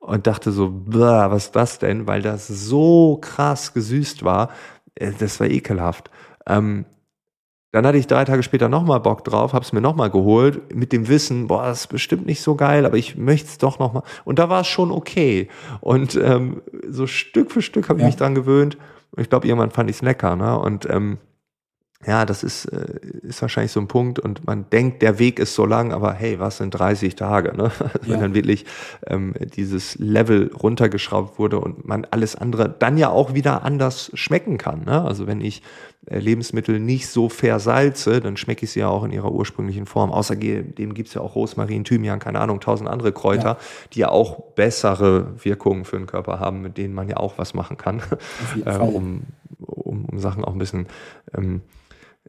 und 0.00 0.26
dachte 0.26 0.52
so, 0.52 0.72
was 0.86 1.46
ist 1.46 1.56
das 1.56 1.78
denn? 1.78 2.06
Weil 2.06 2.22
das 2.22 2.48
so 2.48 3.18
krass 3.20 3.74
gesüßt 3.74 4.24
war, 4.24 4.50
äh, 4.94 5.12
das 5.18 5.40
war 5.40 5.48
ekelhaft. 5.48 6.10
Ähm, 6.46 6.84
dann 7.70 7.86
hatte 7.86 7.98
ich 7.98 8.06
drei 8.06 8.24
Tage 8.24 8.42
später 8.42 8.70
nochmal 8.70 9.00
Bock 9.00 9.24
drauf, 9.24 9.52
habe 9.52 9.64
es 9.64 9.74
mir 9.74 9.82
nochmal 9.82 10.08
geholt, 10.08 10.74
mit 10.74 10.90
dem 10.90 11.06
Wissen, 11.06 11.48
boah, 11.48 11.64
das 11.64 11.80
ist 11.80 11.86
bestimmt 11.88 12.24
nicht 12.24 12.40
so 12.40 12.54
geil, 12.54 12.86
aber 12.86 12.96
ich 12.96 13.16
möchte 13.16 13.48
es 13.48 13.58
doch 13.58 13.78
nochmal. 13.78 14.04
Und 14.24 14.38
da 14.38 14.48
war 14.48 14.62
es 14.62 14.66
schon 14.66 14.90
okay. 14.90 15.48
Und 15.80 16.14
ähm, 16.16 16.62
so 16.88 17.06
Stück 17.06 17.50
für 17.50 17.60
Stück 17.60 17.90
habe 17.90 17.98
ich 17.98 18.02
ja. 18.02 18.06
mich 18.06 18.16
dran 18.16 18.34
gewöhnt. 18.34 18.78
Ich 19.16 19.30
glaube, 19.30 19.46
irgendwann 19.46 19.70
fand 19.70 19.90
ich 19.90 19.96
es 19.96 20.02
lecker. 20.02 20.36
Ne? 20.36 20.58
Und 20.58 20.88
ähm, 20.90 21.18
ja, 22.06 22.24
das 22.24 22.44
ist, 22.44 22.66
äh, 22.66 23.00
ist 23.22 23.42
wahrscheinlich 23.42 23.72
so 23.72 23.80
ein 23.80 23.88
Punkt 23.88 24.20
und 24.20 24.46
man 24.46 24.70
denkt, 24.70 25.02
der 25.02 25.18
Weg 25.18 25.40
ist 25.40 25.54
so 25.54 25.66
lang, 25.66 25.92
aber 25.92 26.12
hey, 26.12 26.38
was 26.38 26.58
sind 26.58 26.70
30 26.70 27.16
Tage, 27.16 27.56
ne? 27.56 27.72
Also 27.80 27.90
ja. 28.04 28.12
Wenn 28.14 28.20
dann 28.20 28.34
wirklich 28.34 28.66
ähm, 29.06 29.34
dieses 29.56 29.96
Level 29.98 30.52
runtergeschraubt 30.52 31.38
wurde 31.38 31.58
und 31.58 31.88
man 31.88 32.06
alles 32.10 32.36
andere 32.36 32.68
dann 32.68 32.98
ja 32.98 33.08
auch 33.08 33.34
wieder 33.34 33.64
anders 33.64 34.12
schmecken 34.14 34.58
kann. 34.58 34.84
Ne? 34.84 35.02
Also 35.02 35.26
wenn 35.26 35.40
ich 35.40 35.62
äh, 36.06 36.20
Lebensmittel 36.20 36.78
nicht 36.78 37.08
so 37.08 37.28
versalze, 37.28 38.20
dann 38.20 38.36
schmecke 38.36 38.64
ich 38.64 38.70
sie 38.70 38.80
ja 38.80 38.88
auch 38.88 39.02
in 39.02 39.10
ihrer 39.10 39.32
ursprünglichen 39.32 39.86
Form. 39.86 40.12
Außerdem 40.12 40.94
gibt 40.94 41.08
es 41.08 41.14
ja 41.14 41.20
auch 41.20 41.34
Rosmarin, 41.34 41.82
Thymian, 41.82 42.20
keine 42.20 42.40
Ahnung, 42.40 42.60
tausend 42.60 42.88
andere 42.88 43.10
Kräuter, 43.10 43.42
ja. 43.42 43.58
die 43.92 43.98
ja 44.00 44.08
auch 44.10 44.52
bessere 44.54 45.44
Wirkungen 45.44 45.84
für 45.84 45.96
den 45.96 46.06
Körper 46.06 46.38
haben, 46.38 46.62
mit 46.62 46.78
denen 46.78 46.94
man 46.94 47.08
ja 47.08 47.16
auch 47.16 47.38
was 47.38 47.54
machen 47.54 47.76
kann, 47.76 48.02
äh, 48.64 48.76
um, 48.76 49.24
um, 49.58 50.04
um 50.04 50.18
Sachen 50.20 50.44
auch 50.44 50.52
ein 50.52 50.58
bisschen 50.58 50.86
ähm, 51.36 51.62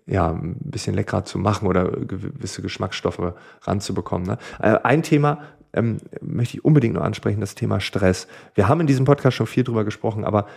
ja, 0.06 0.32
ein 0.32 0.58
bisschen 0.60 0.96
leckerer 0.96 1.26
zu 1.26 1.38
machen 1.38 1.68
oder 1.68 1.90
gewisse 1.90 2.62
Geschmacksstoffe 2.62 3.34
ranzubekommen. 3.62 4.28
Ne? 4.28 4.38
Äh, 4.60 4.80
ein 4.84 5.04
Thema 5.04 5.44
ähm, 5.74 5.98
möchte 6.22 6.58
ich 6.58 6.66
unbedingt 6.66 6.96
noch 6.96 7.04
ansprechen, 7.04 7.42
das 7.42 7.56
Thema 7.56 7.80
Stress. 7.80 8.28
Wir 8.56 8.68
haben 8.68 8.82
in 8.82 8.88
diesem 8.88 9.06
Podcast 9.06 9.38
schon 9.38 9.48
viel 9.48 9.64
drüber 9.64 9.86
gesprochen, 9.86 10.26
aber 10.26 10.48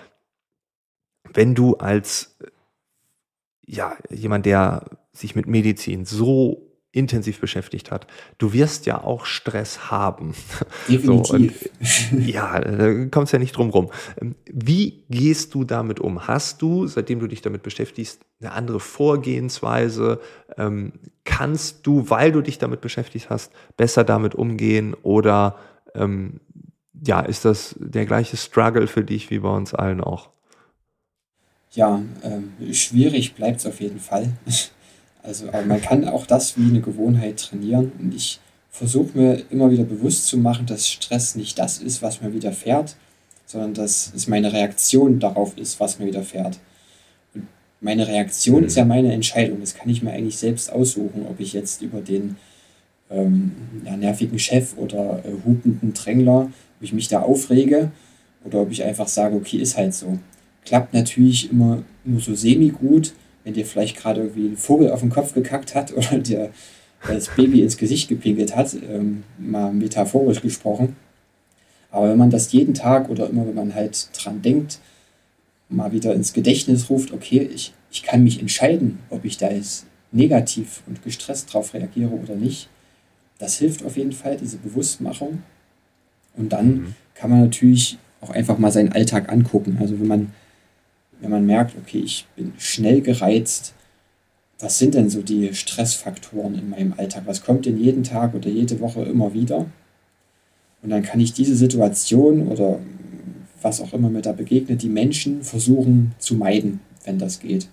wenn 1.34 1.54
du 1.54 1.76
als 1.76 2.38
ja, 3.64 3.96
jemand, 4.10 4.46
der 4.46 4.84
sich 5.12 5.36
mit 5.36 5.46
Medizin 5.46 6.04
so 6.04 6.71
intensiv 6.92 7.40
beschäftigt 7.40 7.90
hat. 7.90 8.06
Du 8.38 8.52
wirst 8.52 8.86
ja 8.86 9.02
auch 9.02 9.24
Stress 9.24 9.90
haben. 9.90 10.34
Definitiv. 10.88 11.70
So, 11.80 12.16
und, 12.16 12.26
ja, 12.26 12.60
da 12.60 13.06
kommst 13.06 13.32
ja 13.32 13.38
nicht 13.38 13.56
drum 13.56 13.70
rum. 13.70 13.90
Ähm, 14.20 14.34
wie 14.44 15.04
gehst 15.08 15.54
du 15.54 15.64
damit 15.64 16.00
um? 16.00 16.26
Hast 16.28 16.60
du, 16.62 16.86
seitdem 16.86 17.18
du 17.18 17.26
dich 17.26 17.40
damit 17.40 17.62
beschäftigst, 17.62 18.20
eine 18.40 18.52
andere 18.52 18.78
Vorgehensweise? 18.78 20.20
Ähm, 20.58 20.92
kannst 21.24 21.86
du, 21.86 22.10
weil 22.10 22.30
du 22.30 22.42
dich 22.42 22.58
damit 22.58 22.82
beschäftigt 22.82 23.30
hast, 23.30 23.52
besser 23.76 24.04
damit 24.04 24.34
umgehen? 24.34 24.94
Oder 25.02 25.56
ähm, 25.94 26.40
ja, 27.04 27.20
ist 27.20 27.46
das 27.46 27.74
der 27.78 28.04
gleiche 28.04 28.36
Struggle 28.36 28.86
für 28.86 29.02
dich 29.02 29.30
wie 29.30 29.38
bei 29.38 29.48
uns 29.48 29.74
allen 29.74 30.02
auch? 30.02 30.28
Ja, 31.72 32.02
ähm, 32.22 32.52
schwierig 32.72 33.34
bleibt 33.34 33.60
es 33.60 33.66
auf 33.66 33.80
jeden 33.80 33.98
Fall. 33.98 34.30
Also, 35.22 35.48
aber 35.48 35.62
man 35.62 35.80
kann 35.80 36.06
auch 36.08 36.26
das 36.26 36.58
wie 36.58 36.68
eine 36.68 36.80
Gewohnheit 36.80 37.38
trainieren. 37.38 37.92
Und 37.98 38.14
ich 38.14 38.40
versuche 38.70 39.16
mir 39.16 39.42
immer 39.50 39.70
wieder 39.70 39.84
bewusst 39.84 40.26
zu 40.26 40.38
machen, 40.38 40.66
dass 40.66 40.88
Stress 40.88 41.36
nicht 41.36 41.58
das 41.58 41.78
ist, 41.78 42.02
was 42.02 42.20
mir 42.20 42.32
widerfährt, 42.32 42.96
sondern 43.46 43.74
dass 43.74 44.12
es 44.16 44.26
meine 44.28 44.52
Reaktion 44.52 45.20
darauf 45.20 45.56
ist, 45.56 45.78
was 45.78 45.98
mir 45.98 46.06
widerfährt. 46.06 46.58
Und 47.34 47.46
meine 47.80 48.08
Reaktion 48.08 48.64
ist 48.64 48.76
ja 48.76 48.84
meine 48.84 49.12
Entscheidung. 49.12 49.60
Das 49.60 49.74
kann 49.74 49.90
ich 49.90 50.02
mir 50.02 50.12
eigentlich 50.12 50.38
selbst 50.38 50.72
aussuchen, 50.72 51.26
ob 51.28 51.38
ich 51.38 51.52
jetzt 51.52 51.82
über 51.82 52.00
den 52.00 52.36
ähm, 53.10 53.52
ja, 53.84 53.96
nervigen 53.96 54.38
Chef 54.38 54.76
oder 54.76 55.22
äh, 55.24 55.32
hupenden 55.44 55.92
Drängler, 55.92 56.50
ob 56.78 56.82
ich 56.82 56.92
mich 56.92 57.08
da 57.08 57.20
aufrege 57.20 57.92
oder 58.44 58.62
ob 58.62 58.72
ich 58.72 58.82
einfach 58.82 59.08
sage, 59.08 59.36
okay, 59.36 59.58
ist 59.58 59.76
halt 59.76 59.94
so. 59.94 60.18
Klappt 60.64 60.94
natürlich 60.94 61.50
immer 61.50 61.82
nur 62.04 62.20
so 62.20 62.34
semi-gut, 62.34 63.14
wenn 63.44 63.54
dir 63.54 63.66
vielleicht 63.66 63.96
gerade 63.96 64.22
irgendwie 64.22 64.46
ein 64.46 64.56
Vogel 64.56 64.90
auf 64.90 65.00
den 65.00 65.10
Kopf 65.10 65.34
gekackt 65.34 65.74
hat 65.74 65.92
oder 65.96 66.18
dir 66.18 66.50
das 67.06 67.28
Baby 67.28 67.62
ins 67.62 67.76
Gesicht 67.76 68.08
gepinkelt 68.08 68.54
hat, 68.54 68.74
ähm, 68.74 69.24
mal 69.38 69.72
metaphorisch 69.72 70.40
gesprochen. 70.40 70.96
Aber 71.90 72.08
wenn 72.08 72.18
man 72.18 72.30
das 72.30 72.52
jeden 72.52 72.74
Tag 72.74 73.10
oder 73.10 73.28
immer, 73.28 73.46
wenn 73.46 73.54
man 73.54 73.74
halt 73.74 74.08
dran 74.14 74.40
denkt, 74.40 74.78
mal 75.68 75.92
wieder 75.92 76.14
ins 76.14 76.32
Gedächtnis 76.32 76.88
ruft, 76.90 77.12
okay, 77.12 77.48
ich, 77.52 77.72
ich 77.90 78.02
kann 78.02 78.22
mich 78.22 78.40
entscheiden, 78.40 79.00
ob 79.10 79.24
ich 79.24 79.36
da 79.36 79.50
jetzt 79.50 79.86
negativ 80.12 80.82
und 80.86 81.02
gestresst 81.02 81.52
drauf 81.52 81.74
reagiere 81.74 82.10
oder 82.10 82.34
nicht, 82.34 82.68
das 83.38 83.58
hilft 83.58 83.84
auf 83.84 83.96
jeden 83.96 84.12
Fall, 84.12 84.36
diese 84.36 84.58
Bewusstmachung. 84.58 85.42
Und 86.36 86.52
dann 86.52 86.66
mhm. 86.66 86.94
kann 87.14 87.30
man 87.30 87.40
natürlich 87.40 87.98
auch 88.20 88.30
einfach 88.30 88.58
mal 88.58 88.70
seinen 88.70 88.92
Alltag 88.92 89.30
angucken. 89.30 89.78
Also 89.80 89.98
wenn 89.98 90.06
man 90.06 90.32
wenn 91.22 91.30
man 91.30 91.46
merkt, 91.46 91.76
okay, 91.78 92.00
ich 92.04 92.26
bin 92.36 92.52
schnell 92.58 93.00
gereizt, 93.00 93.74
was 94.58 94.78
sind 94.78 94.94
denn 94.94 95.08
so 95.08 95.22
die 95.22 95.54
Stressfaktoren 95.54 96.56
in 96.56 96.68
meinem 96.68 96.94
Alltag? 96.96 97.22
Was 97.26 97.44
kommt 97.44 97.64
denn 97.64 97.78
jeden 97.78 98.02
Tag 98.02 98.34
oder 98.34 98.50
jede 98.50 98.80
Woche 98.80 99.02
immer 99.02 99.32
wieder? 99.32 99.66
Und 100.82 100.90
dann 100.90 101.02
kann 101.02 101.20
ich 101.20 101.32
diese 101.32 101.56
Situation 101.56 102.48
oder 102.48 102.80
was 103.62 103.80
auch 103.80 103.92
immer 103.92 104.10
mir 104.10 104.22
da 104.22 104.32
begegnet, 104.32 104.82
die 104.82 104.88
Menschen 104.88 105.42
versuchen 105.42 106.12
zu 106.18 106.34
meiden, 106.34 106.80
wenn 107.04 107.18
das 107.18 107.38
geht. 107.38 107.68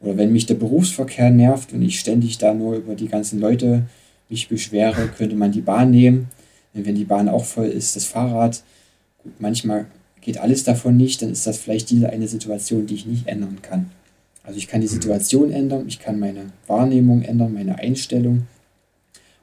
Oder 0.00 0.16
wenn 0.16 0.32
mich 0.32 0.46
der 0.46 0.54
Berufsverkehr 0.54 1.30
nervt 1.30 1.72
und 1.72 1.82
ich 1.82 2.00
ständig 2.00 2.38
da 2.38 2.52
nur 2.52 2.74
über 2.74 2.96
die 2.96 3.08
ganzen 3.08 3.38
Leute 3.38 3.84
mich 4.28 4.48
beschwere, 4.48 5.06
könnte 5.06 5.36
man 5.36 5.52
die 5.52 5.60
Bahn 5.60 5.92
nehmen. 5.92 6.28
Denn 6.74 6.84
wenn 6.84 6.96
die 6.96 7.04
Bahn 7.04 7.28
auch 7.28 7.44
voll 7.44 7.66
ist, 7.66 7.94
das 7.94 8.06
Fahrrad. 8.06 8.64
Gut, 9.22 9.34
manchmal 9.38 9.86
Geht 10.22 10.38
alles 10.38 10.64
davon 10.64 10.96
nicht, 10.96 11.20
dann 11.20 11.30
ist 11.30 11.46
das 11.46 11.58
vielleicht 11.58 11.90
diese 11.90 12.08
eine 12.08 12.28
Situation, 12.28 12.86
die 12.86 12.94
ich 12.94 13.06
nicht 13.06 13.26
ändern 13.26 13.58
kann. 13.60 13.90
Also 14.44 14.58
ich 14.58 14.68
kann 14.68 14.80
die 14.80 14.88
Situation 14.88 15.52
ändern, 15.52 15.86
ich 15.86 15.98
kann 15.98 16.18
meine 16.18 16.46
Wahrnehmung 16.66 17.20
ändern, 17.22 17.52
meine 17.52 17.78
Einstellung 17.78 18.46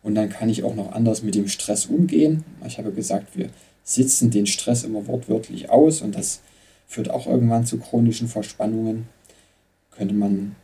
und 0.02 0.16
dann 0.16 0.30
kann 0.30 0.50
ich 0.50 0.64
auch 0.64 0.74
noch 0.76 0.94
anders 0.94 1.22
mit 1.24 1.36
dem 1.36 1.48
Stress 1.48 1.86
umgehen. 1.86 2.44
Ich 2.66 2.80
habe 2.80 2.92
gesagt, 2.92 3.38
wir 3.38 3.50
sitzen 3.84 4.32
den 4.32 4.46
Stress 4.46 4.84
immer 4.84 5.08
wortwörtlich 5.08 5.70
aus 5.70 6.02
und 6.02 6.16
das 6.16 6.42
führt 6.88 7.10
auch 7.10 7.28
irgendwann 7.28 7.66
zu 7.66 7.78
chronischen 7.78 8.28
Verspannungen. 8.28 9.08
Könnte 9.92 10.16
man 10.16 10.56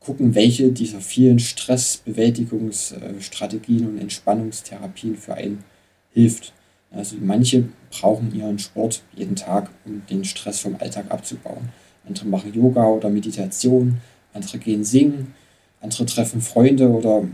gucken, 0.00 0.34
welche 0.34 0.72
dieser 0.72 1.00
vielen 1.00 1.38
Stressbewältigungsstrategien 1.38 3.88
und 3.88 3.98
Entspannungstherapien 3.98 5.16
für 5.16 5.34
einen 5.34 5.62
hilft. 6.10 6.52
Also 6.90 7.16
manche 7.20 7.68
brauchen 7.90 8.34
ihren 8.34 8.58
Sport 8.58 9.02
jeden 9.14 9.36
Tag, 9.36 9.70
um 9.84 10.02
den 10.10 10.24
Stress 10.24 10.60
vom 10.60 10.76
Alltag 10.80 11.06
abzubauen. 11.10 11.68
Andere 12.06 12.26
machen 12.26 12.52
Yoga 12.52 12.86
oder 12.86 13.10
Meditation, 13.10 13.98
andere 14.32 14.58
gehen 14.58 14.84
singen, 14.84 15.34
andere 15.80 16.06
treffen 16.06 16.40
Freunde 16.40 16.88
oder 16.90 17.24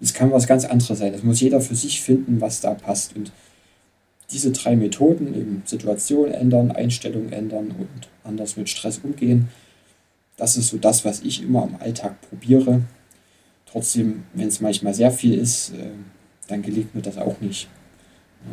es 0.00 0.14
kann 0.14 0.32
was 0.32 0.46
ganz 0.46 0.64
anderes 0.64 0.98
sein. 0.98 1.12
Das 1.12 1.22
muss 1.22 1.40
jeder 1.40 1.60
für 1.60 1.74
sich 1.74 2.00
finden, 2.00 2.40
was 2.40 2.60
da 2.60 2.74
passt. 2.74 3.16
Und 3.16 3.32
diese 4.30 4.50
drei 4.52 4.76
Methoden, 4.76 5.34
eben 5.34 5.62
Situation 5.66 6.30
ändern, 6.30 6.72
Einstellung 6.72 7.30
ändern 7.30 7.74
und 7.78 8.08
anders 8.22 8.56
mit 8.56 8.68
Stress 8.68 8.98
umgehen, 8.98 9.48
das 10.36 10.56
ist 10.56 10.68
so 10.68 10.78
das, 10.78 11.04
was 11.04 11.20
ich 11.20 11.42
immer 11.42 11.64
im 11.64 11.76
Alltag 11.76 12.20
probiere. 12.28 12.82
Trotzdem, 13.66 14.24
wenn 14.34 14.48
es 14.48 14.60
manchmal 14.60 14.94
sehr 14.94 15.10
viel 15.10 15.34
ist, 15.34 15.70
äh, 15.70 15.90
dann 16.48 16.62
gelingt 16.62 16.94
mir 16.94 17.02
das 17.02 17.18
auch 17.18 17.40
nicht. 17.40 17.68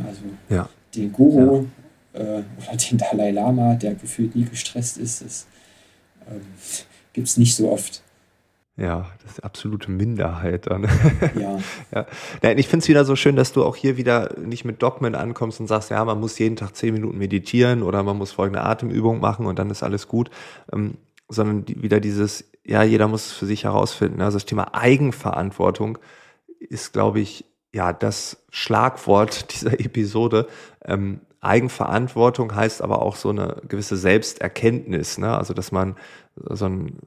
Also 0.06 0.22
ja. 0.50 0.70
den 0.96 1.12
Guru 1.12 1.66
ja. 2.14 2.20
äh, 2.20 2.44
oder 2.58 2.78
den 2.78 2.98
Dalai 2.98 3.32
Lama, 3.32 3.76
der 3.76 3.96
gefühlt 3.96 4.36
nie 4.36 4.46
gestresst 4.46 4.98
ist, 4.98 5.22
das 5.22 5.48
ähm, 6.30 6.42
gibt 7.14 7.28
es 7.28 7.38
nicht 7.38 7.56
so 7.56 7.72
oft. 7.72 8.02
Ja, 8.78 9.12
das 9.22 9.34
ist 9.34 9.44
absolute 9.44 9.92
Minderheit 9.92 10.68
dann. 10.68 10.88
Ja. 11.40 11.60
ja. 11.94 12.06
Nein, 12.42 12.58
ich 12.58 12.68
finde 12.68 12.84
es 12.84 12.90
wieder 12.90 13.06
so 13.06 13.16
schön, 13.16 13.36
dass 13.36 13.54
du 13.54 13.64
auch 13.64 13.76
hier 13.76 13.98
wieder 13.98 14.38
nicht 14.40 14.66
mit 14.66 14.82
Dogmen 14.82 15.14
ankommst 15.14 15.60
und 15.60 15.68
sagst, 15.68 15.92
ja, 15.92 16.04
man 16.04 16.20
muss 16.20 16.40
jeden 16.40 16.56
Tag 16.56 16.76
zehn 16.76 16.94
Minuten 16.94 17.18
meditieren 17.18 17.84
oder 17.84 18.02
man 18.04 18.18
muss 18.18 18.32
folgende 18.32 18.62
Atemübung 18.62 19.20
machen 19.20 19.46
und 19.46 19.60
dann 19.60 19.70
ist 19.70 19.84
alles 19.84 20.08
gut. 20.08 20.30
Ähm, 20.74 20.96
sondern 21.30 21.66
die, 21.66 21.82
wieder 21.82 22.00
dieses, 22.00 22.50
ja, 22.66 22.84
jeder 22.84 23.08
muss 23.08 23.28
es 23.28 23.32
für 23.34 23.46
sich 23.46 23.64
herausfinden. 23.66 24.22
Also 24.22 24.38
das 24.38 24.46
Thema 24.46 24.74
Eigenverantwortung 24.74 25.98
ist, 26.60 26.94
glaube 26.94 27.20
ich, 27.20 27.46
ja, 27.74 27.94
das 27.94 28.44
Schlagwort 28.50 29.52
dieser 29.54 29.80
Episode. 29.80 30.48
Ähm, 30.86 31.22
Eigenverantwortung 31.42 32.54
heißt 32.56 32.84
aber 32.84 33.02
auch 33.02 33.16
so 33.16 33.30
eine 33.30 33.62
gewisse 33.68 33.98
Selbsterkenntnis, 33.98 35.18
ne? 35.18 35.36
Also 35.36 35.56
dass 35.56 35.72
man 35.72 35.96
so 36.36 36.66
ein, 36.66 37.00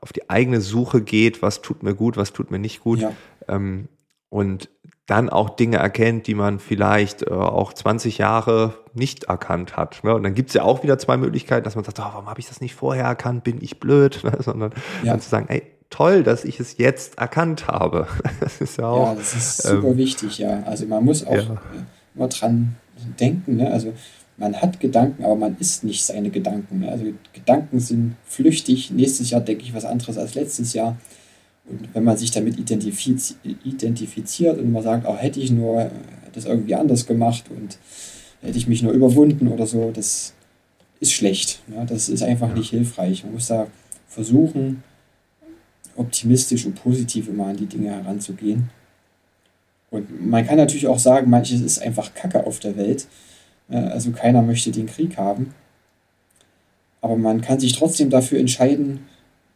auf 0.00 0.12
die 0.12 0.28
eigene 0.28 0.60
Suche 0.60 1.02
geht, 1.02 1.40
was 1.40 1.62
tut 1.62 1.84
mir 1.84 1.94
gut, 1.94 2.16
was 2.16 2.32
tut 2.32 2.50
mir 2.50 2.58
nicht 2.58 2.80
gut. 2.80 3.00
Ja. 3.00 3.12
Ähm, 3.46 3.88
und 4.28 4.68
dann 5.06 5.30
auch 5.30 5.50
Dinge 5.50 5.76
erkennt, 5.76 6.26
die 6.26 6.34
man 6.34 6.58
vielleicht 6.58 7.22
äh, 7.22 7.30
auch 7.30 7.72
20 7.72 8.18
Jahre 8.18 8.74
nicht 8.92 9.24
erkannt 9.24 9.76
hat. 9.76 10.02
Ne? 10.02 10.14
Und 10.14 10.24
dann 10.24 10.34
gibt's 10.34 10.54
ja 10.54 10.62
auch 10.62 10.82
wieder 10.82 10.98
zwei 10.98 11.16
Möglichkeiten, 11.16 11.62
dass 11.62 11.76
man 11.76 11.84
sagt, 11.84 12.00
oh, 12.00 12.02
warum 12.02 12.26
habe 12.26 12.40
ich 12.40 12.48
das 12.48 12.60
nicht 12.60 12.74
vorher 12.74 13.04
erkannt, 13.04 13.44
bin 13.44 13.62
ich 13.62 13.78
blöd, 13.78 14.20
ne? 14.24 14.36
sondern 14.40 14.72
ja. 15.04 15.12
dann 15.12 15.20
zu 15.20 15.28
sagen, 15.28 15.46
ey, 15.48 15.62
toll, 15.90 16.22
dass 16.22 16.44
ich 16.44 16.60
es 16.60 16.78
jetzt 16.78 17.18
erkannt 17.18 17.68
habe. 17.68 18.06
Das 18.40 18.60
ist 18.60 18.78
ja 18.78 18.86
auch. 18.86 19.08
Ja, 19.08 19.14
das 19.14 19.34
ist 19.34 19.62
super 19.62 19.88
ähm, 19.88 19.96
wichtig, 19.96 20.38
ja. 20.38 20.62
Also 20.64 20.86
man 20.86 21.04
muss 21.04 21.26
auch 21.26 21.34
ja. 21.34 21.60
immer 22.14 22.28
dran 22.28 22.76
denken. 23.18 23.56
Ne? 23.56 23.70
Also 23.70 23.92
man 24.36 24.54
hat 24.60 24.80
Gedanken, 24.80 25.24
aber 25.24 25.36
man 25.36 25.56
ist 25.58 25.84
nicht 25.84 26.04
seine 26.04 26.30
Gedanken. 26.30 26.80
Ne? 26.80 26.90
Also 26.90 27.06
Gedanken 27.32 27.80
sind 27.80 28.16
flüchtig. 28.24 28.90
Nächstes 28.90 29.30
Jahr 29.30 29.40
denke 29.40 29.64
ich 29.64 29.74
was 29.74 29.84
anderes 29.84 30.18
als 30.18 30.34
letztes 30.34 30.74
Jahr. 30.74 30.96
Und 31.68 31.88
wenn 31.94 32.04
man 32.04 32.16
sich 32.16 32.30
damit 32.30 32.58
identifiz 32.58 33.36
identifiziert 33.42 34.58
und 34.58 34.70
man 34.70 34.82
sagt, 34.82 35.06
oh, 35.08 35.16
hätte 35.16 35.40
ich 35.40 35.50
nur 35.50 35.90
das 36.32 36.44
irgendwie 36.44 36.74
anders 36.74 37.06
gemacht 37.06 37.44
und 37.50 37.78
hätte 38.42 38.58
ich 38.58 38.68
mich 38.68 38.82
nur 38.82 38.92
überwunden 38.92 39.48
oder 39.48 39.66
so, 39.66 39.90
das 39.90 40.34
ist 41.00 41.12
schlecht. 41.12 41.60
Ja? 41.74 41.84
Das 41.84 42.08
ist 42.08 42.22
einfach 42.22 42.54
nicht 42.54 42.70
hilfreich. 42.70 43.24
Man 43.24 43.34
muss 43.34 43.48
da 43.48 43.66
versuchen, 44.06 44.82
optimistisch 45.96 46.66
und 46.66 46.74
positiv 46.74 47.28
immer 47.28 47.46
an 47.46 47.56
die 47.56 47.66
Dinge 47.66 47.90
heranzugehen. 47.90 48.70
Und 49.90 50.26
man 50.26 50.46
kann 50.46 50.56
natürlich 50.56 50.86
auch 50.86 50.98
sagen, 50.98 51.30
manches 51.30 51.60
ist 51.60 51.80
einfach 51.80 52.14
Kacke 52.14 52.44
auf 52.44 52.58
der 52.58 52.76
Welt. 52.76 53.06
Also 53.68 54.10
keiner 54.10 54.42
möchte 54.42 54.70
den 54.70 54.86
Krieg 54.86 55.16
haben. 55.16 55.54
Aber 57.00 57.16
man 57.16 57.40
kann 57.40 57.60
sich 57.60 57.72
trotzdem 57.72 58.10
dafür 58.10 58.38
entscheiden, 58.40 59.00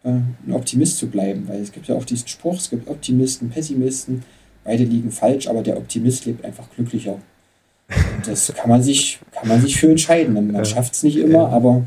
äh, 0.04 0.10
ein 0.10 0.52
Optimist 0.52 0.98
zu 0.98 1.08
bleiben, 1.08 1.48
weil 1.48 1.60
es 1.60 1.72
gibt 1.72 1.88
ja 1.88 1.94
auch 1.94 2.04
diesen 2.04 2.28
Spruch, 2.28 2.56
es 2.56 2.70
gibt 2.70 2.88
Optimisten, 2.88 3.50
Pessimisten, 3.50 4.22
beide 4.64 4.84
liegen 4.84 5.10
falsch, 5.10 5.48
aber 5.48 5.62
der 5.62 5.76
Optimist 5.76 6.26
lebt 6.26 6.44
einfach 6.44 6.70
glücklicher. 6.74 7.18
Und 7.90 8.26
das 8.26 8.52
kann 8.54 8.70
man 8.70 8.82
sich, 8.82 9.18
kann 9.32 9.48
man 9.48 9.60
sich 9.60 9.76
für 9.76 9.90
entscheiden. 9.90 10.52
Man 10.52 10.64
schafft 10.64 10.94
es 10.94 11.02
nicht 11.02 11.16
immer, 11.16 11.48
aber 11.48 11.82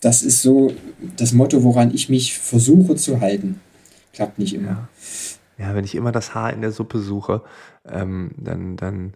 das 0.00 0.22
ist 0.22 0.42
so 0.42 0.72
das 1.16 1.32
Motto, 1.32 1.62
woran 1.62 1.94
ich 1.94 2.08
mich 2.08 2.38
versuche 2.38 2.96
zu 2.96 3.20
halten. 3.20 3.60
Klappt 4.12 4.38
nicht 4.38 4.54
immer. 4.54 4.88
Ja, 5.58 5.66
ja 5.66 5.74
wenn 5.74 5.84
ich 5.84 5.94
immer 5.94 6.12
das 6.12 6.34
Haar 6.34 6.52
in 6.52 6.62
der 6.62 6.72
Suppe 6.72 6.98
suche, 6.98 7.42
ähm, 7.86 8.32
dann, 8.36 8.76
dann 8.76 9.14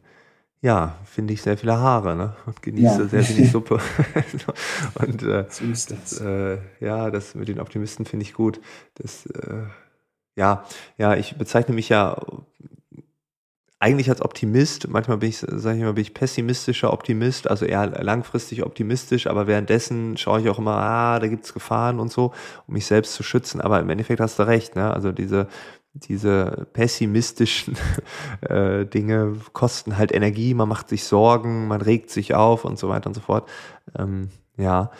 ja, 0.60 0.96
finde 1.04 1.34
ich 1.34 1.42
sehr 1.42 1.58
viele 1.58 1.78
Haare 1.78 2.16
ne? 2.16 2.36
und 2.46 2.62
genieße 2.62 3.02
ja. 3.02 3.08
sehr 3.08 3.28
wenig 3.28 3.50
Suppe. 3.52 3.80
und 4.94 5.22
äh, 5.22 5.46
so 5.50 5.64
ist 5.64 5.90
das. 5.90 6.20
Äh, 6.20 6.58
ja, 6.80 7.10
das 7.10 7.34
mit 7.34 7.48
den 7.48 7.60
Optimisten 7.60 8.06
finde 8.06 8.24
ich 8.24 8.34
gut. 8.34 8.60
Das, 8.94 9.26
äh, 9.26 9.64
ja, 10.36 10.64
ja, 10.96 11.16
ich 11.16 11.36
bezeichne 11.36 11.74
mich 11.74 11.88
ja 11.88 12.20
eigentlich 13.84 14.08
als 14.08 14.22
Optimist. 14.22 14.88
Manchmal 14.88 15.18
bin 15.18 15.28
ich, 15.28 15.38
sage 15.38 15.76
ich 15.76 15.84
mal, 15.84 15.92
bin 15.92 16.00
ich 16.00 16.14
pessimistischer 16.14 16.90
Optimist, 16.90 17.50
also 17.50 17.66
eher 17.66 17.86
langfristig 18.02 18.64
optimistisch, 18.64 19.26
aber 19.26 19.46
währenddessen 19.46 20.16
schaue 20.16 20.40
ich 20.40 20.48
auch 20.48 20.58
immer, 20.58 20.78
ah, 20.78 21.18
da 21.18 21.26
gibt's 21.26 21.52
Gefahren 21.52 22.00
und 22.00 22.10
so, 22.10 22.32
um 22.66 22.72
mich 22.74 22.86
selbst 22.86 23.12
zu 23.12 23.22
schützen. 23.22 23.60
Aber 23.60 23.78
im 23.80 23.90
Endeffekt 23.90 24.20
hast 24.20 24.38
du 24.38 24.44
recht, 24.44 24.74
ne? 24.74 24.92
Also 24.92 25.12
diese 25.12 25.48
diese 25.92 26.66
pessimistischen 26.72 27.76
äh, 28.40 28.84
Dinge 28.84 29.36
kosten 29.52 29.96
halt 29.96 30.12
Energie, 30.12 30.54
man 30.54 30.68
macht 30.68 30.88
sich 30.88 31.04
Sorgen, 31.04 31.68
man 31.68 31.80
regt 31.82 32.10
sich 32.10 32.34
auf 32.34 32.64
und 32.64 32.78
so 32.78 32.88
weiter 32.88 33.08
und 33.08 33.14
so 33.14 33.20
fort. 33.20 33.48
Ähm, 33.96 34.30
ja, 34.56 34.90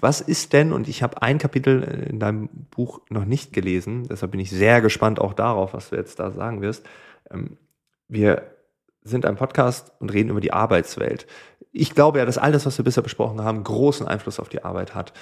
was 0.00 0.20
ist 0.20 0.52
denn, 0.52 0.72
und 0.72 0.88
ich 0.88 1.02
habe 1.02 1.22
ein 1.22 1.38
Kapitel 1.38 1.82
in 2.10 2.18
deinem 2.18 2.48
Buch 2.70 3.02
noch 3.08 3.24
nicht 3.24 3.52
gelesen, 3.52 4.08
deshalb 4.08 4.32
bin 4.32 4.40
ich 4.40 4.50
sehr 4.50 4.80
gespannt 4.80 5.20
auch 5.20 5.34
darauf, 5.34 5.74
was 5.74 5.90
du 5.90 5.96
jetzt 5.96 6.18
da 6.18 6.32
sagen 6.32 6.60
wirst. 6.60 6.84
Ähm, 7.30 7.56
wir 8.08 8.56
sind 9.02 9.24
ein 9.24 9.36
Podcast 9.36 9.92
und 10.00 10.12
reden 10.12 10.30
über 10.30 10.40
die 10.40 10.52
Arbeitswelt. 10.52 11.26
Ich 11.72 11.94
glaube 11.94 12.18
ja, 12.18 12.24
dass 12.24 12.38
alles, 12.38 12.66
was 12.66 12.78
wir 12.78 12.84
bisher 12.84 13.02
besprochen 13.02 13.40
haben, 13.42 13.62
großen 13.62 14.06
Einfluss 14.06 14.40
auf 14.40 14.48
die 14.48 14.64
Arbeit 14.64 14.94
hat. 14.94 15.12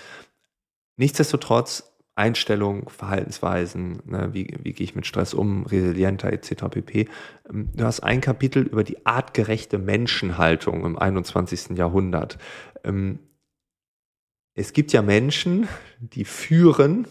Nichtsdestotrotz 0.96 1.94
Einstellung, 2.16 2.88
Verhaltensweisen, 2.88 4.00
ne, 4.04 4.32
wie, 4.32 4.56
wie 4.62 4.72
gehe 4.72 4.84
ich 4.84 4.94
mit 4.94 5.04
Stress 5.06 5.34
um, 5.34 5.66
resilienter 5.66 6.32
etc. 6.32 6.66
pp. 6.70 7.08
Ähm, 7.50 7.70
du 7.74 7.84
hast 7.84 8.00
ein 8.00 8.20
Kapitel 8.20 8.62
über 8.62 8.84
die 8.84 9.04
artgerechte 9.04 9.78
Menschenhaltung 9.78 10.84
im 10.84 10.96
21. 10.96 11.76
Jahrhundert. 11.76 12.38
Ähm, 12.84 13.18
es 14.54 14.72
gibt 14.72 14.92
ja 14.92 15.02
Menschen, 15.02 15.66
die 15.98 16.24
führen 16.24 17.08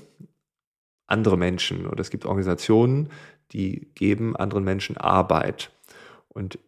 andere 1.05 1.37
Menschen 1.37 1.85
oder 1.85 1.99
es 1.99 2.09
gibt 2.09 2.25
Organisationen, 2.25 3.09
die 3.53 3.87
geben 3.95 4.35
anderen 4.35 4.63
Menschen 4.63 4.97
Arbeit. 4.97 5.71
Und 6.29 6.59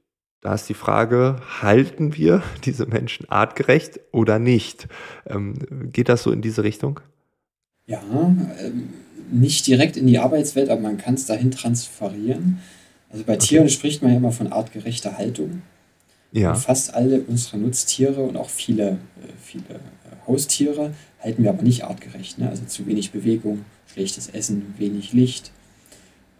da 0.41 0.53
ist 0.53 0.69
die 0.69 0.75
Frage, 0.75 1.37
halten 1.61 2.15
wir 2.15 2.43
diese 2.65 2.85
Menschen 2.85 3.29
artgerecht 3.29 3.99
oder 4.11 4.39
nicht? 4.39 4.87
Ähm, 5.25 5.91
geht 5.91 6.09
das 6.09 6.23
so 6.23 6.31
in 6.31 6.41
diese 6.41 6.63
Richtung? 6.63 6.99
Ja, 7.87 8.01
ähm, 8.11 8.89
nicht 9.31 9.65
direkt 9.67 9.97
in 9.97 10.07
die 10.07 10.19
Arbeitswelt, 10.19 10.69
aber 10.69 10.81
man 10.81 10.97
kann 10.97 11.15
es 11.15 11.25
dahin 11.25 11.51
transferieren. 11.51 12.59
Also 13.09 13.23
bei 13.23 13.35
okay. 13.35 13.47
Tieren 13.47 13.69
spricht 13.69 14.01
man 14.01 14.11
ja 14.11 14.17
immer 14.17 14.31
von 14.31 14.51
artgerechter 14.51 15.17
Haltung. 15.17 15.61
Ja. 16.31 16.51
Und 16.51 16.57
fast 16.57 16.93
alle 16.93 17.21
unsere 17.21 17.57
Nutztiere 17.57 18.21
und 18.21 18.37
auch 18.37 18.49
viele, 18.49 18.91
äh, 18.91 19.31
viele 19.41 19.63
äh, 19.63 20.27
Haustiere 20.27 20.93
halten 21.23 21.43
wir 21.43 21.49
aber 21.49 21.63
nicht 21.63 21.85
artgerecht. 21.85 22.39
Ne? 22.39 22.49
Also 22.49 22.65
zu 22.65 22.85
wenig 22.87 23.11
Bewegung, 23.11 23.65
schlechtes 23.91 24.29
Essen, 24.29 24.75
wenig 24.77 25.13
Licht. 25.13 25.51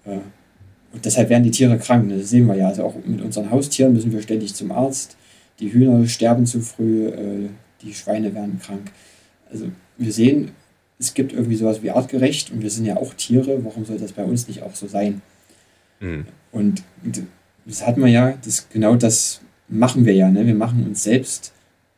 Äh, 0.05 0.19
und 0.93 1.03
deshalb 1.03 1.29
werden 1.29 1.43
die 1.43 1.51
Tiere 1.51 1.77
krank. 1.77 2.07
Ne? 2.07 2.17
Das 2.19 2.29
sehen 2.29 2.47
wir 2.47 2.55
ja. 2.55 2.69
Also 2.69 2.83
auch 2.83 2.95
mit 3.05 3.21
unseren 3.21 3.51
Haustieren 3.51 3.93
müssen 3.93 4.11
wir 4.11 4.21
ständig 4.21 4.55
zum 4.55 4.71
Arzt. 4.71 5.17
Die 5.59 5.71
Hühner 5.71 6.05
sterben 6.07 6.45
zu 6.45 6.59
früh, 6.59 7.11
die 7.81 7.93
Schweine 7.93 8.33
werden 8.33 8.59
krank. 8.59 8.91
Also 9.49 9.67
wir 9.97 10.11
sehen, 10.11 10.51
es 10.99 11.13
gibt 11.13 11.33
irgendwie 11.33 11.55
sowas 11.55 11.81
wie 11.83 11.91
artgerecht 11.91 12.51
und 12.51 12.61
wir 12.61 12.69
sind 12.69 12.85
ja 12.85 12.97
auch 12.97 13.13
Tiere, 13.13 13.63
warum 13.63 13.85
soll 13.85 13.97
das 13.97 14.13
bei 14.13 14.23
uns 14.23 14.47
nicht 14.47 14.63
auch 14.63 14.75
so 14.75 14.87
sein? 14.87 15.21
Mhm. 15.99 16.25
Und 16.51 16.83
das 17.65 17.85
hat 17.85 17.97
man 17.97 18.09
ja, 18.09 18.37
das, 18.43 18.69
genau 18.69 18.95
das 18.95 19.41
machen 19.67 20.05
wir 20.05 20.13
ja. 20.13 20.29
Ne? 20.29 20.45
Wir 20.45 20.55
machen 20.55 20.85
uns 20.85 21.03
selbst 21.03 21.51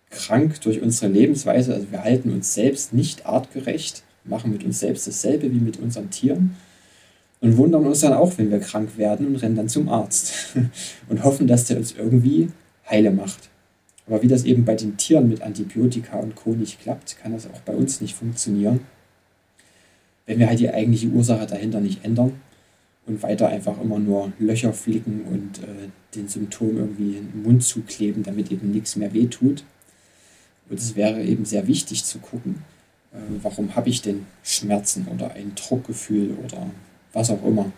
krank 0.10 0.62
durch 0.62 0.82
unsere 0.82 1.12
Lebensweise, 1.12 1.74
also 1.74 1.92
wir 1.92 2.04
halten 2.04 2.32
uns 2.32 2.54
selbst 2.54 2.94
nicht 2.94 3.26
artgerecht, 3.26 4.04
machen 4.24 4.52
mit 4.52 4.64
uns 4.64 4.80
selbst 4.80 5.08
dasselbe 5.08 5.52
wie 5.52 5.60
mit 5.60 5.78
unseren 5.78 6.10
Tieren 6.10 6.56
und 7.40 7.58
wundern 7.58 7.86
uns 7.86 8.02
dann 8.02 8.14
auch, 8.14 8.38
wenn 8.38 8.52
wir 8.52 8.60
krank 8.60 8.98
werden 8.98 9.28
und 9.28 9.36
rennen 9.38 9.56
dann 9.56 9.70
zum 9.70 9.90
Arzt 9.90 10.56
und 11.10 11.24
hoffen, 11.24 11.48
dass 11.48 11.66
der 11.66 11.78
uns 11.78 11.94
irgendwie 11.94 12.50
heile 12.90 13.12
macht. 13.12 13.50
Aber 14.08 14.22
wie 14.22 14.28
das 14.28 14.46
eben 14.46 14.66
bei 14.66 14.76
den 14.76 14.98
Tieren 14.98 15.28
mit 15.28 15.42
Antibiotika 15.42 16.18
und 16.18 16.36
Co. 16.36 16.52
nicht 16.52 16.82
klappt, 16.82 17.18
kann 17.22 17.34
das 17.34 17.46
auch 17.46 17.60
bei 17.62 17.76
uns 17.76 18.02
nicht 18.02 18.16
funktionieren, 18.16 18.80
wenn 20.26 20.40
wir 20.40 20.48
halt 20.48 20.60
die 20.60 20.70
eigentliche 20.70 21.08
Ursache 21.10 21.46
dahinter 21.46 21.82
nicht 21.82 22.04
ändern 22.06 22.34
und 23.06 23.22
weiter 23.24 23.50
einfach 23.50 23.80
immer 23.82 24.00
nur 24.00 24.32
Löcher 24.40 24.74
flicken 24.74 25.22
und 25.30 25.64
äh, 25.64 25.90
den 26.16 26.28
Symptom 26.28 26.78
irgendwie 26.78 27.18
in 27.18 27.32
den 27.32 27.44
Mund 27.44 27.64
zukleben, 27.64 28.24
damit 28.24 28.52
eben 28.52 28.72
nichts 28.72 28.96
mehr 28.96 29.14
wehtut. 29.14 29.64
Und 30.70 30.80
es 30.80 30.96
wäre 30.96 31.24
eben 31.24 31.46
sehr 31.46 31.68
wichtig 31.68 32.04
zu 32.04 32.20
gucken, 32.20 32.64
äh, 33.14 33.18
warum 33.42 33.76
habe 33.76 33.90
ich 33.90 34.02
denn 34.02 34.26
Schmerzen 34.44 35.08
oder 35.14 35.32
ein 35.32 35.54
Druckgefühl 35.56 36.36
oder 36.44 36.70
was 37.14 37.30
auch 37.30 37.44
immer. 37.44 37.72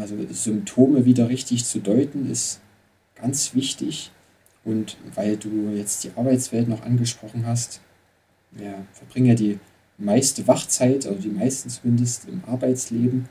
Also 0.00 0.16
Symptome 0.30 1.04
wieder 1.04 1.28
richtig 1.28 1.64
zu 1.64 1.80
deuten 1.80 2.30
ist 2.30 2.60
ganz 3.14 3.54
wichtig 3.54 4.10
und 4.64 4.96
weil 5.14 5.36
du 5.36 5.70
jetzt 5.74 6.04
die 6.04 6.10
Arbeitswelt 6.16 6.68
noch 6.68 6.82
angesprochen 6.82 7.46
hast, 7.46 7.80
wir 8.50 8.84
verbringen 8.92 9.26
ja 9.26 9.34
die 9.34 9.58
meiste 9.96 10.46
Wachzeit, 10.46 11.06
also 11.06 11.20
die 11.20 11.28
meisten 11.28 11.70
zumindest 11.70 12.28
im 12.28 12.42
Arbeitsleben. 12.46 13.28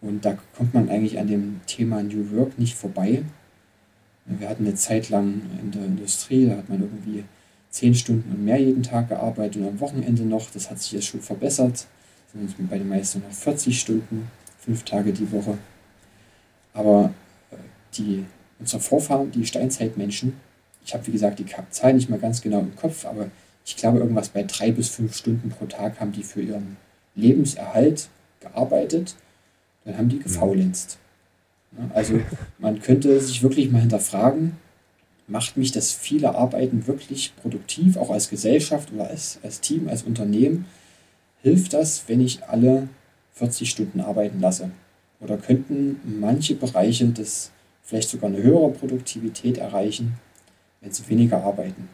Und 0.00 0.24
da 0.24 0.36
kommt 0.56 0.74
man 0.74 0.88
eigentlich 0.88 1.18
an 1.18 1.28
dem 1.28 1.60
Thema 1.66 2.02
New 2.02 2.30
Work 2.32 2.58
nicht 2.58 2.74
vorbei. 2.74 3.24
Wir 4.26 4.48
hatten 4.48 4.66
eine 4.66 4.74
Zeit 4.74 5.08
lang 5.08 5.42
in 5.60 5.70
der 5.70 5.84
Industrie, 5.84 6.46
da 6.46 6.56
hat 6.56 6.68
man 6.68 6.80
irgendwie 6.80 7.24
zehn 7.70 7.94
Stunden 7.94 8.32
und 8.32 8.44
mehr 8.44 8.60
jeden 8.60 8.82
Tag 8.82 9.08
gearbeitet 9.08 9.62
und 9.62 9.68
am 9.68 9.80
Wochenende 9.80 10.22
noch. 10.22 10.50
Das 10.50 10.70
hat 10.70 10.80
sich 10.80 10.92
jetzt 10.92 11.06
schon 11.06 11.20
verbessert. 11.20 11.86
Sind 12.38 12.70
bei 12.70 12.78
den 12.78 12.88
meisten 12.88 13.22
noch 13.22 13.32
40 13.32 13.78
Stunden, 13.78 14.28
fünf 14.58 14.84
Tage 14.84 15.12
die 15.12 15.30
Woche. 15.32 15.58
Aber 16.74 17.12
äh, 17.50 17.56
die, 17.94 18.24
unsere 18.58 18.82
Vorfahren, 18.82 19.30
die 19.30 19.46
Steinzeitmenschen, 19.46 20.34
ich 20.84 20.94
habe 20.94 21.06
wie 21.06 21.12
gesagt 21.12 21.38
die 21.38 21.46
Zahl 21.70 21.94
nicht 21.94 22.08
mehr 22.08 22.18
ganz 22.18 22.40
genau 22.40 22.60
im 22.60 22.76
Kopf, 22.76 23.06
aber 23.06 23.30
ich 23.64 23.76
glaube, 23.76 23.98
irgendwas 23.98 24.28
bei 24.28 24.44
drei 24.44 24.70
bis 24.70 24.88
fünf 24.88 25.16
Stunden 25.16 25.50
pro 25.50 25.66
Tag 25.66 25.98
haben 26.00 26.12
die 26.12 26.22
für 26.22 26.40
ihren 26.40 26.76
Lebenserhalt 27.16 28.08
gearbeitet, 28.40 29.16
dann 29.84 29.98
haben 29.98 30.08
die 30.08 30.20
gefaulenzt. 30.20 30.98
Also 31.92 32.20
man 32.58 32.80
könnte 32.80 33.20
sich 33.20 33.42
wirklich 33.42 33.70
mal 33.70 33.80
hinterfragen, 33.80 34.56
macht 35.26 35.56
mich 35.56 35.72
das 35.72 35.92
viele 35.92 36.34
Arbeiten 36.34 36.86
wirklich 36.86 37.34
produktiv, 37.36 37.96
auch 37.96 38.10
als 38.10 38.30
Gesellschaft 38.30 38.92
oder 38.92 39.08
als, 39.08 39.40
als 39.42 39.60
Team, 39.60 39.88
als 39.88 40.04
Unternehmen? 40.04 40.66
Hilft 41.42 41.72
das, 41.72 42.04
wenn 42.08 42.20
ich 42.20 42.44
alle 42.44 42.88
40 43.32 43.70
Stunden 43.70 44.00
arbeiten 44.00 44.40
lasse? 44.40 44.70
Oder 45.20 45.36
könnten 45.36 46.00
manche 46.20 46.54
Bereiche 46.54 47.06
das 47.06 47.50
vielleicht 47.82 48.08
sogar 48.08 48.30
eine 48.30 48.42
höhere 48.42 48.70
Produktivität 48.70 49.58
erreichen, 49.58 50.14
wenn 50.80 50.92
sie 50.92 51.08
weniger 51.08 51.42
arbeiten? 51.42 51.88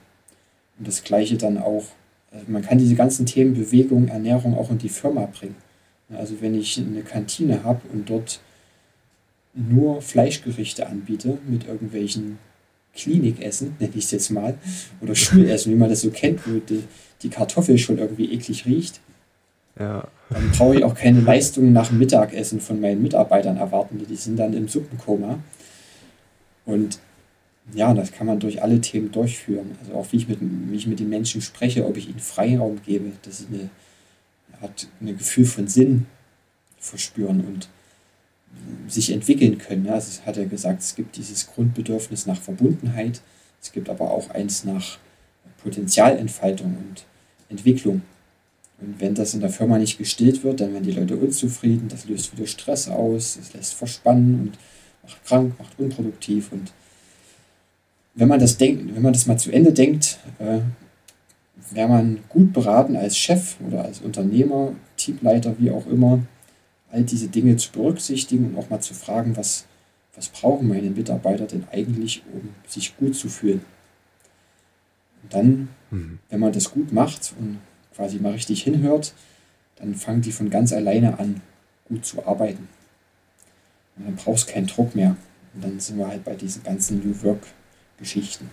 Und 0.79 0.89
das 0.89 1.05
Gleiche 1.05 1.37
dann 1.37 1.59
auch, 1.59 1.85
also 2.31 2.47
man 2.49 2.63
kann 2.63 2.79
diese 2.79 2.95
ganzen 2.95 3.27
Themen 3.27 3.55
Bewegung, 3.55 4.09
Ernährung 4.09 4.57
auch 4.57 4.71
in 4.71 4.79
die 4.79 4.89
Firma 4.89 5.27
bringen. 5.27 5.57
Also 6.11 6.41
wenn 6.41 6.55
ich 6.55 6.79
eine 6.79 7.03
Kantine 7.03 7.65
habe 7.65 7.81
und 7.93 8.09
dort 8.11 8.41
nur 9.55 10.01
Fleischgerichte 10.03 10.87
anbiete 10.87 11.39
mit 11.47 11.67
irgendwelchen 11.67 12.39
Klinikessen, 12.95 13.77
nenne 13.81 13.93
ich 13.95 14.05
es 14.05 14.11
jetzt 14.11 14.31
mal, 14.31 14.59
oder 15.01 15.15
Schulessen, 15.15 15.73
wie 15.73 15.77
man 15.77 15.91
das 15.91 16.03
so 16.03 16.11
kennt, 16.11 16.47
wo 16.47 16.59
die, 16.59 16.85
die 17.23 17.29
Kartoffel 17.29 17.79
schon 17.79 17.99
irgendwie 17.99 18.33
eklig 18.33 18.67
riecht. 18.67 19.01
Ja. 19.83 20.09
Dann 20.31 20.51
brauche 20.53 20.77
ich 20.77 20.85
auch 20.85 20.95
keine 20.95 21.21
Leistungen 21.21 21.73
nach 21.73 21.89
dem 21.89 21.99
Mittagessen 21.99 22.61
von 22.61 22.81
meinen 22.81 23.03
Mitarbeitern 23.03 23.57
erwarten, 23.57 23.99
die 23.99 24.17
sind 24.17 24.37
dann 24.37 24.55
im 24.55 24.69
Suppenkoma. 24.69 25.39
Und 26.65 27.01
ja, 27.75 27.93
das 27.93 28.13
kann 28.13 28.27
man 28.27 28.39
durch 28.39 28.63
alle 28.63 28.81
Themen 28.81 29.11
durchführen. 29.11 29.77
Also 29.81 29.95
auch 29.95 30.07
wie 30.13 30.17
ich 30.17 30.29
mit, 30.29 30.39
wie 30.41 30.77
ich 30.77 30.87
mit 30.87 31.01
den 31.01 31.09
Menschen 31.09 31.41
spreche, 31.41 31.87
ob 31.87 31.97
ich 31.97 32.09
ihnen 32.09 32.21
Freiraum 32.21 32.81
gebe, 32.85 33.13
dass 33.23 33.39
sie 33.39 33.47
eine, 33.53 33.71
hat 34.61 34.87
ein 35.01 35.19
Gefühl 35.19 35.45
von 35.45 35.67
Sinn 35.67 36.07
verspüren 36.79 37.45
und 37.45 37.69
sich 38.87 39.13
entwickeln 39.13 39.59
können. 39.59 39.87
Ja, 39.87 39.97
es 39.97 40.25
hat 40.25 40.37
er 40.37 40.47
gesagt, 40.47 40.83
es 40.83 40.95
gibt 40.95 41.17
dieses 41.17 41.47
Grundbedürfnis 41.49 42.27
nach 42.27 42.41
Verbundenheit, 42.41 43.21
es 43.61 43.73
gibt 43.73 43.89
aber 43.89 44.11
auch 44.11 44.31
eins 44.31 44.65
nach 44.65 44.99
Potenzialentfaltung 45.63 46.77
und 46.77 47.05
Entwicklung. 47.49 48.03
Und 48.83 49.01
wenn 49.01 49.15
das 49.15 49.35
in 49.35 49.41
der 49.41 49.51
Firma 49.51 49.79
nicht 49.79 49.97
gestillt 49.97 50.43
wird, 50.43 50.61
dann 50.61 50.73
werden 50.73 50.85
die 50.85 50.93
Leute 50.93 51.17
unzufrieden, 51.17 51.89
das 51.89 52.05
löst 52.07 52.37
wieder 52.37 52.49
Stress 52.49 52.89
aus, 52.89 53.39
es 53.41 53.55
lässt 53.55 53.75
verspannen 53.75 54.41
und 54.41 54.59
macht 55.05 55.25
krank, 55.25 55.55
macht 55.59 55.79
unproduktiv. 55.79 56.51
Und 56.51 56.73
wenn 58.15 58.29
man 58.29 58.41
das 58.41 58.57
denkt, 58.57 58.95
wenn 58.95 59.03
man 59.03 59.13
das 59.13 59.27
mal 59.27 59.39
zu 59.39 59.53
Ende 59.53 59.73
denkt, 59.73 60.19
äh, 60.41 60.59
wäre 61.71 61.89
man 61.89 62.19
gut 62.29 62.53
beraten 62.53 62.97
als 62.97 63.17
Chef 63.17 63.57
oder 63.67 63.85
als 63.85 64.01
Unternehmer, 64.01 64.75
Teamleiter, 64.97 65.55
wie 65.59 65.71
auch 65.71 65.87
immer, 65.87 66.21
all 66.91 67.05
diese 67.05 67.29
Dinge 67.29 67.57
zu 67.57 67.71
berücksichtigen 67.71 68.47
und 68.47 68.59
auch 68.59 68.69
mal 68.69 68.81
zu 68.81 68.95
fragen, 68.95 69.37
was, 69.37 69.65
was 70.15 70.29
brauchen 70.29 70.67
meine 70.69 70.91
Mitarbeiter 70.91 71.47
denn 71.47 71.65
eigentlich, 71.71 72.23
um 72.33 72.51
sich 72.67 72.97
gut 72.97 73.15
zu 73.15 73.29
fühlen. 73.29 73.65
Und 75.23 75.33
dann, 75.33 75.69
mhm. 75.91 76.19
wenn 76.29 76.41
man 76.41 76.53
das 76.53 76.71
gut 76.73 76.93
macht 76.93 77.33
und 77.39 77.59
quasi 77.95 78.19
mal 78.19 78.33
richtig 78.33 78.63
hinhört, 78.63 79.15
dann 79.77 79.95
fangen 79.95 80.23
die 80.23 80.33
von 80.33 80.51
ganz 80.51 80.73
alleine 80.73 81.19
an, 81.19 81.41
gut 81.89 82.05
zu 82.05 82.27
arbeiten. 82.27 82.69
Und 83.97 84.07
dann 84.07 84.17
brauchst 84.17 84.49
du 84.49 84.53
keinen 84.55 84.67
Druck 84.67 84.95
mehr. 84.95 85.17
Und 85.55 85.65
dann 85.65 85.81
sind 85.81 85.99
wir 85.99 86.09
halt 86.09 86.25
bei 86.25 86.35
diesen 86.35 86.63
ganzen 86.63 87.01
New 87.01 87.23
Work-Geschichten. 87.23 88.51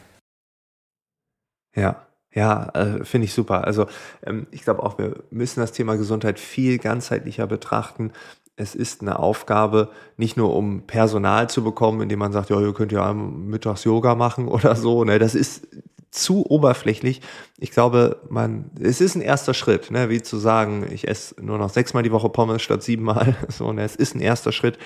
Ja, 1.75 2.05
ja, 2.33 2.69
äh, 2.73 3.05
finde 3.05 3.25
ich 3.25 3.33
super. 3.33 3.65
Also 3.65 3.87
ähm, 4.23 4.47
ich 4.51 4.63
glaube 4.63 4.83
auch, 4.83 4.97
wir 4.97 5.23
müssen 5.31 5.59
das 5.61 5.71
Thema 5.71 5.95
Gesundheit 5.97 6.39
viel 6.39 6.77
ganzheitlicher 6.77 7.47
betrachten. 7.47 8.11
Es 8.55 8.75
ist 8.75 9.01
eine 9.01 9.19
Aufgabe, 9.19 9.89
nicht 10.17 10.35
nur 10.35 10.55
um 10.55 10.85
Personal 10.85 11.49
zu 11.49 11.63
bekommen, 11.63 12.01
indem 12.01 12.19
man 12.19 12.33
sagt, 12.33 12.49
ja, 12.49 12.59
ihr 12.59 12.73
könnt 12.73 12.91
ja 12.91 13.13
mittags 13.13 13.83
Yoga 13.85 14.15
machen 14.15 14.47
oder 14.49 14.75
so. 14.75 15.03
Ne? 15.03 15.17
Das 15.17 15.33
ist 15.35 15.67
zu 16.12 16.45
oberflächlich. 16.45 17.22
Ich 17.57 17.72
glaube, 17.72 18.22
man, 18.30 18.72
es 18.80 19.01
ist 19.01 19.16
ein 19.16 19.22
erster 19.22 19.53
Schritt, 19.53 19.91
ne? 19.91 20.10
wie 20.10 20.22
zu 20.22 20.38
sagen, 20.38 20.86
ich 20.91 21.07
esse 21.07 21.36
nur 21.43 21.57
noch 21.57 21.70
sechsmal 21.70 22.03
die 22.03 22.12
Woche 22.12 22.30
Pommes 22.30 22.62
statt 22.62 22.84
siebenmal. 22.84 23.36
So, 23.49 23.74
ne? 23.74 23.84
Es 23.84 23.95
ist 23.95 24.16
ein 24.16 24.22
erster 24.22 24.51
Schritt, 24.51 24.78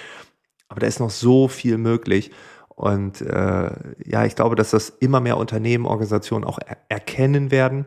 aber 0.67 0.79
da 0.79 0.87
ist 0.87 0.99
noch 0.99 1.09
so 1.09 1.47
viel 1.47 1.77
möglich. 1.77 2.31
Und 2.69 3.21
äh, 3.21 3.71
ja, 4.05 4.25
ich 4.25 4.35
glaube, 4.35 4.55
dass 4.55 4.71
das 4.71 4.89
immer 4.89 5.19
mehr 5.19 5.37
Unternehmen, 5.37 5.85
Organisationen 5.85 6.43
auch 6.43 6.59
er 6.65 6.77
erkennen 6.89 7.51
werden. 7.51 7.85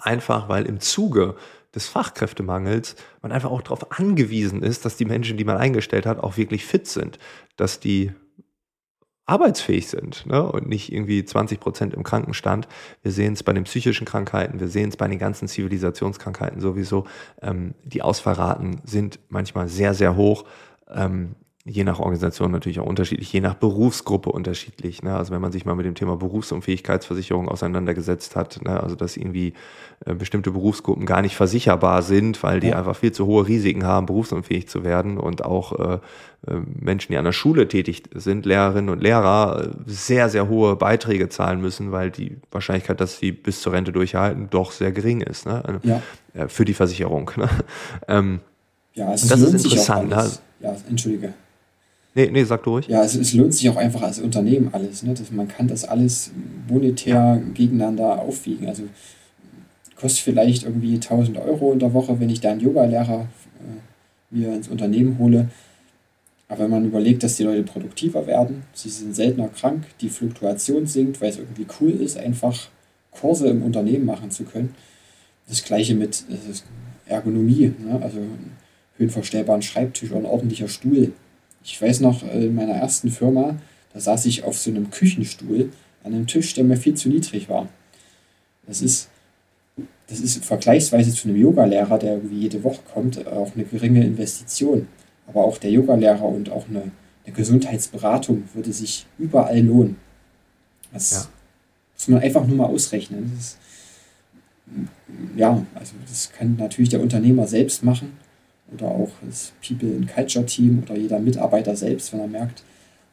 Einfach 0.00 0.48
weil 0.48 0.66
im 0.66 0.80
Zuge 0.80 1.36
des 1.74 1.86
Fachkräftemangels 1.88 2.96
man 3.22 3.32
einfach 3.32 3.50
auch 3.50 3.62
darauf 3.62 3.98
angewiesen 3.98 4.62
ist, 4.62 4.84
dass 4.84 4.96
die 4.96 5.04
Menschen, 5.04 5.36
die 5.36 5.44
man 5.44 5.56
eingestellt 5.56 6.06
hat, 6.06 6.18
auch 6.18 6.36
wirklich 6.36 6.64
fit 6.64 6.86
sind, 6.86 7.18
dass 7.56 7.80
die 7.80 8.12
arbeitsfähig 9.26 9.88
sind 9.88 10.24
ne? 10.26 10.42
und 10.50 10.68
nicht 10.68 10.92
irgendwie 10.92 11.24
20 11.24 11.58
Prozent 11.60 11.94
im 11.94 12.04
Krankenstand. 12.04 12.68
Wir 13.02 13.10
sehen 13.10 13.32
es 13.32 13.42
bei 13.42 13.52
den 13.52 13.64
psychischen 13.64 14.04
Krankheiten, 14.04 14.60
wir 14.60 14.68
sehen 14.68 14.88
es 14.88 14.96
bei 14.96 15.08
den 15.08 15.18
ganzen 15.18 15.48
Zivilisationskrankheiten 15.48 16.60
sowieso. 16.60 17.06
Ähm, 17.42 17.74
die 17.84 18.02
Ausfallraten 18.02 18.80
sind 18.84 19.18
manchmal 19.28 19.68
sehr, 19.68 19.94
sehr 19.94 20.16
hoch. 20.16 20.44
Ähm, 20.88 21.34
je 21.68 21.82
nach 21.82 21.98
Organisation 21.98 22.52
natürlich 22.52 22.78
auch 22.78 22.86
unterschiedlich, 22.86 23.32
je 23.32 23.40
nach 23.40 23.54
Berufsgruppe 23.54 24.30
unterschiedlich. 24.30 25.02
Ne? 25.02 25.16
Also 25.16 25.32
wenn 25.32 25.40
man 25.40 25.50
sich 25.50 25.64
mal 25.64 25.74
mit 25.74 25.84
dem 25.84 25.96
Thema 25.96 26.16
Berufsunfähigkeitsversicherung 26.16 27.48
auseinandergesetzt 27.48 28.36
hat, 28.36 28.60
ne? 28.62 28.80
also 28.80 28.94
dass 28.94 29.16
irgendwie 29.16 29.52
äh, 30.04 30.14
bestimmte 30.14 30.52
Berufsgruppen 30.52 31.06
gar 31.06 31.22
nicht 31.22 31.34
versicherbar 31.34 32.02
sind, 32.02 32.40
weil 32.44 32.60
die 32.60 32.68
ja. 32.68 32.78
einfach 32.78 32.94
viel 32.94 33.10
zu 33.10 33.26
hohe 33.26 33.48
Risiken 33.48 33.84
haben, 33.84 34.06
berufsunfähig 34.06 34.68
zu 34.68 34.84
werden 34.84 35.18
und 35.18 35.44
auch 35.44 35.72
äh, 35.72 35.94
äh, 36.46 36.60
Menschen, 36.78 37.10
die 37.10 37.18
an 37.18 37.24
der 37.24 37.32
Schule 37.32 37.66
tätig 37.66 38.04
sind, 38.14 38.46
Lehrerinnen 38.46 38.88
und 38.88 39.02
Lehrer, 39.02 39.64
äh, 39.64 39.70
sehr, 39.86 40.28
sehr 40.28 40.48
hohe 40.48 40.76
Beiträge 40.76 41.28
zahlen 41.30 41.60
müssen, 41.60 41.90
weil 41.90 42.12
die 42.12 42.36
Wahrscheinlichkeit, 42.52 43.00
dass 43.00 43.18
sie 43.18 43.32
bis 43.32 43.60
zur 43.60 43.72
Rente 43.72 43.90
durchhalten, 43.90 44.48
doch 44.50 44.70
sehr 44.70 44.92
gering 44.92 45.20
ist 45.20 45.46
ne? 45.46 45.64
Also, 45.64 45.80
ja. 45.82 46.00
Für 46.48 46.64
die 46.64 46.74
Versicherung. 46.74 47.30
Ne? 47.36 47.48
Ähm, 48.08 48.40
ja, 48.94 49.12
es 49.12 49.26
das 49.26 49.40
ist 49.40 49.64
interessant. 49.64 50.10
Ne? 50.10 50.30
Ja, 50.60 50.76
entschuldige. 50.88 51.34
Nee, 52.16 52.30
nee, 52.32 52.44
sag 52.44 52.62
du 52.62 52.70
ruhig. 52.70 52.88
Ja, 52.88 53.04
es, 53.04 53.14
es 53.14 53.34
lohnt 53.34 53.52
sich 53.52 53.68
auch 53.68 53.76
einfach 53.76 54.00
als 54.00 54.18
Unternehmen 54.18 54.70
alles. 54.72 55.02
Ne? 55.02 55.12
Das, 55.12 55.30
man 55.30 55.48
kann 55.48 55.68
das 55.68 55.84
alles 55.84 56.30
monetär 56.66 57.42
gegeneinander 57.52 58.22
aufwiegen. 58.22 58.66
Also 58.66 58.84
kostet 59.96 60.24
vielleicht 60.24 60.62
irgendwie 60.62 60.94
1000 60.94 61.36
Euro 61.36 61.74
in 61.74 61.78
der 61.78 61.92
Woche, 61.92 62.18
wenn 62.18 62.30
ich 62.30 62.40
da 62.40 62.52
einen 62.52 62.62
Yoga-Lehrer 62.62 63.28
äh, 63.60 64.34
mir 64.34 64.54
ins 64.54 64.68
Unternehmen 64.68 65.18
hole. 65.18 65.50
Aber 66.48 66.64
wenn 66.64 66.70
man 66.70 66.86
überlegt, 66.86 67.22
dass 67.22 67.36
die 67.36 67.42
Leute 67.42 67.64
produktiver 67.64 68.26
werden, 68.26 68.62
sie 68.72 68.88
sind 68.88 69.14
seltener 69.14 69.48
krank, 69.48 69.84
die 70.00 70.08
Fluktuation 70.08 70.86
sinkt, 70.86 71.20
weil 71.20 71.28
es 71.28 71.38
irgendwie 71.38 71.66
cool 71.80 71.90
ist, 71.90 72.16
einfach 72.16 72.68
Kurse 73.10 73.48
im 73.48 73.62
Unternehmen 73.62 74.06
machen 74.06 74.30
zu 74.30 74.44
können. 74.44 74.74
Das 75.48 75.62
gleiche 75.62 75.94
mit 75.94 76.24
Ergonomie, 77.04 77.74
ne? 77.78 78.00
also 78.00 78.20
höhenverstellbaren 78.96 79.60
Schreibtisch 79.60 80.10
oder 80.12 80.20
ein 80.20 80.26
ordentlicher 80.26 80.68
Stuhl. 80.68 81.12
Ich 81.66 81.82
weiß 81.82 82.00
noch, 82.00 82.22
äh, 82.22 82.46
in 82.46 82.54
meiner 82.54 82.74
ersten 82.74 83.10
Firma, 83.10 83.56
da 83.92 83.98
saß 83.98 84.26
ich 84.26 84.44
auf 84.44 84.56
so 84.56 84.70
einem 84.70 84.90
Küchenstuhl 84.90 85.72
an 86.04 86.14
einem 86.14 86.28
Tisch, 86.28 86.54
der 86.54 86.62
mir 86.62 86.76
viel 86.76 86.94
zu 86.94 87.08
niedrig 87.08 87.48
war. 87.48 87.68
Das 88.66 88.80
ist, 88.80 89.08
das 90.06 90.20
ist 90.20 90.44
vergleichsweise 90.44 91.12
zu 91.12 91.28
einem 91.28 91.36
Yogalehrer, 91.36 91.98
der 91.98 92.14
irgendwie 92.14 92.38
jede 92.38 92.62
Woche 92.62 92.80
kommt, 92.94 93.26
auch 93.26 93.52
eine 93.54 93.64
geringe 93.64 94.04
Investition. 94.04 94.86
Aber 95.26 95.44
auch 95.44 95.58
der 95.58 95.72
Yogalehrer 95.72 96.24
und 96.24 96.50
auch 96.50 96.68
eine, 96.68 96.92
eine 97.24 97.34
Gesundheitsberatung 97.34 98.44
würde 98.54 98.72
sich 98.72 99.06
überall 99.18 99.60
lohnen. 99.60 99.96
Das 100.92 101.10
ja. 101.10 101.28
muss 101.94 102.08
man 102.08 102.20
einfach 102.20 102.46
nur 102.46 102.56
mal 102.58 102.66
ausrechnen. 102.66 103.32
Ist, 103.36 103.58
ja, 105.36 105.66
also 105.74 105.94
das 106.08 106.30
kann 106.30 106.56
natürlich 106.56 106.90
der 106.90 107.00
Unternehmer 107.00 107.48
selbst 107.48 107.82
machen 107.82 108.16
oder 108.72 108.88
auch 108.88 109.10
das 109.24 109.52
People 109.66 109.94
and 109.96 110.12
Culture 110.12 110.44
Team 110.44 110.82
oder 110.82 110.96
jeder 110.96 111.18
Mitarbeiter 111.18 111.76
selbst, 111.76 112.12
wenn 112.12 112.20
er 112.20 112.26
merkt, 112.26 112.62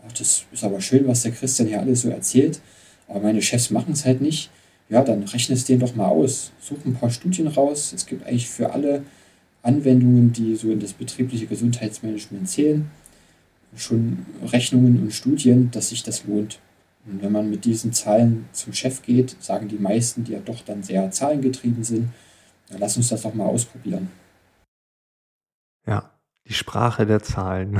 ach, 0.06 0.12
das 0.14 0.46
ist 0.52 0.64
aber 0.64 0.82
schön, 0.82 1.08
was 1.08 1.24
der 1.24 1.32
Christian 1.32 1.68
hier 1.68 1.80
alles 1.80 2.02
so 2.02 2.10
erzählt, 2.10 2.60
aber 3.08 3.20
meine 3.20 3.42
Chefs 3.42 3.70
machen 3.70 3.94
es 3.94 4.06
halt 4.06 4.22
nicht, 4.22 4.50
ja, 4.90 5.02
dann 5.04 5.24
rechne 5.24 5.56
es 5.56 5.66
denen 5.66 5.80
doch 5.80 5.96
mal 5.96 6.08
aus. 6.08 6.52
Such 6.62 6.86
ein 6.86 6.94
paar 6.94 7.10
Studien 7.10 7.48
raus. 7.48 7.94
Es 7.94 8.06
gibt 8.06 8.28
eigentlich 8.28 8.50
für 8.50 8.74
alle 8.74 9.04
Anwendungen, 9.62 10.34
die 10.34 10.56
so 10.56 10.72
in 10.72 10.80
das 10.80 10.94
betriebliche 10.94 11.48
Gesundheitsmanagement 11.48 12.50
zählen, 12.50 12.92
schon 13.76 14.26
Rechnungen 14.46 15.02
und 15.02 15.14
Studien, 15.14 15.72
dass 15.72 15.90
sich 15.90 16.04
das 16.04 16.26
lohnt. 16.26 16.60
Und 17.06 17.22
wenn 17.22 17.32
man 17.32 17.50
mit 17.50 17.66
diesen 17.66 17.92
Zahlen 17.92 18.46
zum 18.52 18.74
Chef 18.74 19.02
geht, 19.02 19.36
sagen 19.40 19.68
die 19.68 19.78
meisten, 19.78 20.24
die 20.24 20.34
ja 20.34 20.40
doch 20.40 20.62
dann 20.62 20.84
sehr 20.84 21.10
zahlengetrieben 21.12 21.84
sind, 21.84 22.10
ja, 22.70 22.78
lass 22.80 22.96
uns 22.96 23.10
das 23.10 23.24
doch 23.24 23.34
mal 23.34 23.48
ausprobieren. 23.48 24.10
Die 26.48 26.54
Sprache 26.54 27.06
der 27.06 27.22
Zahlen 27.22 27.80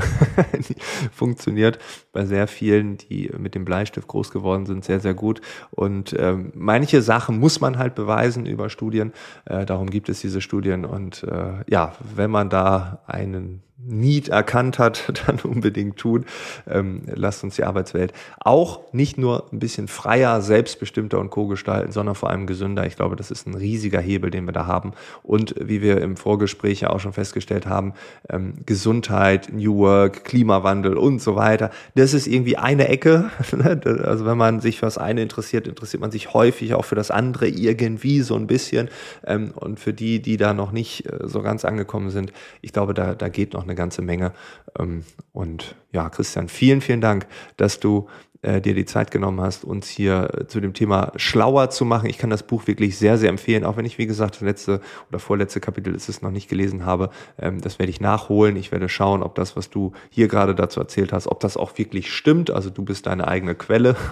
funktioniert 1.12 1.78
bei 2.12 2.24
sehr 2.24 2.46
vielen, 2.46 2.96
die 2.96 3.30
mit 3.36 3.54
dem 3.54 3.64
Bleistift 3.64 4.08
groß 4.08 4.30
geworden 4.30 4.64
sind, 4.64 4.84
sehr, 4.84 5.00
sehr 5.00 5.12
gut. 5.12 5.42
Und 5.70 6.14
ähm, 6.18 6.50
manche 6.54 7.02
Sachen 7.02 7.38
muss 7.38 7.60
man 7.60 7.78
halt 7.78 7.94
beweisen 7.94 8.46
über 8.46 8.70
Studien. 8.70 9.12
Äh, 9.44 9.66
darum 9.66 9.90
gibt 9.90 10.08
es 10.08 10.20
diese 10.20 10.40
Studien. 10.40 10.86
Und 10.86 11.24
äh, 11.24 11.62
ja, 11.68 11.94
wenn 12.14 12.30
man 12.30 12.48
da 12.48 13.02
einen 13.06 13.62
Need 13.76 14.28
erkannt 14.28 14.78
hat, 14.78 15.12
dann 15.26 15.40
unbedingt 15.40 15.96
tun. 15.96 16.26
Ähm, 16.68 17.02
lasst 17.06 17.42
uns 17.44 17.56
die 17.56 17.64
Arbeitswelt 17.64 18.12
auch 18.38 18.80
nicht 18.92 19.18
nur 19.18 19.48
ein 19.52 19.58
bisschen 19.58 19.88
freier, 19.88 20.40
selbstbestimmter 20.40 21.18
und 21.18 21.30
co 21.30 21.46
gestalten, 21.46 21.92
sondern 21.92 22.14
vor 22.14 22.30
allem 22.30 22.46
gesünder. 22.46 22.86
Ich 22.86 22.96
glaube, 22.96 23.16
das 23.16 23.30
ist 23.30 23.46
ein 23.46 23.54
riesiger 23.54 24.00
Hebel, 24.00 24.30
den 24.30 24.46
wir 24.46 24.52
da 24.52 24.66
haben. 24.66 24.92
Und 25.22 25.54
wie 25.60 25.82
wir 25.82 26.00
im 26.00 26.16
Vorgespräch 26.16 26.82
ja 26.82 26.90
auch 26.90 27.00
schon 27.00 27.12
festgestellt 27.12 27.66
haben, 27.66 27.94
ähm, 28.28 28.54
Gesundheit, 28.64 29.52
New 29.52 29.76
Work, 29.78 30.24
Klimawandel 30.24 30.96
und 30.96 31.20
so 31.20 31.36
weiter. 31.36 31.70
Das 31.94 32.14
ist 32.14 32.26
irgendwie 32.26 32.56
eine 32.56 32.88
Ecke. 32.88 33.30
Ne? 33.54 33.80
also 34.04 34.26
wenn 34.26 34.36
man 34.36 34.60
sich 34.60 34.80
für 34.80 34.86
das 34.86 34.98
eine 34.98 35.22
interessiert, 35.22 35.68
interessiert 35.68 36.00
man 36.00 36.10
sich 36.10 36.34
häufig 36.34 36.74
auch 36.74 36.84
für 36.84 36.96
das 36.96 37.12
andere 37.12 37.46
irgendwie 37.46 38.20
so 38.20 38.34
ein 38.34 38.46
bisschen. 38.46 38.88
Ähm, 39.24 39.52
und 39.54 39.78
für 39.78 39.92
die, 39.92 40.20
die 40.20 40.36
da 40.36 40.54
noch 40.54 40.72
nicht 40.72 41.06
äh, 41.06 41.20
so 41.28 41.40
ganz 41.40 41.64
angekommen 41.64 42.10
sind, 42.10 42.32
ich 42.62 42.72
glaube, 42.72 42.94
da, 42.94 43.14
da 43.14 43.28
geht 43.28 43.52
noch 43.52 43.63
eine 43.64 43.74
ganze 43.74 44.02
Menge. 44.02 44.32
Ähm, 44.78 45.04
und 45.32 45.74
ja, 45.92 46.08
Christian, 46.08 46.48
vielen, 46.48 46.80
vielen 46.80 47.00
Dank, 47.00 47.26
dass 47.56 47.80
du 47.80 48.08
äh, 48.44 48.60
dir 48.60 48.74
die 48.74 48.84
Zeit 48.84 49.10
genommen 49.10 49.40
hast, 49.40 49.64
uns 49.64 49.88
hier 49.88 50.28
äh, 50.34 50.46
zu 50.46 50.60
dem 50.60 50.74
Thema 50.74 51.12
schlauer 51.16 51.70
zu 51.70 51.86
machen. 51.86 52.10
Ich 52.10 52.18
kann 52.18 52.28
das 52.28 52.42
Buch 52.42 52.66
wirklich 52.66 52.98
sehr, 52.98 53.16
sehr 53.16 53.30
empfehlen, 53.30 53.64
auch 53.64 53.78
wenn 53.78 53.86
ich, 53.86 53.96
wie 53.96 54.06
gesagt, 54.06 54.34
das 54.34 54.42
letzte 54.42 54.80
oder 55.08 55.18
vorletzte 55.18 55.60
Kapitel 55.60 55.94
ist 55.94 56.10
es 56.10 56.20
noch 56.20 56.30
nicht 56.30 56.50
gelesen 56.50 56.84
habe. 56.84 57.08
Ähm, 57.38 57.62
das 57.62 57.78
werde 57.78 57.88
ich 57.88 58.02
nachholen. 58.02 58.56
Ich 58.56 58.70
werde 58.70 58.90
schauen, 58.90 59.22
ob 59.22 59.34
das, 59.34 59.56
was 59.56 59.70
du 59.70 59.92
hier 60.10 60.28
gerade 60.28 60.54
dazu 60.54 60.78
erzählt 60.78 61.10
hast, 61.12 61.26
ob 61.26 61.40
das 61.40 61.56
auch 61.56 61.78
wirklich 61.78 62.12
stimmt. 62.12 62.50
Also 62.50 62.68
du 62.68 62.84
bist 62.84 63.06
deine 63.06 63.26
eigene 63.26 63.54
Quelle. 63.54 63.96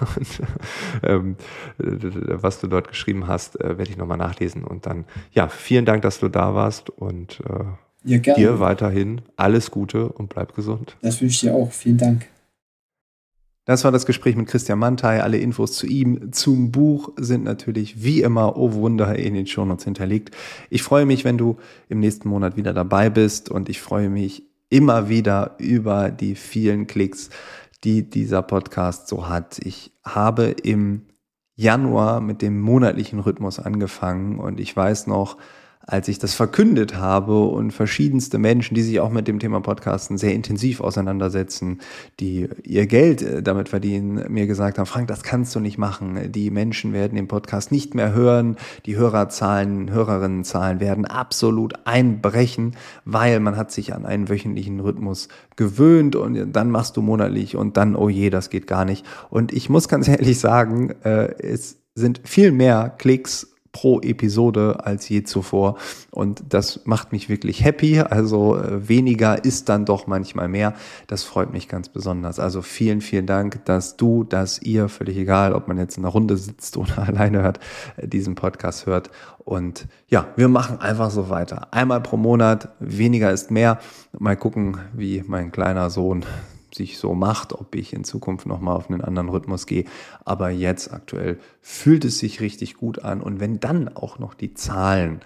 Ähm, 1.01 1.35
was 1.77 2.59
du 2.59 2.67
dort 2.67 2.87
geschrieben 2.87 3.27
hast, 3.27 3.59
äh, 3.59 3.77
werde 3.77 3.89
ich 3.89 3.97
nochmal 3.97 4.17
nachlesen. 4.17 4.63
Und 4.63 4.85
dann, 4.85 5.05
ja, 5.31 5.47
vielen 5.47 5.85
Dank, 5.85 6.01
dass 6.01 6.19
du 6.19 6.29
da 6.29 6.55
warst 6.55 6.89
und 6.89 7.41
ja, 8.03 8.17
dir 8.17 8.59
weiterhin 8.59 9.21
alles 9.35 9.71
Gute 9.71 10.09
und 10.09 10.29
bleib 10.29 10.55
gesund. 10.55 10.97
Das 11.01 11.21
wünsche 11.21 11.33
ich 11.33 11.39
dir 11.41 11.55
auch. 11.55 11.71
Vielen 11.71 11.97
Dank. 11.97 12.27
Das 13.65 13.85
war 13.85 13.93
das 13.93 14.05
Gespräch 14.05 14.35
mit 14.35 14.47
Christian 14.47 14.79
Mantei. 14.79 15.23
Alle 15.23 15.37
Infos 15.37 15.71
zu 15.73 15.87
ihm, 15.87 16.33
zum 16.33 16.71
Buch 16.71 17.13
sind 17.15 17.45
natürlich 17.45 18.03
wie 18.03 18.21
immer, 18.21 18.57
oh 18.57 18.73
Wunder, 18.73 19.15
in 19.15 19.35
den 19.35 19.47
Shownotes 19.47 19.85
hinterlegt. 19.85 20.35
Ich 20.69 20.83
freue 20.83 21.05
mich, 21.05 21.23
wenn 21.23 21.37
du 21.37 21.57
im 21.87 22.01
nächsten 22.01 22.27
Monat 22.27 22.57
wieder 22.57 22.73
dabei 22.73 23.09
bist 23.09 23.49
und 23.49 23.69
ich 23.69 23.79
freue 23.79 24.09
mich 24.09 24.43
immer 24.69 25.07
wieder 25.07 25.55
über 25.59 26.11
die 26.11 26.35
vielen 26.35 26.87
Klicks, 26.87 27.29
die 27.85 28.09
dieser 28.09 28.41
Podcast 28.41 29.07
so 29.07 29.29
hat. 29.29 29.59
Ich 29.59 29.93
habe 30.03 30.55
im 30.63 31.03
Januar 31.55 32.19
mit 32.19 32.41
dem 32.41 32.59
monatlichen 32.59 33.19
Rhythmus 33.19 33.59
angefangen 33.59 34.39
und 34.39 34.59
ich 34.59 34.75
weiß 34.75 35.07
noch, 35.07 35.37
als 35.85 36.07
ich 36.07 36.17
das 36.17 36.33
verkündet 36.33 36.95
habe 36.95 37.43
und 37.43 37.71
verschiedenste 37.71 38.37
Menschen, 38.37 38.75
die 38.75 38.81
sich 38.81 38.99
auch 38.99 39.11
mit 39.11 39.27
dem 39.27 39.39
Thema 39.39 39.59
Podcasten 39.59 40.17
sehr 40.17 40.33
intensiv 40.33 40.79
auseinandersetzen, 40.79 41.81
die 42.19 42.47
ihr 42.63 42.87
Geld 42.87 43.21
äh, 43.21 43.43
damit 43.43 43.69
verdienen, 43.69 44.31
mir 44.31 44.47
gesagt 44.47 44.77
haben, 44.77 44.85
Frank, 44.85 45.07
das 45.07 45.23
kannst 45.23 45.53
du 45.55 45.59
nicht 45.59 45.77
machen. 45.77 46.31
Die 46.31 46.49
Menschen 46.51 46.93
werden 46.93 47.15
den 47.15 47.27
Podcast 47.27 47.71
nicht 47.71 47.95
mehr 47.95 48.13
hören. 48.13 48.55
Die 48.85 48.95
Hörerzahlen, 48.95 49.91
Hörerinnenzahlen 49.91 50.79
werden 50.79 51.05
absolut 51.05 51.73
einbrechen, 51.85 52.75
weil 53.03 53.39
man 53.39 53.57
hat 53.57 53.71
sich 53.71 53.93
an 53.93 54.05
einen 54.05 54.29
wöchentlichen 54.29 54.79
Rhythmus 54.79 55.27
gewöhnt 55.57 56.15
und 56.15 56.53
dann 56.53 56.71
machst 56.71 56.95
du 56.95 57.01
monatlich 57.01 57.55
und 57.57 57.75
dann, 57.75 57.95
oh 57.95 58.09
je, 58.09 58.29
das 58.29 58.49
geht 58.49 58.67
gar 58.67 58.85
nicht. 58.85 59.05
Und 59.29 59.51
ich 59.51 59.69
muss 59.69 59.89
ganz 59.89 60.07
ehrlich 60.13 60.39
sagen, 60.39 60.91
äh, 61.03 61.33
es 61.41 61.77
sind 61.95 62.21
viel 62.23 62.51
mehr 62.51 62.95
Klicks 62.97 63.52
pro 63.73 63.99
Episode 63.99 64.85
als 64.85 65.09
je 65.09 65.23
zuvor. 65.23 65.77
Und 66.11 66.43
das 66.49 66.81
macht 66.85 67.11
mich 67.11 67.27
wirklich 67.27 67.63
happy. 67.63 67.99
Also 67.99 68.55
äh, 68.55 68.87
weniger 68.87 69.43
ist 69.43 69.67
dann 69.67 69.83
doch 69.83 70.07
manchmal 70.07 70.47
mehr. 70.47 70.75
Das 71.07 71.23
freut 71.23 71.51
mich 71.51 71.67
ganz 71.67 71.89
besonders. 71.89 72.39
Also 72.39 72.61
vielen, 72.61 73.01
vielen 73.01 73.25
Dank, 73.25 73.65
dass 73.65 73.97
du, 73.97 74.23
dass 74.23 74.61
ihr, 74.61 74.87
völlig 74.87 75.17
egal, 75.17 75.53
ob 75.53 75.67
man 75.67 75.77
jetzt 75.77 75.97
in 75.97 76.05
einer 76.05 76.13
Runde 76.13 76.37
sitzt 76.37 76.77
oder 76.83 76.99
alleine 76.99 77.41
hört, 77.41 77.59
äh, 77.97 78.07
diesen 78.07 78.35
Podcast 78.35 78.85
hört. 78.85 79.09
Und 79.39 79.87
ja, 80.07 80.27
wir 80.37 80.47
machen 80.47 80.79
einfach 80.79 81.09
so 81.09 81.29
weiter. 81.29 81.67
Einmal 81.71 81.99
pro 81.99 82.15
Monat, 82.15 82.69
weniger 82.79 83.31
ist 83.31 83.51
mehr. 83.51 83.79
Mal 84.17 84.37
gucken, 84.37 84.77
wie 84.93 85.23
mein 85.27 85.51
kleiner 85.51 85.89
Sohn 85.89 86.23
sich 86.75 86.97
so 86.97 87.13
macht, 87.13 87.53
ob 87.53 87.75
ich 87.75 87.93
in 87.93 88.03
Zukunft 88.03 88.45
nochmal 88.45 88.75
auf 88.75 88.89
einen 88.89 89.01
anderen 89.01 89.29
Rhythmus 89.29 89.65
gehe. 89.65 89.85
Aber 90.25 90.49
jetzt 90.49 90.93
aktuell 90.93 91.39
fühlt 91.61 92.05
es 92.05 92.19
sich 92.19 92.41
richtig 92.41 92.75
gut 92.75 92.99
an. 92.99 93.21
Und 93.21 93.39
wenn 93.39 93.59
dann 93.59 93.89
auch 93.95 94.19
noch 94.19 94.33
die 94.33 94.53
Zahlen 94.53 95.21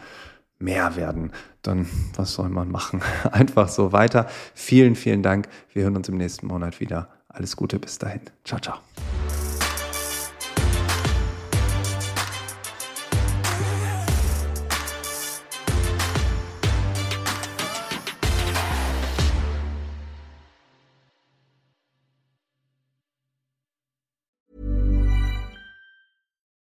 mehr 0.60 0.96
werden, 0.96 1.32
dann 1.62 1.88
was 2.16 2.34
soll 2.34 2.50
man 2.50 2.72
machen? 2.72 3.02
Einfach 3.32 3.70
so 3.70 3.92
weiter. 3.92 4.28
Vielen, 4.54 4.96
vielen 4.96 5.24
Dank. 5.24 5.48
Wir 5.74 5.84
hören 5.84 5.96
uns 5.96 6.10
im 6.10 6.18
nächsten 6.18 6.48
Monat 6.48 6.80
wieder. 6.80 7.10
Alles 7.28 7.56
Gute 7.56 7.80
bis 7.80 8.00
dahin. 8.00 8.22
Ciao, 8.44 8.60
ciao. 8.60 8.87